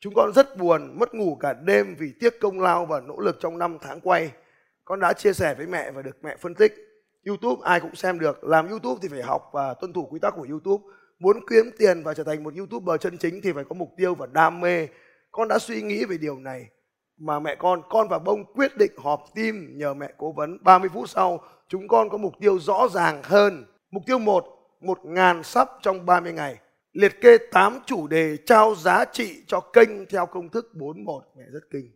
Chúng 0.00 0.12
con 0.16 0.32
rất 0.34 0.58
buồn, 0.58 0.98
mất 0.98 1.14
ngủ 1.14 1.36
cả 1.40 1.52
đêm 1.52 1.96
vì 1.98 2.12
tiếc 2.20 2.40
công 2.40 2.60
lao 2.60 2.86
và 2.86 3.00
nỗ 3.00 3.20
lực 3.20 3.36
trong 3.40 3.58
5 3.58 3.78
tháng 3.80 4.00
quay. 4.00 4.32
Con 4.84 5.00
đã 5.00 5.12
chia 5.12 5.32
sẻ 5.32 5.54
với 5.54 5.66
mẹ 5.66 5.90
và 5.90 6.02
được 6.02 6.16
mẹ 6.22 6.36
phân 6.36 6.54
tích. 6.54 6.85
YouTube 7.26 7.60
ai 7.64 7.80
cũng 7.80 7.94
xem 7.94 8.18
được, 8.18 8.44
làm 8.44 8.68
YouTube 8.68 8.98
thì 9.02 9.08
phải 9.08 9.22
học 9.22 9.50
và 9.52 9.74
tuân 9.74 9.92
thủ 9.92 10.06
quy 10.10 10.18
tắc 10.18 10.34
của 10.36 10.46
YouTube. 10.50 10.84
Muốn 11.18 11.36
kiếm 11.50 11.70
tiền 11.78 12.02
và 12.02 12.14
trở 12.14 12.24
thành 12.24 12.44
một 12.44 12.54
YouTuber 12.56 13.00
chân 13.00 13.18
chính 13.18 13.40
thì 13.42 13.52
phải 13.52 13.64
có 13.64 13.74
mục 13.74 13.90
tiêu 13.96 14.14
và 14.14 14.26
đam 14.26 14.60
mê. 14.60 14.88
Con 15.32 15.48
đã 15.48 15.58
suy 15.58 15.82
nghĩ 15.82 16.04
về 16.04 16.18
điều 16.18 16.38
này 16.38 16.66
mà 17.18 17.40
mẹ 17.40 17.54
con, 17.54 17.82
con 17.88 18.08
và 18.08 18.18
bông 18.18 18.44
quyết 18.54 18.76
định 18.76 18.92
họp 18.96 19.24
team 19.34 19.78
nhờ 19.78 19.94
mẹ 19.94 20.12
cố 20.18 20.32
vấn. 20.32 20.58
30 20.62 20.90
phút 20.94 21.10
sau, 21.10 21.40
chúng 21.68 21.88
con 21.88 22.08
có 22.08 22.18
mục 22.18 22.34
tiêu 22.40 22.58
rõ 22.58 22.88
ràng 22.88 23.20
hơn. 23.24 23.64
Mục 23.90 24.02
tiêu 24.06 24.18
1, 24.18 24.44
1.000 24.80 25.42
sub 25.42 25.68
trong 25.82 26.06
30 26.06 26.32
ngày. 26.32 26.58
Liệt 26.92 27.20
kê 27.20 27.38
8 27.52 27.78
chủ 27.86 28.06
đề 28.06 28.36
trao 28.46 28.74
giá 28.74 29.04
trị 29.04 29.42
cho 29.46 29.60
kênh 29.60 30.06
theo 30.06 30.26
công 30.26 30.48
thức 30.48 30.74
41. 30.74 31.22
Mẹ 31.36 31.44
rất 31.52 31.60
kinh. 31.70 31.90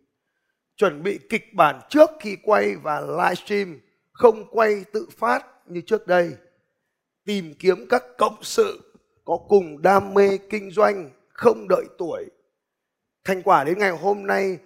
Chuẩn 0.77 1.03
bị 1.03 1.19
kịch 1.29 1.55
bản 1.55 1.81
trước 1.89 2.11
khi 2.21 2.37
quay 2.43 2.77
và 2.77 3.01
livestream, 3.01 3.81
không 4.21 4.47
quay 4.51 4.85
tự 4.93 5.07
phát 5.19 5.47
như 5.67 5.81
trước 5.81 6.07
đây. 6.07 6.33
Tìm 7.25 7.55
kiếm 7.59 7.87
các 7.89 8.05
cộng 8.19 8.43
sự 8.43 8.95
có 9.25 9.39
cùng 9.49 9.83
đam 9.83 10.15
mê 10.15 10.39
kinh 10.51 10.71
doanh, 10.71 11.11
không 11.33 11.69
đợi 11.69 11.85
tuổi. 11.99 12.25
Thành 13.25 13.43
quả 13.43 13.65
đến 13.65 13.79
ngày 13.79 13.91
hôm 13.91 14.27
nay 14.27 14.59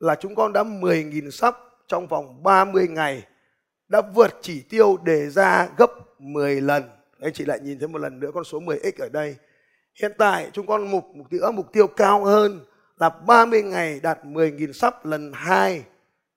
là 0.00 0.14
chúng 0.14 0.34
con 0.34 0.52
đã 0.52 0.62
10.000 0.62 1.30
sắp 1.30 1.56
trong 1.86 2.06
vòng 2.06 2.42
30 2.42 2.88
ngày 2.88 3.26
đã 3.88 4.02
vượt 4.14 4.38
chỉ 4.42 4.60
tiêu 4.60 4.96
đề 5.04 5.30
ra 5.30 5.68
gấp 5.76 5.90
10 6.18 6.60
lần. 6.60 6.82
Anh 7.20 7.32
chị 7.32 7.44
lại 7.44 7.60
nhìn 7.60 7.78
thấy 7.78 7.88
một 7.88 7.98
lần 7.98 8.20
nữa 8.20 8.30
con 8.34 8.44
số 8.44 8.60
10x 8.60 8.92
ở 8.98 9.08
đây. 9.08 9.36
Hiện 10.00 10.12
tại 10.18 10.50
chúng 10.52 10.66
con 10.66 10.90
mục 10.90 11.04
mục 11.14 11.26
tiêu 11.30 11.52
mục 11.52 11.72
tiêu 11.72 11.86
cao 11.86 12.24
hơn 12.24 12.60
là 12.98 13.08
30 13.08 13.62
ngày 13.62 14.00
đạt 14.00 14.18
10.000 14.24 14.72
sắp 14.72 15.06
lần 15.06 15.32
2. 15.34 15.84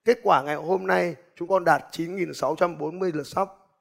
Kết 0.05 0.19
quả 0.23 0.43
ngày 0.43 0.55
hôm 0.55 0.87
nay 0.87 1.15
chúng 1.35 1.47
con 1.47 1.63
đạt 1.63 1.83
9.640 1.91 3.11
lượt 3.13 3.27
sóc. 3.27 3.79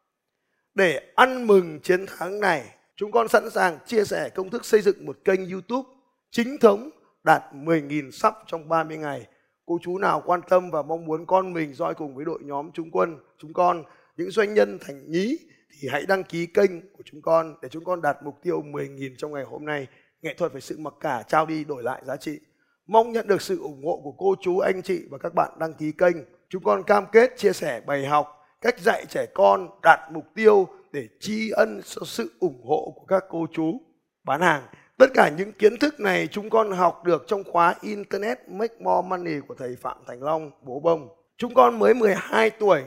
Để 0.74 1.12
ăn 1.14 1.46
mừng 1.46 1.80
chiến 1.80 2.06
thắng 2.06 2.40
này, 2.40 2.64
chúng 2.96 3.12
con 3.12 3.28
sẵn 3.28 3.50
sàng 3.50 3.78
chia 3.86 4.04
sẻ 4.04 4.28
công 4.28 4.50
thức 4.50 4.64
xây 4.64 4.80
dựng 4.80 5.06
một 5.06 5.18
kênh 5.24 5.50
YouTube 5.50 5.88
chính 6.30 6.58
thống 6.60 6.90
đạt 7.24 7.42
10.000 7.52 8.10
sắp 8.10 8.34
trong 8.46 8.68
30 8.68 8.96
ngày. 8.96 9.26
Cô 9.66 9.78
chú 9.82 9.98
nào 9.98 10.22
quan 10.26 10.40
tâm 10.48 10.70
và 10.70 10.82
mong 10.82 11.04
muốn 11.04 11.26
con 11.26 11.52
mình 11.52 11.74
roi 11.74 11.94
cùng 11.94 12.14
với 12.14 12.24
đội 12.24 12.40
nhóm 12.42 12.70
chúng 12.74 12.90
quân, 12.90 13.18
chúng 13.38 13.52
con, 13.52 13.84
những 14.16 14.30
doanh 14.30 14.54
nhân 14.54 14.78
thành 14.80 15.10
nhí 15.10 15.38
thì 15.80 15.88
hãy 15.88 16.06
đăng 16.06 16.24
ký 16.24 16.46
kênh 16.46 16.92
của 16.92 17.02
chúng 17.04 17.22
con 17.22 17.54
để 17.62 17.68
chúng 17.68 17.84
con 17.84 18.02
đạt 18.02 18.16
mục 18.22 18.34
tiêu 18.42 18.62
10.000 18.62 19.14
trong 19.18 19.32
ngày 19.32 19.44
hôm 19.44 19.64
nay. 19.64 19.86
Nghệ 20.22 20.34
thuật 20.34 20.52
phải 20.52 20.60
sự 20.60 20.78
mặc 20.78 20.94
cả 21.00 21.22
trao 21.28 21.46
đi 21.46 21.64
đổi 21.64 21.82
lại 21.82 22.02
giá 22.04 22.16
trị. 22.16 22.40
Mong 22.86 23.12
nhận 23.12 23.26
được 23.26 23.42
sự 23.42 23.60
ủng 23.60 23.84
hộ 23.84 24.00
của 24.04 24.12
cô 24.12 24.34
chú, 24.40 24.58
anh 24.58 24.82
chị 24.82 25.02
và 25.10 25.18
các 25.18 25.34
bạn 25.34 25.50
đăng 25.58 25.74
ký 25.74 25.92
kênh. 25.92 26.16
Chúng 26.48 26.62
con 26.62 26.82
cam 26.82 27.06
kết 27.12 27.30
chia 27.36 27.52
sẻ 27.52 27.80
bài 27.86 28.06
học, 28.06 28.46
cách 28.60 28.80
dạy 28.80 29.04
trẻ 29.08 29.26
con 29.34 29.68
đạt 29.82 30.00
mục 30.12 30.24
tiêu 30.34 30.68
để 30.92 31.08
tri 31.20 31.50
ân 31.50 31.80
sự 31.84 32.30
ủng 32.40 32.62
hộ 32.66 32.92
của 32.96 33.04
các 33.06 33.24
cô 33.28 33.46
chú 33.52 33.80
bán 34.24 34.40
hàng. 34.40 34.62
Tất 34.98 35.06
cả 35.14 35.30
những 35.38 35.52
kiến 35.52 35.78
thức 35.80 36.00
này 36.00 36.26
chúng 36.26 36.50
con 36.50 36.72
học 36.72 37.04
được 37.04 37.24
trong 37.26 37.44
khóa 37.52 37.74
Internet 37.80 38.38
Make 38.48 38.74
More 38.80 39.08
Money 39.08 39.40
của 39.48 39.54
thầy 39.54 39.76
Phạm 39.80 39.96
Thành 40.06 40.22
Long, 40.22 40.50
bố 40.62 40.80
bông. 40.80 41.08
Chúng 41.36 41.54
con 41.54 41.78
mới 41.78 41.94
12 41.94 42.50
tuổi 42.50 42.82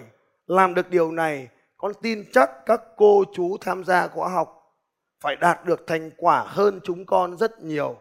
làm 0.47 0.73
được 0.73 0.89
điều 0.89 1.11
này. 1.11 1.47
Con 1.77 1.91
tin 2.01 2.23
chắc 2.33 2.49
các 2.65 2.81
cô 2.97 3.23
chú 3.33 3.57
tham 3.61 3.83
gia 3.83 4.07
khóa 4.07 4.29
học 4.29 4.53
phải 5.23 5.35
đạt 5.35 5.65
được 5.65 5.87
thành 5.87 6.11
quả 6.17 6.43
hơn 6.47 6.79
chúng 6.83 7.05
con 7.05 7.37
rất 7.37 7.63
nhiều. 7.63 7.95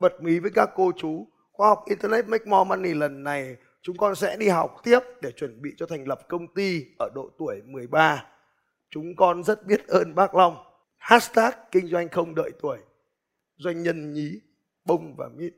Bật 0.00 0.22
mí 0.22 0.38
với 0.38 0.50
các 0.54 0.70
cô 0.74 0.92
chú, 0.96 1.28
khóa 1.52 1.68
học 1.68 1.84
Internet 1.86 2.28
Make 2.28 2.44
More 2.44 2.68
Money 2.68 2.94
lần 2.94 3.22
này 3.22 3.56
chúng 3.82 3.96
con 3.96 4.14
sẽ 4.14 4.36
đi 4.36 4.48
học 4.48 4.80
tiếp 4.84 5.00
để 5.22 5.32
chuẩn 5.32 5.62
bị 5.62 5.74
cho 5.76 5.86
thành 5.86 6.08
lập 6.08 6.20
công 6.28 6.54
ty 6.54 6.84
ở 6.98 7.10
độ 7.14 7.30
tuổi 7.38 7.62
13. 7.66 8.24
Chúng 8.90 9.16
con 9.16 9.44
rất 9.44 9.66
biết 9.66 9.86
ơn 9.88 10.14
bác 10.14 10.34
Long. 10.34 10.56
Hashtag 10.96 11.50
kinh 11.72 11.86
doanh 11.86 12.08
không 12.08 12.34
đợi 12.34 12.50
tuổi. 12.62 12.78
Doanh 13.56 13.82
nhân 13.82 14.12
nhí, 14.12 14.40
bông 14.84 15.14
và 15.16 15.28
mít. 15.36 15.52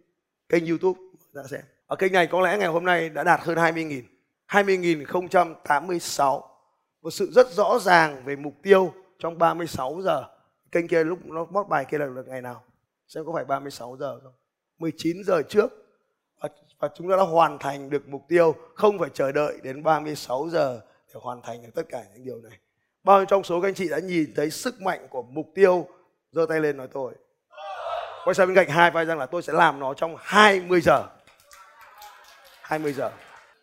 Kênh 0.48 0.66
youtube 0.66 1.00
đã 1.32 1.42
xem. 1.50 1.60
Ở 1.86 1.96
kênh 1.96 2.12
này 2.12 2.26
có 2.26 2.40
lẽ 2.40 2.58
ngày 2.58 2.68
hôm 2.68 2.84
nay 2.84 3.08
đã 3.08 3.24
đạt 3.24 3.40
hơn 3.40 3.58
20.000. 3.58 4.02
20.086. 4.48 6.42
Một 7.02 7.10
sự 7.10 7.30
rất 7.32 7.50
rõ 7.50 7.78
ràng 7.78 8.22
về 8.24 8.36
mục 8.36 8.54
tiêu 8.62 8.92
trong 9.18 9.38
36 9.38 10.00
giờ. 10.02 10.24
Kênh 10.72 10.88
kia 10.88 11.04
lúc 11.04 11.26
nó 11.26 11.44
bót 11.44 11.68
bài 11.68 11.84
kia 11.84 11.98
là 11.98 12.06
được 12.06 12.28
ngày 12.28 12.42
nào? 12.42 12.62
Xem 13.14 13.24
có 13.26 13.32
phải 13.34 13.44
36 13.44 13.96
giờ 14.00 14.20
không? 14.22 14.32
19 14.78 15.24
giờ 15.24 15.42
trước. 15.48 15.72
Và, 16.40 16.48
và 16.78 16.88
chúng 16.94 17.10
ta 17.10 17.16
đã 17.16 17.22
hoàn 17.22 17.58
thành 17.58 17.90
được 17.90 18.08
mục 18.08 18.22
tiêu 18.28 18.54
không 18.74 18.98
phải 18.98 19.10
chờ 19.14 19.32
đợi 19.32 19.58
đến 19.62 19.82
36 19.82 20.48
giờ 20.50 20.80
để 21.08 21.14
hoàn 21.22 21.42
thành 21.42 21.62
được 21.62 21.70
tất 21.74 21.82
cả 21.88 22.04
những 22.14 22.24
điều 22.24 22.40
này. 22.40 22.58
Bao 23.04 23.18
nhiêu 23.18 23.26
trong 23.26 23.44
số 23.44 23.60
các 23.60 23.68
anh 23.68 23.74
chị 23.74 23.88
đã 23.88 23.98
nhìn 23.98 24.32
thấy 24.36 24.50
sức 24.50 24.80
mạnh 24.80 25.06
của 25.10 25.22
mục 25.22 25.46
tiêu? 25.54 25.88
Giơ 26.32 26.46
tay 26.48 26.60
lên 26.60 26.76
nói 26.76 26.88
tôi. 26.92 27.14
Quay 28.24 28.34
sang 28.34 28.46
bên 28.46 28.56
cạnh 28.56 28.68
hai 28.68 28.90
vai 28.90 29.04
rằng 29.04 29.18
là 29.18 29.26
tôi 29.26 29.42
sẽ 29.42 29.52
làm 29.52 29.80
nó 29.80 29.94
trong 29.94 30.16
20 30.18 30.80
giờ. 30.80 31.04
20 32.62 32.92
giờ. 32.92 33.10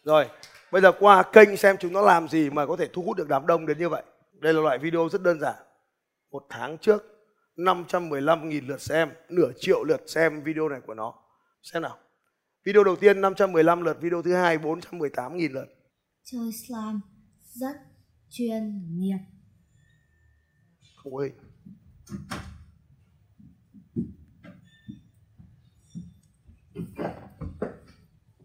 Rồi 0.03 0.29
bây 0.71 0.81
giờ 0.81 0.91
qua 0.99 1.23
kênh 1.23 1.57
xem 1.57 1.77
chúng 1.77 1.93
nó 1.93 2.01
làm 2.01 2.27
gì 2.27 2.49
mà 2.49 2.65
có 2.65 2.75
thể 2.75 2.87
thu 2.93 3.01
hút 3.01 3.17
được 3.17 3.27
đám 3.27 3.47
đông 3.47 3.65
đến 3.65 3.77
như 3.77 3.89
vậy. 3.89 4.03
Đây 4.31 4.53
là 4.53 4.61
loại 4.61 4.77
video 4.77 5.09
rất 5.11 5.21
đơn 5.21 5.39
giản. 5.39 5.55
Một 6.31 6.45
tháng 6.49 6.77
trước. 6.77 7.16
515.000 7.57 8.67
lượt 8.67 8.81
xem 8.81 9.09
nửa 9.29 9.51
triệu 9.59 9.83
lượt 9.83 10.01
xem 10.07 10.43
video 10.43 10.69
này 10.69 10.81
của 10.87 10.93
nó 10.93 11.13
xem 11.63 11.81
nào 11.81 11.97
Video 12.67 12.83
đầu 12.83 12.95
tiên 12.95 13.21
515 13.21 13.81
lượt, 13.81 14.01
video 14.01 14.21
thứ 14.21 14.33
hai 14.33 14.57
418.000 14.57 15.53
lượt. 15.53 15.65
Chơi 16.23 16.51
slam 16.51 17.01
rất 17.41 17.75
chuyên 18.29 18.87
nghiệp. 18.97 19.17
Không 20.95 21.15
ơi. 21.15 21.31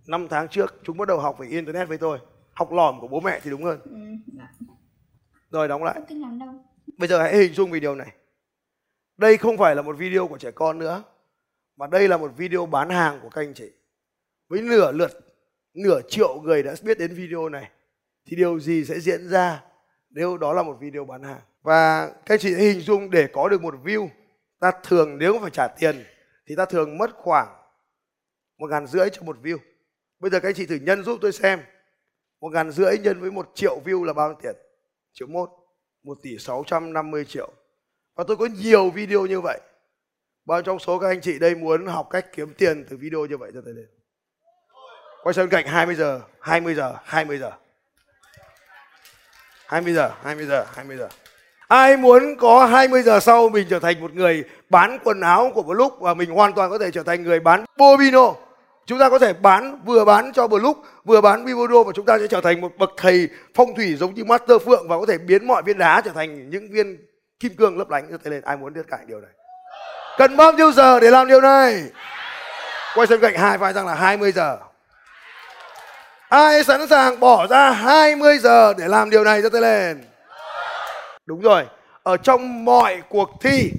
Năm 0.06 0.26
tháng 0.30 0.48
trước 0.48 0.74
chúng 0.84 0.96
bắt 0.96 1.08
đầu 1.08 1.20
học 1.20 1.38
về 1.38 1.48
internet 1.48 1.88
với 1.88 1.98
tôi. 1.98 2.18
Học 2.52 2.72
lỏm 2.72 3.00
của 3.00 3.08
bố 3.08 3.20
mẹ 3.20 3.40
thì 3.42 3.50
đúng 3.50 3.64
hơn. 3.64 3.80
Ừ, 3.84 4.00
dạ. 4.38 4.52
Rồi 5.50 5.68
đóng 5.68 5.82
lại. 5.84 6.00
Bây 6.98 7.08
giờ 7.08 7.22
hãy 7.22 7.36
hình 7.36 7.52
dung 7.52 7.70
video 7.70 7.94
này. 7.94 8.12
Đây 9.22 9.36
không 9.36 9.58
phải 9.58 9.76
là 9.76 9.82
một 9.82 9.96
video 9.96 10.28
của 10.28 10.38
trẻ 10.38 10.50
con 10.50 10.78
nữa, 10.78 11.02
mà 11.76 11.86
đây 11.86 12.08
là 12.08 12.16
một 12.16 12.32
video 12.36 12.66
bán 12.66 12.90
hàng 12.90 13.18
của 13.22 13.28
các 13.28 13.40
anh 13.40 13.54
chị. 13.54 13.70
Với 14.48 14.62
nửa 14.62 14.92
lượt 14.92 15.10
nửa 15.74 16.00
triệu 16.08 16.40
người 16.40 16.62
đã 16.62 16.74
biết 16.82 16.98
đến 16.98 17.14
video 17.14 17.48
này 17.48 17.70
thì 18.26 18.36
điều 18.36 18.60
gì 18.60 18.84
sẽ 18.84 19.00
diễn 19.00 19.28
ra 19.28 19.62
nếu 20.10 20.36
đó 20.36 20.52
là 20.52 20.62
một 20.62 20.76
video 20.80 21.04
bán 21.04 21.22
hàng? 21.22 21.40
Và 21.62 22.08
các 22.08 22.34
anh 22.34 22.38
chị 22.38 22.54
hình 22.54 22.80
dung 22.80 23.10
để 23.10 23.28
có 23.32 23.48
được 23.48 23.62
một 23.62 23.74
view 23.84 24.08
ta 24.60 24.72
thường 24.82 25.18
nếu 25.18 25.38
phải 25.40 25.50
trả 25.50 25.68
tiền 25.68 26.04
thì 26.46 26.56
ta 26.56 26.64
thường 26.64 26.98
mất 26.98 27.10
khoảng 27.14 27.48
một 28.58 28.70
ngàn 28.70 28.86
rưỡi 28.86 29.10
cho 29.10 29.22
một 29.22 29.36
view. 29.42 29.58
Bây 30.18 30.30
giờ 30.30 30.40
các 30.40 30.48
anh 30.48 30.54
chị 30.54 30.66
thử 30.66 30.78
nhân 30.82 31.04
giúp 31.04 31.18
tôi 31.22 31.32
xem 31.32 31.60
một 32.40 32.52
ngàn 32.52 32.70
rưỡi 32.70 32.98
nhân 32.98 33.20
với 33.20 33.30
một 33.30 33.50
triệu 33.54 33.80
view 33.84 34.04
là 34.04 34.12
bao 34.12 34.28
nhiêu 34.28 34.38
tiền? 34.42 34.56
Triệu 35.12 35.28
một 35.28 35.50
một 36.02 36.18
tỷ 36.22 36.38
sáu 36.38 36.64
trăm 36.66 36.92
năm 36.92 37.10
mươi 37.10 37.24
triệu 37.24 37.52
và 38.14 38.24
tôi 38.28 38.36
có 38.36 38.48
nhiều 38.62 38.90
video 38.90 39.26
như 39.26 39.40
vậy 39.40 39.60
bao 40.44 40.62
trong 40.62 40.78
số 40.78 40.98
các 40.98 41.08
anh 41.08 41.20
chị 41.20 41.38
đây 41.38 41.54
muốn 41.54 41.86
học 41.86 42.08
cách 42.10 42.26
kiếm 42.36 42.54
tiền 42.58 42.84
từ 42.90 42.96
video 42.96 43.26
như 43.26 43.36
vậy 43.36 43.50
cho 43.54 43.60
tôi 43.64 43.74
đây. 43.74 43.84
quay 45.22 45.34
sang 45.34 45.48
cạnh 45.48 45.66
20 45.66 45.94
giờ 45.94 46.20
20 46.40 46.74
giờ 46.74 46.94
20 47.04 47.38
giờ 47.38 47.52
20 49.66 49.94
giờ 49.94 50.10
20 50.22 50.46
giờ 50.46 50.64
20 50.74 50.96
giờ 50.96 51.08
Ai 51.68 51.96
muốn 51.96 52.36
có 52.36 52.66
20 52.66 53.02
giờ 53.02 53.20
sau 53.20 53.48
mình 53.48 53.66
trở 53.70 53.78
thành 53.78 54.00
một 54.00 54.14
người 54.14 54.44
bán 54.70 54.98
quần 55.04 55.20
áo 55.20 55.50
của 55.54 55.62
một 55.62 55.72
lúc 55.72 55.92
và 56.00 56.14
mình 56.14 56.30
hoàn 56.30 56.52
toàn 56.52 56.70
có 56.70 56.78
thể 56.78 56.90
trở 56.90 57.02
thành 57.02 57.22
người 57.22 57.40
bán 57.40 57.64
Bobino. 57.78 58.34
Chúng 58.86 58.98
ta 58.98 59.10
có 59.10 59.18
thể 59.18 59.32
bán 59.32 59.80
vừa 59.84 60.04
bán 60.04 60.32
cho 60.32 60.46
một 60.48 60.62
lúc 60.62 60.78
vừa 61.04 61.20
bán 61.20 61.44
Vivodo 61.44 61.82
và 61.82 61.92
chúng 61.94 62.06
ta 62.06 62.18
sẽ 62.18 62.26
trở 62.26 62.40
thành 62.40 62.60
một 62.60 62.72
bậc 62.78 62.90
thầy 62.96 63.28
phong 63.54 63.74
thủy 63.74 63.94
giống 63.94 64.14
như 64.14 64.24
Master 64.24 64.62
Phượng 64.62 64.88
và 64.88 64.98
có 64.98 65.06
thể 65.06 65.18
biến 65.18 65.46
mọi 65.46 65.62
viên 65.62 65.78
đá 65.78 66.00
trở 66.00 66.10
thành 66.10 66.50
những 66.50 66.68
viên 66.72 67.06
kim 67.42 67.56
cương 67.56 67.78
lấp 67.78 67.90
lánh. 67.90 68.18
Thế 68.24 68.30
lên 68.30 68.42
ai 68.42 68.56
muốn 68.56 68.72
biết 68.72 68.86
cạnh 68.88 69.06
điều 69.06 69.20
này? 69.20 69.30
Cần 70.18 70.36
bao 70.36 70.52
nhiêu 70.52 70.72
giờ 70.72 71.00
để 71.00 71.10
làm 71.10 71.28
điều 71.28 71.40
này? 71.40 71.82
Quay 72.94 73.06
sang 73.06 73.20
cạnh 73.20 73.34
hai 73.34 73.58
vai 73.58 73.72
rằng 73.72 73.86
là 73.86 73.94
20 73.94 74.32
giờ. 74.32 74.58
Ai 76.28 76.64
sẵn 76.64 76.88
sàng 76.88 77.20
bỏ 77.20 77.46
ra 77.46 77.70
20 77.70 78.38
giờ 78.38 78.74
để 78.78 78.88
làm 78.88 79.10
điều 79.10 79.24
này 79.24 79.42
cho 79.42 79.48
tay 79.48 79.60
lên? 79.60 80.04
Đúng 81.26 81.40
rồi. 81.40 81.66
Ở 82.02 82.16
trong 82.16 82.64
mọi 82.64 83.02
cuộc 83.08 83.30
thi 83.40 83.70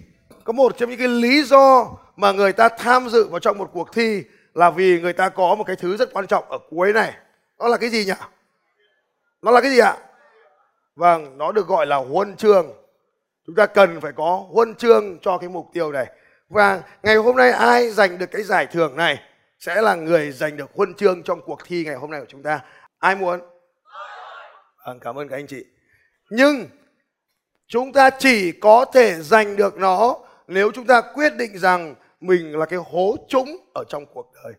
có 0.43 0.53
một 0.53 0.78
trong 0.78 0.89
những 0.89 0.99
cái 0.99 1.07
lý 1.07 1.43
do 1.43 1.88
mà 2.16 2.32
người 2.32 2.53
ta 2.53 2.70
tham 2.70 3.09
dự 3.09 3.28
vào 3.28 3.39
trong 3.39 3.57
một 3.57 3.70
cuộc 3.74 3.93
thi 3.93 4.24
là 4.53 4.70
vì 4.70 4.99
người 5.01 5.14
ta 5.14 5.30
có 5.30 5.55
một 5.55 5.64
cái 5.64 5.76
thứ 5.76 5.97
rất 5.97 6.14
quan 6.14 6.28
trọng 6.28 6.51
ở 6.51 6.57
cuối 6.70 6.93
này. 6.93 7.14
Đó 7.59 7.68
là 7.68 7.78
cái 7.78 7.89
gì 7.89 8.05
nhỉ? 8.05 8.14
Nó 9.41 9.51
là 9.51 9.61
cái 9.61 9.72
gì 9.72 9.80
ạ? 9.80 9.97
Vâng, 10.95 11.38
nó 11.38 11.51
được 11.51 11.68
gọi 11.68 11.86
là 11.86 11.95
huân 11.95 12.36
chương. 12.36 12.82
Chúng 13.45 13.55
ta 13.55 13.65
cần 13.65 14.01
phải 14.01 14.11
có 14.11 14.45
huân 14.51 14.75
chương 14.75 15.19
cho 15.21 15.37
cái 15.37 15.49
mục 15.49 15.69
tiêu 15.73 15.91
này. 15.91 16.05
Và 16.49 16.81
ngày 17.03 17.15
hôm 17.15 17.35
nay 17.35 17.51
ai 17.51 17.89
giành 17.89 18.17
được 18.17 18.31
cái 18.31 18.43
giải 18.43 18.65
thưởng 18.65 18.95
này? 18.97 19.19
sẽ 19.65 19.81
là 19.81 19.95
người 19.95 20.31
giành 20.31 20.57
được 20.57 20.69
huân 20.75 20.93
chương 20.93 21.23
trong 21.23 21.41
cuộc 21.45 21.59
thi 21.65 21.83
ngày 21.85 21.95
hôm 21.95 22.11
nay 22.11 22.19
của 22.19 22.25
chúng 22.29 22.43
ta. 22.43 22.59
Ai 22.99 23.15
muốn? 23.15 23.39
À, 24.77 24.93
cảm 25.01 25.19
ơn 25.19 25.27
các 25.27 25.35
anh 25.35 25.47
chị. 25.47 25.65
Nhưng 26.29 26.65
chúng 27.67 27.93
ta 27.93 28.09
chỉ 28.09 28.51
có 28.51 28.85
thể 28.93 29.21
giành 29.21 29.55
được 29.55 29.77
nó 29.77 30.17
nếu 30.47 30.71
chúng 30.71 30.85
ta 30.85 31.01
quyết 31.01 31.35
định 31.35 31.57
rằng 31.57 31.95
mình 32.21 32.57
là 32.59 32.65
cái 32.65 32.79
hố 32.91 33.15
trũng 33.27 33.57
ở 33.73 33.83
trong 33.89 34.05
cuộc 34.13 34.31
đời. 34.43 34.53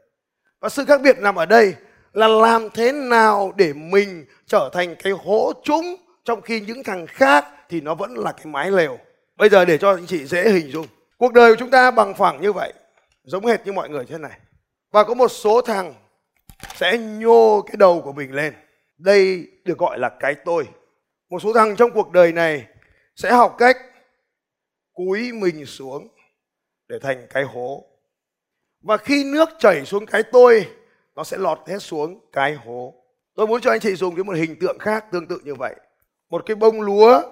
Và 0.61 0.69
sự 0.69 0.85
khác 0.85 1.01
biệt 1.01 1.19
nằm 1.19 1.35
ở 1.35 1.47
đây 1.47 1.75
là 2.13 2.29
làm 2.29 2.71
thế 2.71 2.93
nào 2.93 3.53
để 3.57 3.73
mình 3.73 4.27
trở 4.47 4.71
thành 4.73 4.95
cái 5.03 5.13
hố 5.13 5.53
trũng 5.65 5.97
trong 6.25 6.43
khi 6.43 6.61
những 6.61 6.85
thằng 6.85 7.07
khác 7.07 7.47
thì 7.69 7.81
nó 7.81 7.95
vẫn 7.95 8.19
là 8.19 8.33
cái 8.33 8.47
mái 8.47 8.71
lều. 8.71 8.99
Bây 9.37 9.49
giờ 9.49 9.65
để 9.65 9.79
cho 9.79 9.91
anh 9.91 10.07
chị 10.07 10.25
dễ 10.25 10.51
hình 10.51 10.71
dung. 10.71 10.87
Cuộc 11.19 11.33
đời 11.33 11.53
của 11.53 11.57
chúng 11.59 11.71
ta 11.71 11.91
bằng 11.91 12.15
phẳng 12.15 12.41
như 12.41 12.53
vậy, 12.53 12.73
giống 13.25 13.47
hệt 13.47 13.67
như 13.67 13.73
mọi 13.73 13.89
người 13.89 14.05
thế 14.09 14.19
này. 14.19 14.39
Và 14.93 15.05
có 15.05 15.15
một 15.15 15.29
số 15.29 15.63
thằng 15.63 15.95
sẽ 16.75 16.99
nhô 16.99 17.63
cái 17.67 17.77
đầu 17.79 18.03
của 18.03 18.13
mình 18.13 18.33
lên. 18.33 18.55
Đây 18.99 19.47
được 19.65 19.79
gọi 19.79 19.99
là 19.99 20.09
cái 20.21 20.35
tôi. 20.35 20.69
Một 21.31 21.43
số 21.43 21.53
thằng 21.53 21.77
trong 21.77 21.91
cuộc 21.91 22.13
đời 22.13 22.33
này 22.33 22.67
sẽ 23.17 23.33
học 23.33 23.55
cách 23.59 23.77
cúi 24.93 25.33
mình 25.33 25.67
xuống 25.67 26.09
để 26.89 26.99
thành 27.03 27.27
cái 27.31 27.45
hố. 27.45 27.85
Và 28.83 28.97
khi 28.97 29.25
nước 29.25 29.49
chảy 29.59 29.85
xuống 29.85 30.07
cái 30.07 30.23
tôi, 30.33 30.69
nó 31.15 31.25
sẽ 31.25 31.37
lọt 31.37 31.59
hết 31.67 31.79
xuống 31.79 32.21
cái 32.33 32.55
hố. 32.55 32.95
Tôi 33.35 33.47
muốn 33.47 33.61
cho 33.61 33.71
anh 33.71 33.81
chị 33.81 33.95
dùng 33.95 34.15
cái 34.15 34.25
một 34.25 34.37
hình 34.37 34.57
tượng 34.61 34.79
khác 34.79 35.05
tương 35.13 35.27
tự 35.27 35.39
như 35.45 35.55
vậy. 35.55 35.75
Một 36.35 36.47
cái 36.47 36.55
bông 36.55 36.81
lúa 36.81 37.23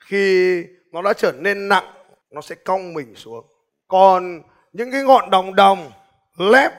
khi 0.00 0.64
nó 0.92 1.02
đã 1.02 1.12
trở 1.12 1.32
nên 1.32 1.68
nặng, 1.68 1.84
nó 2.30 2.40
sẽ 2.40 2.54
cong 2.54 2.94
mình 2.94 3.14
xuống. 3.14 3.44
Còn 3.88 4.42
những 4.72 4.92
cái 4.92 5.02
ngọn 5.02 5.30
đồng 5.30 5.54
đồng 5.54 5.90
lép 6.38 6.72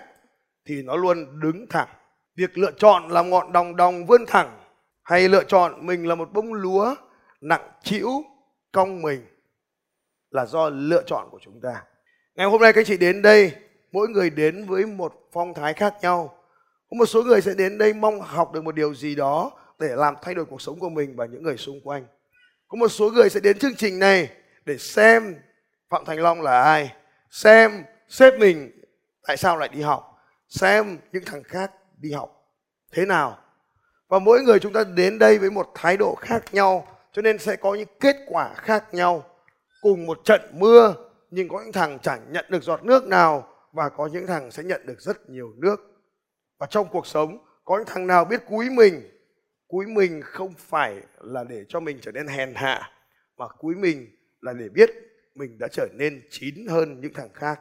thì 0.65 0.81
nó 0.81 0.95
luôn 0.95 1.39
đứng 1.39 1.67
thẳng. 1.69 1.87
Việc 2.35 2.57
lựa 2.57 2.71
chọn 2.71 3.07
làm 3.07 3.29
ngọn 3.29 3.51
đồng 3.51 3.75
đồng 3.75 4.05
vươn 4.05 4.25
thẳng 4.27 4.59
hay 5.03 5.29
lựa 5.29 5.43
chọn 5.43 5.85
mình 5.85 6.07
là 6.07 6.15
một 6.15 6.33
bông 6.33 6.53
lúa 6.53 6.95
nặng 7.41 7.69
chịu 7.83 8.09
cong 8.71 9.01
mình 9.01 9.25
là 10.29 10.45
do 10.45 10.69
lựa 10.69 11.03
chọn 11.05 11.27
của 11.31 11.39
chúng 11.41 11.59
ta 11.61 11.83
ngày 12.35 12.47
hôm 12.47 12.61
nay 12.61 12.73
các 12.73 12.85
chị 12.85 12.97
đến 12.97 13.21
đây 13.21 13.51
mỗi 13.91 14.07
người 14.07 14.29
đến 14.29 14.65
với 14.65 14.85
một 14.85 15.13
phong 15.33 15.53
thái 15.53 15.73
khác 15.73 15.93
nhau 16.01 16.37
có 16.89 16.95
một 16.97 17.05
số 17.05 17.23
người 17.23 17.41
sẽ 17.41 17.53
đến 17.57 17.77
đây 17.77 17.93
mong 17.93 18.21
học 18.21 18.53
được 18.53 18.63
một 18.63 18.75
điều 18.75 18.93
gì 18.93 19.15
đó 19.15 19.51
để 19.81 19.95
làm 19.95 20.15
thay 20.21 20.35
đổi 20.35 20.45
cuộc 20.45 20.61
sống 20.61 20.79
của 20.79 20.89
mình 20.89 21.15
và 21.15 21.25
những 21.25 21.43
người 21.43 21.57
xung 21.57 21.81
quanh. 21.81 22.05
Có 22.67 22.75
một 22.75 22.87
số 22.87 23.09
người 23.09 23.29
sẽ 23.29 23.39
đến 23.39 23.59
chương 23.59 23.75
trình 23.75 23.99
này 23.99 24.29
để 24.65 24.77
xem 24.77 25.35
phạm 25.89 26.05
thành 26.05 26.19
long 26.19 26.41
là 26.41 26.61
ai, 26.61 26.93
xem 27.31 27.83
sếp 28.09 28.39
mình 28.39 28.71
tại 29.27 29.37
sao 29.37 29.57
lại 29.57 29.69
đi 29.69 29.81
học, 29.81 30.17
xem 30.49 30.97
những 31.11 31.23
thằng 31.25 31.43
khác 31.43 31.71
đi 31.97 32.11
học 32.11 32.53
thế 32.91 33.05
nào. 33.05 33.37
Và 34.07 34.19
mỗi 34.19 34.41
người 34.41 34.59
chúng 34.59 34.73
ta 34.73 34.83
đến 34.83 35.19
đây 35.19 35.37
với 35.37 35.51
một 35.51 35.71
thái 35.75 35.97
độ 35.97 36.15
khác 36.15 36.43
nhau, 36.51 36.87
cho 37.13 37.21
nên 37.21 37.39
sẽ 37.39 37.55
có 37.55 37.75
những 37.75 37.89
kết 37.99 38.15
quả 38.27 38.53
khác 38.53 38.93
nhau, 38.93 39.25
cùng 39.81 40.05
một 40.05 40.19
trận 40.23 40.41
mưa, 40.51 40.95
nhưng 41.31 41.49
có 41.49 41.61
những 41.61 41.71
thằng 41.71 41.99
chẳng 42.01 42.21
nhận 42.31 42.45
được 42.49 42.63
giọt 42.63 42.83
nước 42.83 43.07
nào 43.07 43.47
và 43.71 43.89
có 43.89 44.07
những 44.07 44.27
thằng 44.27 44.51
sẽ 44.51 44.63
nhận 44.63 44.85
được 44.85 45.01
rất 45.01 45.29
nhiều 45.29 45.53
nước. 45.57 45.75
Và 46.59 46.67
trong 46.69 46.87
cuộc 46.91 47.07
sống, 47.07 47.45
có 47.65 47.77
những 47.77 47.87
thằng 47.87 48.07
nào 48.07 48.25
biết 48.25 48.41
cúi 48.49 48.69
mình 48.69 49.20
cúi 49.71 49.85
mình 49.85 50.21
không 50.23 50.53
phải 50.57 50.95
là 51.21 51.43
để 51.43 51.65
cho 51.69 51.79
mình 51.79 51.97
trở 52.01 52.11
nên 52.11 52.27
hèn 52.27 52.53
hạ, 52.55 52.91
mà 53.37 53.47
cúi 53.47 53.75
mình 53.75 54.07
là 54.41 54.53
để 54.53 54.69
biết 54.69 54.89
mình 55.35 55.57
đã 55.59 55.67
trở 55.71 55.87
nên 55.93 56.21
chín 56.29 56.67
hơn 56.67 57.01
những 57.01 57.13
thằng 57.13 57.33
khác 57.33 57.59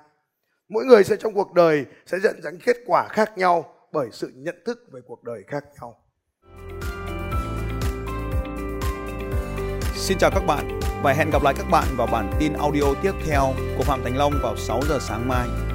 mỗi 0.69 0.85
người 0.85 1.05
sẽ 1.05 1.17
trong 1.17 1.35
cuộc 1.35 1.53
đời 1.53 1.85
sẽ 2.07 2.19
dẫn 2.19 2.43
dẫn 2.43 2.59
kết 2.65 2.77
quả 2.87 3.09
khác 3.09 3.39
nhau 3.39 3.75
bởi 3.93 4.09
sự 4.13 4.33
nhận 4.35 4.63
thức 4.67 4.79
về 4.93 5.01
cuộc 5.07 5.25
đời 5.25 5.43
khác 5.47 5.65
nhau 5.81 5.97
Xin 9.95 10.19
chào 10.19 10.31
các 10.35 10.43
bạn 10.47 10.81
và 11.03 11.13
hẹn 11.13 11.31
gặp 11.31 11.43
lại 11.43 11.55
các 11.59 11.67
bạn 11.71 11.87
vào 11.97 12.07
bản 12.07 12.33
tin 12.41 12.53
audio 12.53 12.95
tiếp 13.03 13.13
theo 13.27 13.55
của 13.79 13.85
Phạm 13.85 14.01
Thành 14.05 14.17
Long 14.17 14.33
vào 14.43 14.57
6 14.57 14.81
giờ 14.89 14.99
sáng 15.01 15.29
mai. 15.29 15.70